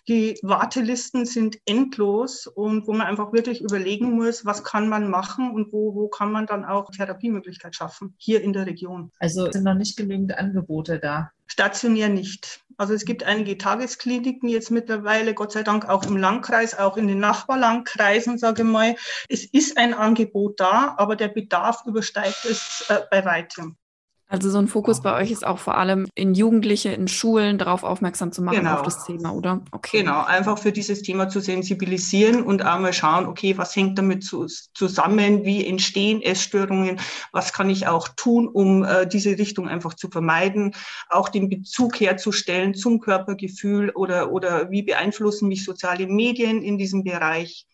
Die 0.08 0.38
Wartelisten 0.70 1.26
sind 1.26 1.58
endlos 1.66 2.46
und 2.46 2.86
wo 2.86 2.92
man 2.92 3.08
einfach 3.08 3.32
wirklich 3.32 3.60
überlegen 3.60 4.12
muss, 4.12 4.44
was 4.44 4.62
kann 4.62 4.88
man 4.88 5.10
machen 5.10 5.50
und 5.50 5.72
wo, 5.72 5.96
wo 5.96 6.06
kann 6.06 6.30
man 6.30 6.46
dann 6.46 6.64
auch 6.64 6.92
Therapiemöglichkeit 6.92 7.74
schaffen, 7.74 8.14
hier 8.18 8.40
in 8.40 8.52
der 8.52 8.66
Region. 8.66 9.10
Also 9.18 9.50
sind 9.50 9.64
noch 9.64 9.74
nicht 9.74 9.96
genügend 9.96 10.38
Angebote 10.38 11.00
da? 11.00 11.32
Stationär 11.48 12.08
nicht. 12.08 12.60
Also 12.76 12.94
es 12.94 13.04
gibt 13.04 13.24
einige 13.24 13.58
Tageskliniken 13.58 14.48
jetzt 14.48 14.70
mittlerweile, 14.70 15.34
Gott 15.34 15.50
sei 15.50 15.64
Dank 15.64 15.88
auch 15.88 16.06
im 16.06 16.16
Landkreis, 16.16 16.78
auch 16.78 16.96
in 16.96 17.08
den 17.08 17.18
Nachbarlandkreisen, 17.18 18.38
sage 18.38 18.62
ich 18.62 18.68
mal. 18.68 18.94
Es 19.28 19.44
ist 19.44 19.76
ein 19.76 19.92
Angebot 19.92 20.60
da, 20.60 20.94
aber 20.98 21.16
der 21.16 21.28
Bedarf 21.28 21.82
übersteigt 21.84 22.44
es 22.48 22.86
äh, 22.88 23.00
bei 23.10 23.24
weitem. 23.24 23.76
Also 24.30 24.48
so 24.48 24.58
ein 24.58 24.68
Fokus 24.68 25.02
bei 25.02 25.20
euch 25.20 25.32
ist 25.32 25.44
auch 25.44 25.58
vor 25.58 25.76
allem 25.76 26.06
in 26.14 26.34
Jugendliche, 26.34 26.90
in 26.90 27.08
Schulen 27.08 27.58
darauf 27.58 27.82
aufmerksam 27.82 28.30
zu 28.30 28.42
machen 28.42 28.58
genau. 28.58 28.74
auf 28.74 28.82
das 28.82 29.04
Thema, 29.04 29.32
oder? 29.32 29.60
Okay. 29.72 29.98
Genau, 29.98 30.22
einfach 30.22 30.56
für 30.56 30.70
dieses 30.70 31.02
Thema 31.02 31.28
zu 31.28 31.40
sensibilisieren 31.40 32.44
und 32.44 32.62
einmal 32.62 32.92
schauen, 32.92 33.26
okay, 33.26 33.58
was 33.58 33.74
hängt 33.74 33.98
damit 33.98 34.22
zu, 34.22 34.46
zusammen, 34.72 35.44
wie 35.44 35.66
entstehen 35.66 36.22
Essstörungen, 36.22 37.00
was 37.32 37.52
kann 37.52 37.70
ich 37.70 37.88
auch 37.88 38.06
tun, 38.06 38.46
um 38.46 38.84
äh, 38.84 39.04
diese 39.04 39.36
Richtung 39.36 39.68
einfach 39.68 39.94
zu 39.94 40.08
vermeiden, 40.08 40.76
auch 41.08 41.28
den 41.28 41.48
Bezug 41.48 41.98
herzustellen 41.98 42.74
zum 42.74 43.00
Körpergefühl 43.00 43.90
oder, 43.90 44.30
oder 44.30 44.70
wie 44.70 44.82
beeinflussen 44.82 45.48
mich 45.48 45.64
soziale 45.64 46.06
Medien 46.06 46.62
in 46.62 46.78
diesem 46.78 47.02
Bereich. 47.02 47.66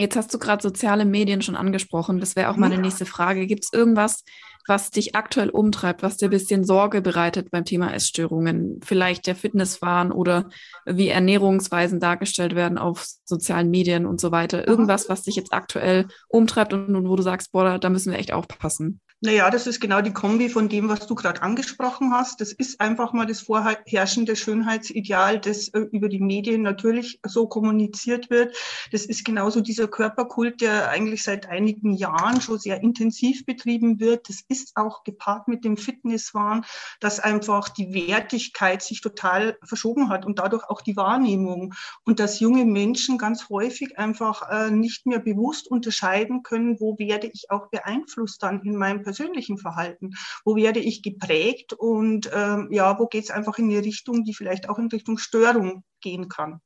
Jetzt 0.00 0.14
hast 0.14 0.32
du 0.32 0.38
gerade 0.38 0.62
soziale 0.62 1.04
Medien 1.04 1.42
schon 1.42 1.56
angesprochen. 1.56 2.20
Das 2.20 2.36
wäre 2.36 2.50
auch 2.50 2.56
meine 2.56 2.78
nächste 2.78 3.04
Frage. 3.04 3.48
Gibt 3.48 3.64
es 3.64 3.72
irgendwas, 3.72 4.22
was 4.68 4.90
dich 4.90 5.16
aktuell 5.16 5.50
umtreibt, 5.50 6.02
was 6.02 6.16
dir 6.16 6.28
ein 6.28 6.30
bisschen 6.30 6.64
Sorge 6.64 7.00
bereitet 7.00 7.50
beim 7.50 7.64
Thema 7.64 7.92
Essstörungen? 7.92 8.80
Vielleicht 8.84 9.26
der 9.26 9.34
Fitnesswahn 9.34 10.12
oder 10.12 10.48
wie 10.84 11.08
Ernährungsweisen 11.08 12.00
dargestellt 12.00 12.54
werden 12.54 12.78
auf 12.78 13.06
sozialen 13.24 13.70
Medien 13.70 14.06
und 14.06 14.20
so 14.20 14.30
weiter. 14.30 14.68
Irgendwas, 14.68 15.08
was 15.08 15.22
dich 15.22 15.36
jetzt 15.36 15.52
aktuell 15.52 16.06
umtreibt 16.28 16.72
und, 16.72 16.94
und 16.94 17.08
wo 17.08 17.16
du 17.16 17.22
sagst, 17.22 17.52
boah, 17.52 17.78
da 17.78 17.88
müssen 17.88 18.12
wir 18.12 18.18
echt 18.18 18.32
aufpassen. 18.32 19.00
Naja, 19.20 19.50
das 19.50 19.66
ist 19.66 19.80
genau 19.80 20.00
die 20.00 20.12
Kombi 20.12 20.48
von 20.48 20.68
dem, 20.68 20.88
was 20.88 21.08
du 21.08 21.16
gerade 21.16 21.42
angesprochen 21.42 22.12
hast. 22.14 22.40
Das 22.40 22.52
ist 22.52 22.80
einfach 22.80 23.12
mal 23.12 23.26
das 23.26 23.40
vorherrschende 23.40 24.36
Schönheitsideal, 24.36 25.40
das 25.40 25.66
äh, 25.70 25.80
über 25.90 26.08
die 26.08 26.20
Medien 26.20 26.62
natürlich 26.62 27.18
so 27.26 27.48
kommuniziert 27.48 28.30
wird. 28.30 28.56
Das 28.92 29.06
ist 29.06 29.24
genauso 29.24 29.60
dieser 29.60 29.88
Körperkult, 29.88 30.60
der 30.60 30.90
eigentlich 30.90 31.24
seit 31.24 31.48
einigen 31.48 31.94
Jahren 31.94 32.40
schon 32.40 32.60
sehr 32.60 32.80
intensiv 32.80 33.44
betrieben 33.44 33.98
wird. 33.98 34.28
Das 34.28 34.44
ist 34.46 34.76
auch 34.76 35.02
gepaart 35.02 35.48
mit 35.48 35.64
dem 35.64 35.76
Fitnesswahn, 35.76 36.64
dass 37.00 37.18
einfach 37.18 37.70
die 37.70 37.92
Wertigkeit 37.92 38.82
sich 38.82 39.00
total 39.00 39.58
verschoben 39.64 40.10
hat 40.10 40.26
und 40.26 40.38
dadurch 40.38 40.70
auch 40.70 40.80
die 40.80 40.96
Wahrnehmung. 40.96 41.74
Und 42.04 42.20
dass 42.20 42.38
junge 42.38 42.64
Menschen 42.64 43.18
ganz 43.18 43.48
häufig 43.48 43.98
einfach 43.98 44.48
äh, 44.48 44.70
nicht 44.70 45.06
mehr 45.06 45.18
bewusst 45.18 45.68
unterscheiden 45.68 46.44
können, 46.44 46.78
wo 46.78 46.96
werde 47.00 47.26
ich 47.26 47.50
auch 47.50 47.66
beeinflusst 47.70 48.44
dann 48.44 48.62
in 48.62 48.76
meinem 48.76 49.07
persönlichen 49.08 49.56
Verhalten? 49.56 50.10
Wo 50.44 50.54
werde 50.54 50.80
ich 50.80 51.02
geprägt 51.02 51.72
und 51.72 52.30
ähm, 52.34 52.68
ja, 52.70 52.98
wo 52.98 53.06
geht 53.06 53.24
es 53.24 53.30
einfach 53.30 53.58
in 53.58 53.70
eine 53.70 53.82
Richtung, 53.82 54.24
die 54.24 54.34
vielleicht 54.34 54.68
auch 54.68 54.78
in 54.78 54.88
Richtung 54.88 55.16
Störung 55.16 55.82
gehen 56.02 56.28
kann? 56.28 56.60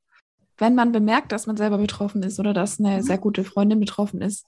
Wenn 0.59 0.75
man 0.75 0.91
bemerkt, 0.91 1.31
dass 1.31 1.47
man 1.47 1.57
selber 1.57 1.79
betroffen 1.79 2.23
ist 2.25 2.41
oder 2.41 2.53
dass 2.53 2.81
eine 2.81 2.97
mhm. 2.97 3.03
sehr 3.03 3.19
gute 3.19 3.45
Freundin 3.45 3.79
betroffen 3.79 4.21
ist, 4.21 4.45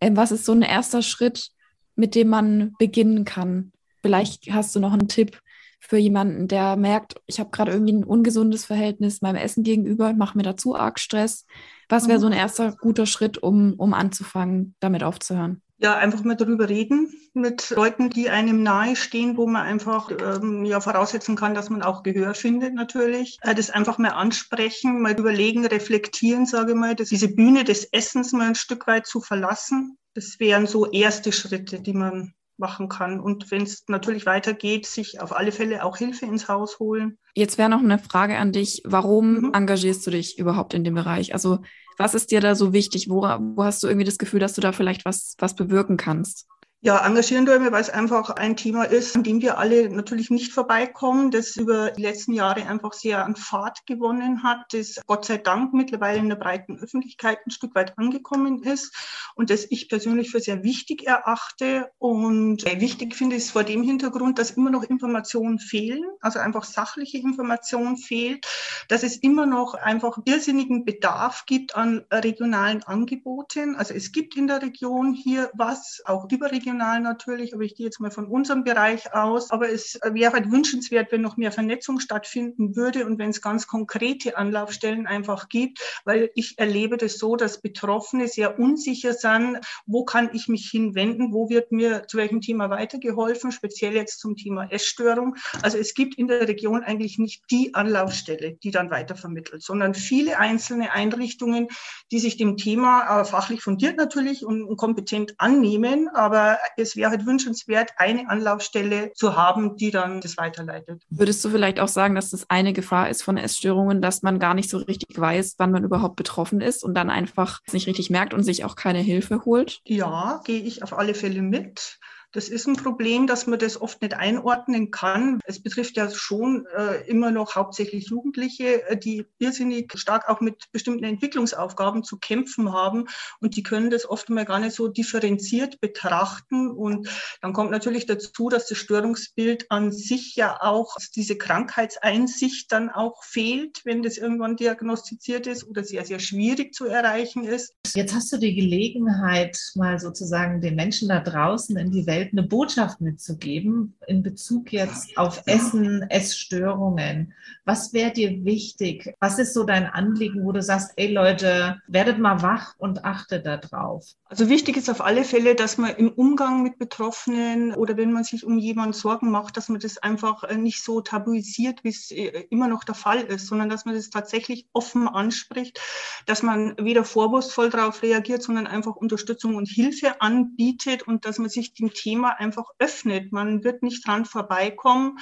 äh, 0.00 0.10
was 0.12 0.32
ist 0.32 0.44
so 0.44 0.52
ein 0.52 0.62
erster 0.62 1.02
Schritt, 1.02 1.50
mit 1.94 2.16
dem 2.16 2.28
man 2.28 2.74
beginnen 2.80 3.24
kann? 3.24 3.70
Vielleicht 4.02 4.52
hast 4.52 4.74
du 4.74 4.80
noch 4.80 4.92
einen 4.92 5.08
Tipp 5.08 5.40
für 5.78 5.98
jemanden, 5.98 6.48
der 6.48 6.74
merkt, 6.76 7.20
ich 7.26 7.38
habe 7.38 7.50
gerade 7.50 7.70
irgendwie 7.70 7.92
ein 7.92 8.04
ungesundes 8.04 8.64
Verhältnis 8.64 9.22
meinem 9.22 9.36
Essen 9.36 9.62
gegenüber 9.62 10.08
und 10.08 10.18
mache 10.18 10.36
mir 10.36 10.42
dazu 10.42 10.74
arg 10.74 10.98
Stress. 10.98 11.46
Was 11.88 12.08
wäre 12.08 12.18
mhm. 12.18 12.22
so 12.22 12.26
ein 12.26 12.32
erster 12.32 12.72
guter 12.72 13.06
Schritt, 13.06 13.38
um, 13.38 13.74
um 13.74 13.94
anzufangen, 13.94 14.74
damit 14.80 15.04
aufzuhören? 15.04 15.62
Ja, 15.78 15.94
einfach 15.96 16.24
mal 16.24 16.36
darüber 16.36 16.68
reden 16.68 17.12
mit 17.34 17.70
Leuten, 17.70 18.08
die 18.08 18.30
einem 18.30 18.62
nahestehen, 18.62 19.36
wo 19.36 19.46
man 19.46 19.62
einfach 19.62 20.10
ähm, 20.10 20.64
ja 20.64 20.80
voraussetzen 20.80 21.36
kann, 21.36 21.54
dass 21.54 21.68
man 21.68 21.82
auch 21.82 22.02
Gehör 22.02 22.34
findet 22.34 22.74
natürlich. 22.74 23.36
Äh, 23.42 23.54
das 23.54 23.70
einfach 23.70 23.98
mal 23.98 24.10
ansprechen, 24.10 25.02
mal 25.02 25.18
überlegen, 25.18 25.66
reflektieren, 25.66 26.46
sage 26.46 26.72
ich 26.72 26.78
mal, 26.78 26.94
dass 26.94 27.10
diese 27.10 27.28
Bühne 27.28 27.64
des 27.64 27.84
Essens 27.92 28.32
mal 28.32 28.48
ein 28.48 28.54
Stück 28.54 28.86
weit 28.86 29.06
zu 29.06 29.20
verlassen. 29.20 29.98
Das 30.14 30.40
wären 30.40 30.66
so 30.66 30.90
erste 30.90 31.30
Schritte, 31.30 31.80
die 31.80 31.92
man 31.92 32.32
machen 32.56 32.88
kann. 32.88 33.20
Und 33.20 33.50
wenn 33.50 33.62
es 33.62 33.84
natürlich 33.86 34.24
weitergeht, 34.24 34.86
sich 34.86 35.20
auf 35.20 35.36
alle 35.36 35.52
Fälle 35.52 35.84
auch 35.84 35.98
Hilfe 35.98 36.24
ins 36.24 36.48
Haus 36.48 36.78
holen. 36.78 37.18
Jetzt 37.34 37.58
wäre 37.58 37.68
noch 37.68 37.82
eine 37.82 37.98
Frage 37.98 38.38
an 38.38 38.52
dich. 38.52 38.82
Warum 38.86 39.40
mhm. 39.40 39.52
engagierst 39.52 40.06
du 40.06 40.10
dich 40.10 40.38
überhaupt 40.38 40.72
in 40.72 40.84
dem 40.84 40.94
Bereich? 40.94 41.34
Also 41.34 41.58
was 41.96 42.14
ist 42.14 42.30
dir 42.30 42.40
da 42.40 42.54
so 42.54 42.72
wichtig? 42.72 43.08
Wo, 43.08 43.22
wo 43.22 43.64
hast 43.64 43.82
du 43.82 43.88
irgendwie 43.88 44.04
das 44.04 44.18
Gefühl, 44.18 44.40
dass 44.40 44.54
du 44.54 44.60
da 44.60 44.72
vielleicht 44.72 45.04
was, 45.04 45.34
was 45.38 45.54
bewirken 45.54 45.96
kannst? 45.96 46.46
Ja, 46.82 47.04
engagieren 47.04 47.46
wir, 47.46 47.72
weil 47.72 47.80
es 47.80 47.88
einfach 47.88 48.28
ein 48.30 48.54
Thema 48.54 48.84
ist, 48.84 49.16
an 49.16 49.22
dem 49.22 49.40
wir 49.40 49.56
alle 49.56 49.88
natürlich 49.88 50.28
nicht 50.28 50.52
vorbeikommen, 50.52 51.30
das 51.30 51.56
über 51.56 51.90
die 51.90 52.02
letzten 52.02 52.34
Jahre 52.34 52.66
einfach 52.66 52.92
sehr 52.92 53.24
an 53.24 53.34
Fahrt 53.34 53.86
gewonnen 53.86 54.42
hat, 54.42 54.58
das 54.72 55.00
Gott 55.06 55.24
sei 55.24 55.38
Dank 55.38 55.72
mittlerweile 55.72 56.18
in 56.18 56.28
der 56.28 56.36
breiten 56.36 56.78
Öffentlichkeit 56.78 57.38
ein 57.44 57.50
Stück 57.50 57.74
weit 57.74 57.98
angekommen 57.98 58.62
ist 58.62 58.94
und 59.34 59.48
das 59.48 59.66
ich 59.70 59.88
persönlich 59.88 60.30
für 60.30 60.38
sehr 60.38 60.62
wichtig 60.64 61.06
erachte. 61.06 61.90
Und 61.98 62.64
wichtig 62.78 63.16
finde 63.16 63.36
ich 63.36 63.44
es 63.44 63.50
vor 63.50 63.64
dem 63.64 63.82
Hintergrund, 63.82 64.38
dass 64.38 64.50
immer 64.50 64.70
noch 64.70 64.84
Informationen 64.84 65.58
fehlen, 65.58 66.04
also 66.20 66.38
einfach 66.38 66.64
sachliche 66.64 67.18
Informationen 67.18 67.96
fehlt, 67.96 68.46
dass 68.88 69.02
es 69.02 69.16
immer 69.16 69.46
noch 69.46 69.74
einfach 69.74 70.18
irrsinnigen 70.26 70.84
Bedarf 70.84 71.46
gibt 71.46 71.74
an 71.74 72.04
regionalen 72.12 72.82
Angeboten. 72.82 73.76
Also 73.76 73.94
es 73.94 74.12
gibt 74.12 74.36
in 74.36 74.46
der 74.46 74.60
Region 74.60 75.14
hier 75.14 75.50
was, 75.54 76.02
auch 76.04 76.30
überregional 76.30 76.65
regional 76.66 77.00
natürlich, 77.00 77.54
aber 77.54 77.62
ich 77.62 77.76
gehe 77.76 77.86
jetzt 77.86 78.00
mal 78.00 78.10
von 78.10 78.26
unserem 78.26 78.64
Bereich 78.64 79.14
aus. 79.14 79.50
Aber 79.50 79.70
es 79.70 79.98
wäre 80.02 80.32
halt 80.32 80.50
wünschenswert, 80.50 81.12
wenn 81.12 81.20
noch 81.20 81.36
mehr 81.36 81.52
Vernetzung 81.52 82.00
stattfinden 82.00 82.74
würde 82.74 83.06
und 83.06 83.18
wenn 83.18 83.30
es 83.30 83.40
ganz 83.40 83.66
konkrete 83.66 84.36
Anlaufstellen 84.36 85.06
einfach 85.06 85.48
gibt, 85.48 85.80
weil 86.04 86.30
ich 86.34 86.58
erlebe 86.58 86.96
das 86.96 87.18
so, 87.18 87.36
dass 87.36 87.60
Betroffene 87.60 88.26
sehr 88.26 88.58
unsicher 88.58 89.12
sind, 89.12 89.60
wo 89.86 90.04
kann 90.04 90.30
ich 90.32 90.48
mich 90.48 90.68
hinwenden, 90.70 91.32
wo 91.32 91.48
wird 91.48 91.70
mir 91.70 92.06
zu 92.08 92.16
welchem 92.16 92.40
Thema 92.40 92.68
weitergeholfen, 92.70 93.52
speziell 93.52 93.94
jetzt 93.94 94.18
zum 94.20 94.36
Thema 94.36 94.70
Essstörung. 94.70 95.36
Also 95.62 95.78
es 95.78 95.94
gibt 95.94 96.18
in 96.18 96.26
der 96.26 96.48
Region 96.48 96.82
eigentlich 96.82 97.18
nicht 97.18 97.44
die 97.50 97.74
Anlaufstelle, 97.74 98.54
die 98.62 98.70
dann 98.70 98.90
weitervermittelt, 98.90 99.62
sondern 99.62 99.94
viele 99.94 100.38
einzelne 100.38 100.92
Einrichtungen, 100.92 101.68
die 102.10 102.18
sich 102.18 102.36
dem 102.36 102.56
Thema 102.56 103.20
äh, 103.20 103.24
fachlich 103.24 103.62
fundiert 103.62 103.96
natürlich 103.96 104.44
und 104.44 104.76
kompetent 104.76 105.34
annehmen. 105.38 106.08
Aber 106.08 106.55
es 106.76 106.96
wäre 106.96 107.10
halt 107.10 107.26
wünschenswert, 107.26 107.92
eine 107.96 108.28
Anlaufstelle 108.28 109.12
zu 109.14 109.36
haben, 109.36 109.76
die 109.76 109.90
dann 109.90 110.20
das 110.20 110.36
weiterleitet. 110.36 111.02
Würdest 111.10 111.44
du 111.44 111.50
vielleicht 111.50 111.80
auch 111.80 111.88
sagen, 111.88 112.14
dass 112.14 112.30
das 112.30 112.48
eine 112.50 112.72
Gefahr 112.72 113.08
ist 113.10 113.22
von 113.22 113.36
Essstörungen, 113.36 114.02
dass 114.02 114.22
man 114.22 114.38
gar 114.38 114.54
nicht 114.54 114.70
so 114.70 114.78
richtig 114.78 115.18
weiß, 115.18 115.54
wann 115.58 115.72
man 115.72 115.84
überhaupt 115.84 116.16
betroffen 116.16 116.60
ist 116.60 116.84
und 116.84 116.94
dann 116.94 117.10
einfach 117.10 117.60
nicht 117.72 117.86
richtig 117.86 118.10
merkt 118.10 118.34
und 118.34 118.42
sich 118.42 118.64
auch 118.64 118.76
keine 118.76 119.00
Hilfe 119.00 119.44
holt? 119.44 119.80
Ja, 119.84 120.40
gehe 120.44 120.60
ich 120.60 120.82
auf 120.82 120.96
alle 120.96 121.14
Fälle 121.14 121.42
mit. 121.42 121.98
Das 122.36 122.50
ist 122.50 122.66
ein 122.66 122.76
Problem, 122.76 123.26
dass 123.26 123.46
man 123.46 123.58
das 123.58 123.80
oft 123.80 124.02
nicht 124.02 124.12
einordnen 124.12 124.90
kann. 124.90 125.40
Es 125.46 125.62
betrifft 125.62 125.96
ja 125.96 126.10
schon 126.10 126.66
äh, 126.76 127.08
immer 127.08 127.30
noch 127.30 127.54
hauptsächlich 127.54 128.10
Jugendliche, 128.10 128.86
äh, 128.90 128.98
die 128.98 129.24
irrsinnig 129.38 129.90
stark 129.96 130.28
auch 130.28 130.42
mit 130.42 130.70
bestimmten 130.70 131.04
Entwicklungsaufgaben 131.04 132.04
zu 132.04 132.18
kämpfen 132.18 132.74
haben 132.74 133.06
und 133.40 133.56
die 133.56 133.62
können 133.62 133.88
das 133.88 134.06
oft 134.06 134.28
mal 134.28 134.44
gar 134.44 134.58
nicht 134.58 134.76
so 134.76 134.88
differenziert 134.88 135.80
betrachten. 135.80 136.70
Und 136.70 137.08
dann 137.40 137.54
kommt 137.54 137.70
natürlich 137.70 138.04
dazu, 138.04 138.50
dass 138.50 138.68
das 138.68 138.76
Störungsbild 138.76 139.70
an 139.70 139.90
sich 139.90 140.36
ja 140.36 140.58
auch 140.60 140.94
diese 141.14 141.38
Krankheitseinsicht 141.38 142.70
dann 142.70 142.90
auch 142.90 143.24
fehlt, 143.24 143.80
wenn 143.84 144.02
das 144.02 144.18
irgendwann 144.18 144.56
diagnostiziert 144.56 145.46
ist 145.46 145.66
oder 145.66 145.84
sehr, 145.84 146.04
sehr 146.04 146.18
schwierig 146.18 146.74
zu 146.74 146.84
erreichen 146.84 147.44
ist. 147.44 147.72
Jetzt 147.94 148.14
hast 148.14 148.30
du 148.30 148.36
die 148.36 148.54
Gelegenheit, 148.54 149.58
mal 149.74 149.98
sozusagen 149.98 150.60
den 150.60 150.74
Menschen 150.74 151.08
da 151.08 151.20
draußen 151.20 151.78
in 151.78 151.92
die 151.92 152.06
Welt 152.06 152.25
Welt 152.25 152.25
eine 152.32 152.42
Botschaft 152.42 153.00
mitzugeben 153.00 153.94
in 154.06 154.22
Bezug 154.22 154.72
jetzt 154.72 155.16
auf 155.16 155.42
Essen, 155.46 156.02
Essstörungen. 156.10 157.34
Was 157.64 157.92
wäre 157.92 158.12
dir 158.12 158.44
wichtig? 158.44 159.14
Was 159.20 159.38
ist 159.38 159.54
so 159.54 159.64
dein 159.64 159.86
Anliegen, 159.86 160.44
wo 160.44 160.52
du 160.52 160.62
sagst, 160.62 160.92
ey 160.96 161.12
Leute, 161.12 161.80
werdet 161.86 162.18
mal 162.18 162.42
wach 162.42 162.74
und 162.78 163.04
achtet 163.04 163.46
da 163.46 163.56
drauf? 163.56 164.04
Also 164.28 164.48
wichtig 164.48 164.76
ist 164.76 164.90
auf 164.90 165.00
alle 165.00 165.22
Fälle, 165.22 165.54
dass 165.54 165.78
man 165.78 165.94
im 165.94 166.10
Umgang 166.10 166.62
mit 166.62 166.78
Betroffenen 166.78 167.74
oder 167.74 167.96
wenn 167.96 168.12
man 168.12 168.24
sich 168.24 168.44
um 168.44 168.58
jemanden 168.58 168.92
Sorgen 168.92 169.30
macht, 169.30 169.56
dass 169.56 169.68
man 169.68 169.80
das 169.80 169.98
einfach 169.98 170.42
äh, 170.44 170.56
nicht 170.56 170.82
so 170.82 171.00
tabuisiert, 171.00 171.84
wie 171.84 171.90
es 171.90 172.10
äh, 172.10 172.44
immer 172.50 172.66
noch 172.66 172.82
der 172.82 172.96
Fall 172.96 173.20
ist, 173.20 173.46
sondern 173.46 173.68
dass 173.68 173.84
man 173.84 173.94
das 173.94 174.10
tatsächlich 174.10 174.66
offen 174.72 175.06
anspricht, 175.06 175.80
dass 176.26 176.42
man 176.42 176.74
weder 176.78 177.04
vorwurfsvoll 177.04 177.70
darauf 177.70 178.02
reagiert, 178.02 178.42
sondern 178.42 178.66
einfach 178.66 178.96
Unterstützung 178.96 179.54
und 179.54 179.68
Hilfe 179.68 180.20
anbietet 180.20 181.02
und 181.04 181.24
dass 181.24 181.38
man 181.38 181.48
sich 181.48 181.74
dem 181.74 181.92
Thema 181.92 182.15
Thema 182.16 182.40
einfach 182.40 182.70
öffnet. 182.78 183.30
Man 183.30 183.62
wird 183.62 183.82
nicht 183.82 184.06
dran 184.06 184.24
vorbeikommen. 184.24 185.18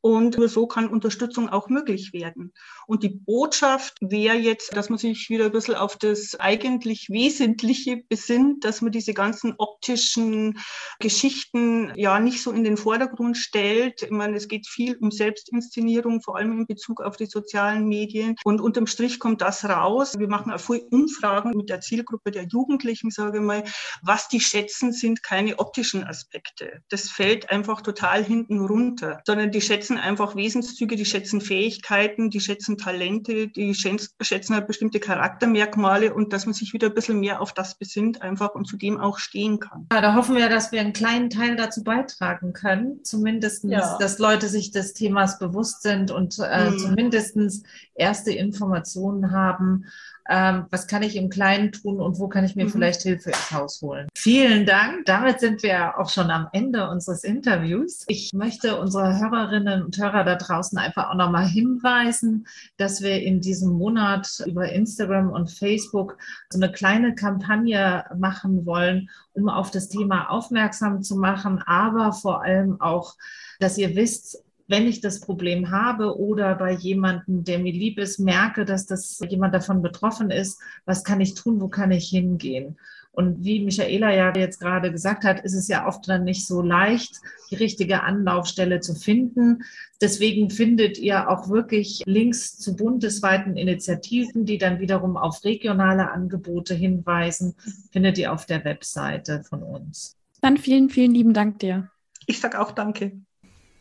Und 0.00 0.38
nur 0.38 0.48
so 0.48 0.66
kann 0.66 0.88
Unterstützung 0.88 1.48
auch 1.48 1.68
möglich 1.68 2.12
werden. 2.12 2.52
Und 2.86 3.02
die 3.02 3.08
Botschaft 3.08 3.96
wäre 4.00 4.36
jetzt, 4.36 4.76
dass 4.76 4.90
man 4.90 4.98
sich 4.98 5.28
wieder 5.28 5.46
ein 5.46 5.52
bisschen 5.52 5.74
auf 5.74 5.96
das 5.96 6.38
eigentlich 6.38 7.08
Wesentliche 7.10 8.02
besinnt, 8.08 8.64
dass 8.64 8.80
man 8.80 8.92
diese 8.92 9.12
ganzen 9.12 9.54
optischen 9.58 10.58
Geschichten 11.00 11.92
ja 11.96 12.20
nicht 12.20 12.42
so 12.42 12.52
in 12.52 12.64
den 12.64 12.76
Vordergrund 12.76 13.36
stellt. 13.36 14.02
Ich 14.02 14.10
meine, 14.10 14.36
es 14.36 14.46
geht 14.46 14.68
viel 14.68 14.96
um 14.96 15.10
Selbstinszenierung, 15.10 16.22
vor 16.22 16.36
allem 16.36 16.52
in 16.52 16.66
Bezug 16.66 17.00
auf 17.00 17.16
die 17.16 17.26
sozialen 17.26 17.88
Medien. 17.88 18.36
Und 18.44 18.60
unterm 18.60 18.86
Strich 18.86 19.18
kommt 19.18 19.42
das 19.42 19.64
raus. 19.64 20.14
Wir 20.16 20.28
machen 20.28 20.52
auch 20.52 20.60
viel 20.60 20.86
Umfragen 20.90 21.56
mit 21.56 21.68
der 21.68 21.80
Zielgruppe 21.80 22.30
der 22.30 22.44
Jugendlichen, 22.44 23.10
sage 23.10 23.38
ich 23.38 23.44
mal. 23.44 23.64
Was 24.02 24.28
die 24.28 24.40
schätzen, 24.40 24.92
sind 24.92 25.22
keine 25.22 25.58
optischen 25.58 26.04
Aspekte. 26.04 26.82
Das 26.88 27.10
fällt 27.10 27.50
einfach 27.50 27.80
total 27.80 28.24
hinten 28.24 28.60
runter, 28.60 29.20
sondern 29.26 29.50
die 29.50 29.60
schätzen 29.60 29.87
schätzen 29.88 29.98
einfach 29.98 30.36
Wesenszüge, 30.36 30.96
die 30.96 31.06
schätzen 31.06 31.40
Fähigkeiten, 31.40 32.28
die 32.28 32.40
schätzen 32.40 32.76
Talente, 32.76 33.48
die 33.48 33.74
schätzen 33.74 34.54
halt 34.54 34.66
bestimmte 34.66 35.00
Charaktermerkmale 35.00 36.12
und 36.12 36.34
dass 36.34 36.44
man 36.44 36.52
sich 36.52 36.74
wieder 36.74 36.88
ein 36.88 36.94
bisschen 36.94 37.20
mehr 37.20 37.40
auf 37.40 37.54
das 37.54 37.78
besinnt 37.78 38.20
einfach 38.20 38.54
und 38.54 38.66
zu 38.66 38.76
dem 38.76 39.00
auch 39.00 39.18
stehen 39.18 39.60
kann. 39.60 39.86
Ja, 39.90 40.02
da 40.02 40.14
hoffen 40.14 40.36
wir, 40.36 40.50
dass 40.50 40.72
wir 40.72 40.80
einen 40.80 40.92
kleinen 40.92 41.30
Teil 41.30 41.56
dazu 41.56 41.82
beitragen 41.82 42.52
können, 42.52 43.02
zumindest, 43.02 43.64
ja. 43.64 43.96
dass 43.98 44.18
Leute 44.18 44.48
sich 44.48 44.72
des 44.72 44.92
Themas 44.92 45.38
bewusst 45.38 45.82
sind 45.82 46.10
und 46.10 46.36
äh, 46.38 46.70
mhm. 46.70 46.78
zumindest 46.78 47.64
erste 47.94 48.30
Informationen 48.30 49.32
haben, 49.32 49.86
ähm, 50.28 50.66
was 50.70 50.86
kann 50.86 51.02
ich 51.02 51.16
im 51.16 51.30
Kleinen 51.30 51.72
tun 51.72 52.00
und 52.00 52.18
wo 52.18 52.28
kann 52.28 52.44
ich 52.44 52.54
mir 52.54 52.66
mhm. 52.66 52.70
vielleicht 52.70 53.02
Hilfe 53.02 53.30
ins 53.30 53.50
Haus 53.50 53.80
holen. 53.80 54.08
Vielen 54.14 54.66
Dank. 54.66 55.06
Damit 55.06 55.40
sind 55.40 55.62
wir 55.62 55.98
auch 55.98 56.10
schon 56.10 56.30
am 56.30 56.48
Ende 56.52 56.88
unseres 56.88 57.24
Interviews. 57.24 58.04
Ich 58.08 58.32
möchte 58.34 58.78
unsere 58.78 59.18
Hörerinnen 59.18 59.82
und 59.82 59.96
Hörer 59.96 60.24
da 60.24 60.36
draußen 60.36 60.78
einfach 60.78 61.10
auch 61.10 61.14
nochmal 61.14 61.46
hinweisen, 61.46 62.46
dass 62.76 63.02
wir 63.02 63.22
in 63.22 63.40
diesem 63.40 63.72
Monat 63.72 64.42
über 64.46 64.70
Instagram 64.70 65.30
und 65.30 65.50
Facebook 65.50 66.18
so 66.50 66.60
eine 66.60 66.70
kleine 66.70 67.14
Kampagne 67.14 68.04
machen 68.16 68.66
wollen, 68.66 69.08
um 69.32 69.48
auf 69.48 69.70
das 69.70 69.88
Thema 69.88 70.30
aufmerksam 70.30 71.02
zu 71.02 71.16
machen, 71.16 71.62
aber 71.64 72.12
vor 72.12 72.42
allem 72.42 72.80
auch, 72.80 73.16
dass 73.60 73.78
ihr 73.78 73.94
wisst, 73.96 74.44
wenn 74.68 74.86
ich 74.86 75.00
das 75.00 75.20
Problem 75.20 75.70
habe 75.70 76.18
oder 76.18 76.54
bei 76.54 76.72
jemandem, 76.72 77.42
der 77.42 77.58
mir 77.58 77.72
lieb 77.72 77.98
ist, 77.98 78.18
merke, 78.18 78.64
dass 78.64 78.86
das 78.86 79.20
jemand 79.28 79.54
davon 79.54 79.82
betroffen 79.82 80.30
ist, 80.30 80.60
was 80.84 81.04
kann 81.04 81.20
ich 81.20 81.34
tun, 81.34 81.60
wo 81.60 81.68
kann 81.68 81.90
ich 81.90 82.08
hingehen? 82.08 82.78
Und 83.18 83.44
wie 83.44 83.64
Michaela 83.64 84.14
ja 84.14 84.32
jetzt 84.36 84.60
gerade 84.60 84.92
gesagt 84.92 85.24
hat, 85.24 85.40
ist 85.40 85.54
es 85.54 85.66
ja 85.66 85.88
oft 85.88 86.08
dann 86.08 86.22
nicht 86.22 86.46
so 86.46 86.62
leicht, 86.62 87.20
die 87.50 87.56
richtige 87.56 88.04
Anlaufstelle 88.04 88.78
zu 88.78 88.94
finden. 88.94 89.64
Deswegen 90.00 90.50
findet 90.50 90.98
ihr 90.98 91.28
auch 91.28 91.48
wirklich 91.48 92.02
Links 92.06 92.58
zu 92.58 92.76
bundesweiten 92.76 93.56
Initiativen, 93.56 94.44
die 94.44 94.58
dann 94.58 94.78
wiederum 94.78 95.16
auf 95.16 95.42
regionale 95.42 96.12
Angebote 96.12 96.74
hinweisen, 96.74 97.56
findet 97.90 98.18
ihr 98.18 98.32
auf 98.32 98.46
der 98.46 98.64
Webseite 98.64 99.42
von 99.42 99.64
uns. 99.64 100.16
Dann 100.40 100.56
vielen, 100.56 100.88
vielen 100.88 101.12
lieben 101.12 101.32
Dank 101.32 101.58
dir. 101.58 101.90
Ich 102.26 102.40
sage 102.40 102.60
auch 102.60 102.70
danke. 102.70 103.20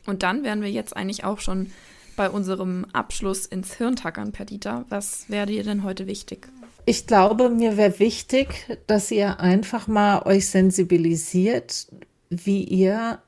Und 0.08 0.24
dann 0.24 0.43
wären 0.43 0.62
wir 0.62 0.72
jetzt 0.72 0.97
eigentlich 0.97 1.24
auch 1.24 1.39
schon 1.39 1.72
bei 2.16 2.30
unserem 2.30 2.86
Abschluss 2.93 3.45
ins 3.45 3.76
Hirntackern, 3.76 4.32
Perdita. 4.32 4.86
Was 4.89 5.30
wäre 5.30 5.45
dir 5.45 5.64
denn 5.64 5.84
heute 5.84 6.08
wichtig? 6.08 6.47
Ich 6.86 7.05
glaube, 7.05 7.49
mir 7.49 7.78
wäre 7.78 7.99
wichtig, 7.99 8.66
dass 8.88 9.12
ihr 9.12 9.39
einfach 9.39 9.88
mal 9.88 10.24
euch 10.24 10.47
sensibilisiert, 10.47 11.88
wie 12.30 12.64
ihr 12.64 13.20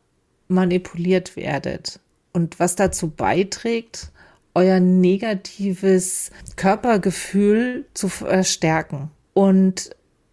manipuliert 0.47 1.35
werdet 1.35 1.99
und 2.33 2.59
was 2.59 2.75
dazu 2.75 3.09
beiträgt, 3.09 4.11
euer 4.55 4.79
negatives 4.79 6.31
Körpergefühl 6.55 7.85
zu 7.93 8.07
verstärken. 8.07 9.11
Und 9.33 9.91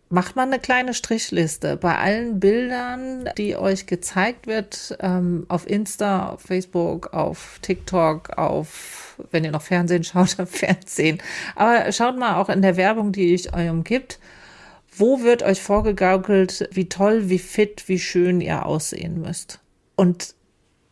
macht 0.09 0.37
mal 0.37 0.43
eine 0.43 0.59
kleine 0.59 0.95
Strichliste 0.95 1.77
bei 1.77 1.97
allen 1.97 2.39
Bildern, 2.39 3.29
die 3.37 3.57
euch 3.57 3.87
gezeigt 3.87 4.47
wird, 4.47 4.97
ähm, 5.01 5.47
auf 5.49 5.69
Insta, 5.69 6.29
auf 6.29 6.43
Facebook, 6.43 7.13
auf 7.13 7.59
TikTok, 7.63 8.31
auf, 8.39 9.21
wenn 9.31 9.45
ihr 9.45 9.51
noch 9.51 9.63
Fernsehen 9.63 10.05
schaut, 10.05 10.39
auf 10.39 10.51
Fernsehen. 10.51 11.19
Aber 11.55 11.91
schaut 11.93 12.19
mal 12.19 12.37
auch 12.37 12.49
in 12.49 12.63
der 12.63 12.77
Werbung, 12.77 13.13
die 13.13 13.35
ich 13.35 13.55
euch 13.55 13.69
umgibt. 13.69 14.19
Wo 14.99 15.23
wird 15.23 15.43
euch 15.43 15.61
vorgegaukelt, 15.61 16.69
wie 16.73 16.89
toll, 16.89 17.29
wie 17.29 17.39
fit, 17.39 17.85
wie 17.87 17.99
schön 17.99 18.41
ihr 18.41 18.65
aussehen 18.65 19.21
müsst? 19.21 19.61
Und 19.95 20.35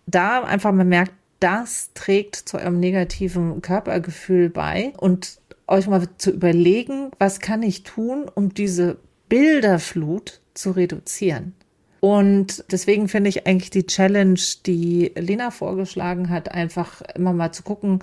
da 0.06 0.42
einfach 0.42 0.72
mal 0.72 0.84
merkt, 0.84 1.12
das 1.40 1.90
trägt 1.94 2.36
zu 2.36 2.58
eurem 2.58 2.80
negativen 2.80 3.62
Körpergefühl 3.62 4.50
bei 4.50 4.92
und 4.96 5.38
euch 5.66 5.86
mal 5.86 6.08
zu 6.18 6.30
überlegen, 6.30 7.10
was 7.18 7.40
kann 7.40 7.62
ich 7.62 7.82
tun, 7.82 8.30
um 8.34 8.54
diese 8.54 8.98
Bilderflut 9.28 10.40
zu 10.54 10.72
reduzieren. 10.72 11.54
Und 12.00 12.64
deswegen 12.70 13.08
finde 13.08 13.30
ich 13.30 13.46
eigentlich 13.46 13.70
die 13.70 13.86
Challenge, 13.86 14.38
die 14.66 15.12
Lena 15.16 15.50
vorgeschlagen 15.50 16.28
hat, 16.28 16.50
einfach 16.50 17.00
immer 17.14 17.32
mal 17.32 17.52
zu 17.52 17.62
gucken, 17.62 18.00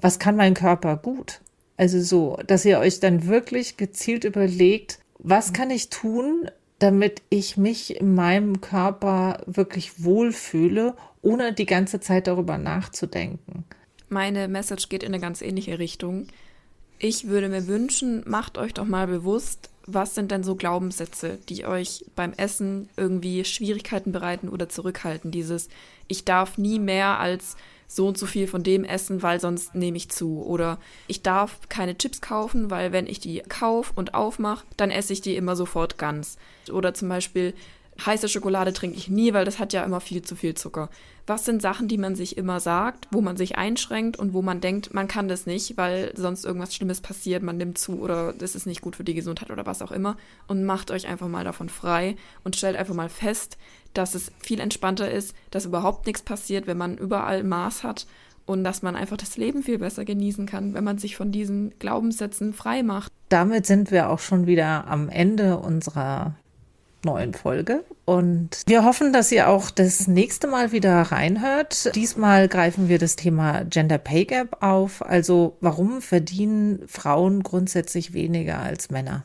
was 0.00 0.18
kann 0.18 0.36
mein 0.36 0.54
Körper 0.54 0.96
gut? 0.96 1.40
Also 1.76 2.00
so, 2.00 2.38
dass 2.46 2.64
ihr 2.64 2.80
euch 2.80 3.00
dann 3.00 3.26
wirklich 3.26 3.76
gezielt 3.76 4.24
überlegt, 4.24 4.98
was 5.18 5.52
kann 5.52 5.70
ich 5.70 5.90
tun, 5.90 6.50
damit 6.78 7.22
ich 7.30 7.56
mich 7.56 8.00
in 8.00 8.14
meinem 8.14 8.60
Körper 8.60 9.40
wirklich 9.46 10.02
wohlfühle, 10.02 10.94
ohne 11.22 11.52
die 11.52 11.66
ganze 11.66 12.00
Zeit 12.00 12.26
darüber 12.26 12.58
nachzudenken. 12.58 13.64
Meine 14.08 14.48
Message 14.48 14.88
geht 14.88 15.02
in 15.02 15.14
eine 15.14 15.20
ganz 15.20 15.40
ähnliche 15.40 15.78
Richtung. 15.78 16.26
Ich 16.98 17.28
würde 17.28 17.48
mir 17.48 17.66
wünschen, 17.66 18.22
macht 18.26 18.56
euch 18.56 18.72
doch 18.72 18.86
mal 18.86 19.06
bewusst, 19.06 19.70
was 19.86 20.14
sind 20.14 20.30
denn 20.30 20.42
so 20.42 20.56
Glaubenssätze, 20.56 21.38
die 21.48 21.64
euch 21.64 22.04
beim 22.16 22.32
Essen 22.32 22.88
irgendwie 22.96 23.44
Schwierigkeiten 23.44 24.12
bereiten 24.12 24.48
oder 24.48 24.68
zurückhalten? 24.68 25.30
Dieses, 25.30 25.68
ich 26.08 26.24
darf 26.24 26.58
nie 26.58 26.78
mehr 26.78 27.20
als 27.20 27.56
so 27.88 28.08
und 28.08 28.18
so 28.18 28.26
viel 28.26 28.48
von 28.48 28.62
dem 28.62 28.84
essen, 28.84 29.22
weil 29.22 29.40
sonst 29.40 29.74
nehme 29.74 29.96
ich 29.96 30.08
zu. 30.08 30.42
Oder 30.42 30.78
ich 31.06 31.22
darf 31.22 31.60
keine 31.68 31.96
Chips 31.96 32.20
kaufen, 32.20 32.70
weil 32.70 32.92
wenn 32.92 33.06
ich 33.06 33.20
die 33.20 33.42
kaufe 33.48 33.92
und 33.94 34.14
aufmache, 34.14 34.66
dann 34.76 34.90
esse 34.90 35.12
ich 35.12 35.20
die 35.20 35.36
immer 35.36 35.54
sofort 35.54 35.98
ganz. 35.98 36.36
Oder 36.72 36.94
zum 36.94 37.08
Beispiel 37.08 37.54
heiße 38.04 38.28
Schokolade 38.28 38.72
trinke 38.72 38.96
ich 38.96 39.08
nie, 39.08 39.32
weil 39.32 39.44
das 39.44 39.58
hat 39.58 39.72
ja 39.72 39.84
immer 39.84 40.00
viel 40.00 40.22
zu 40.22 40.36
viel 40.36 40.54
Zucker. 40.54 40.90
Was 41.26 41.44
sind 41.44 41.62
Sachen, 41.62 41.88
die 41.88 41.98
man 41.98 42.14
sich 42.14 42.36
immer 42.36 42.60
sagt, 42.60 43.08
wo 43.10 43.20
man 43.20 43.36
sich 43.36 43.56
einschränkt 43.56 44.16
und 44.18 44.32
wo 44.32 44.42
man 44.42 44.60
denkt, 44.60 44.94
man 44.94 45.08
kann 45.08 45.28
das 45.28 45.46
nicht, 45.46 45.76
weil 45.76 46.12
sonst 46.14 46.44
irgendwas 46.44 46.74
Schlimmes 46.74 47.00
passiert, 47.00 47.42
man 47.42 47.56
nimmt 47.56 47.78
zu 47.78 48.00
oder 48.00 48.32
das 48.32 48.54
ist 48.54 48.66
nicht 48.66 48.80
gut 48.80 48.96
für 48.96 49.04
die 49.04 49.14
Gesundheit 49.14 49.50
oder 49.50 49.66
was 49.66 49.82
auch 49.82 49.92
immer. 49.92 50.16
Und 50.46 50.64
macht 50.64 50.90
euch 50.90 51.06
einfach 51.06 51.28
mal 51.28 51.44
davon 51.44 51.68
frei 51.68 52.16
und 52.44 52.56
stellt 52.56 52.76
einfach 52.76 52.94
mal 52.94 53.08
fest, 53.08 53.58
dass 53.94 54.14
es 54.14 54.30
viel 54.38 54.60
entspannter 54.60 55.10
ist, 55.10 55.34
dass 55.50 55.64
überhaupt 55.64 56.06
nichts 56.06 56.22
passiert, 56.22 56.66
wenn 56.66 56.78
man 56.78 56.98
überall 56.98 57.42
Maß 57.42 57.82
hat 57.82 58.06
und 58.44 58.62
dass 58.62 58.82
man 58.82 58.94
einfach 58.94 59.16
das 59.16 59.36
Leben 59.36 59.62
viel 59.62 59.78
besser 59.78 60.04
genießen 60.04 60.46
kann, 60.46 60.74
wenn 60.74 60.84
man 60.84 60.98
sich 60.98 61.16
von 61.16 61.32
diesen 61.32 61.76
Glaubenssätzen 61.78 62.54
frei 62.54 62.82
macht. 62.82 63.10
Damit 63.28 63.66
sind 63.66 63.90
wir 63.90 64.08
auch 64.10 64.20
schon 64.20 64.46
wieder 64.46 64.86
am 64.86 65.08
Ende 65.08 65.58
unserer 65.58 66.36
neuen 67.04 67.34
Folge. 67.34 67.84
Und 68.04 68.62
wir 68.66 68.84
hoffen, 68.84 69.12
dass 69.12 69.32
ihr 69.32 69.48
auch 69.48 69.70
das 69.70 70.06
nächste 70.06 70.46
Mal 70.46 70.72
wieder 70.72 71.00
reinhört. 71.00 71.94
Diesmal 71.94 72.48
greifen 72.48 72.88
wir 72.88 72.98
das 72.98 73.16
Thema 73.16 73.64
Gender 73.64 73.98
Pay 73.98 74.26
Gap 74.26 74.62
auf. 74.62 75.04
Also 75.04 75.56
warum 75.60 76.02
verdienen 76.02 76.82
Frauen 76.86 77.42
grundsätzlich 77.42 78.12
weniger 78.12 78.58
als 78.58 78.90
Männer? 78.90 79.24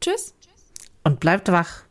Tschüss. 0.00 0.34
Und 1.04 1.20
bleibt 1.20 1.50
wach. 1.50 1.87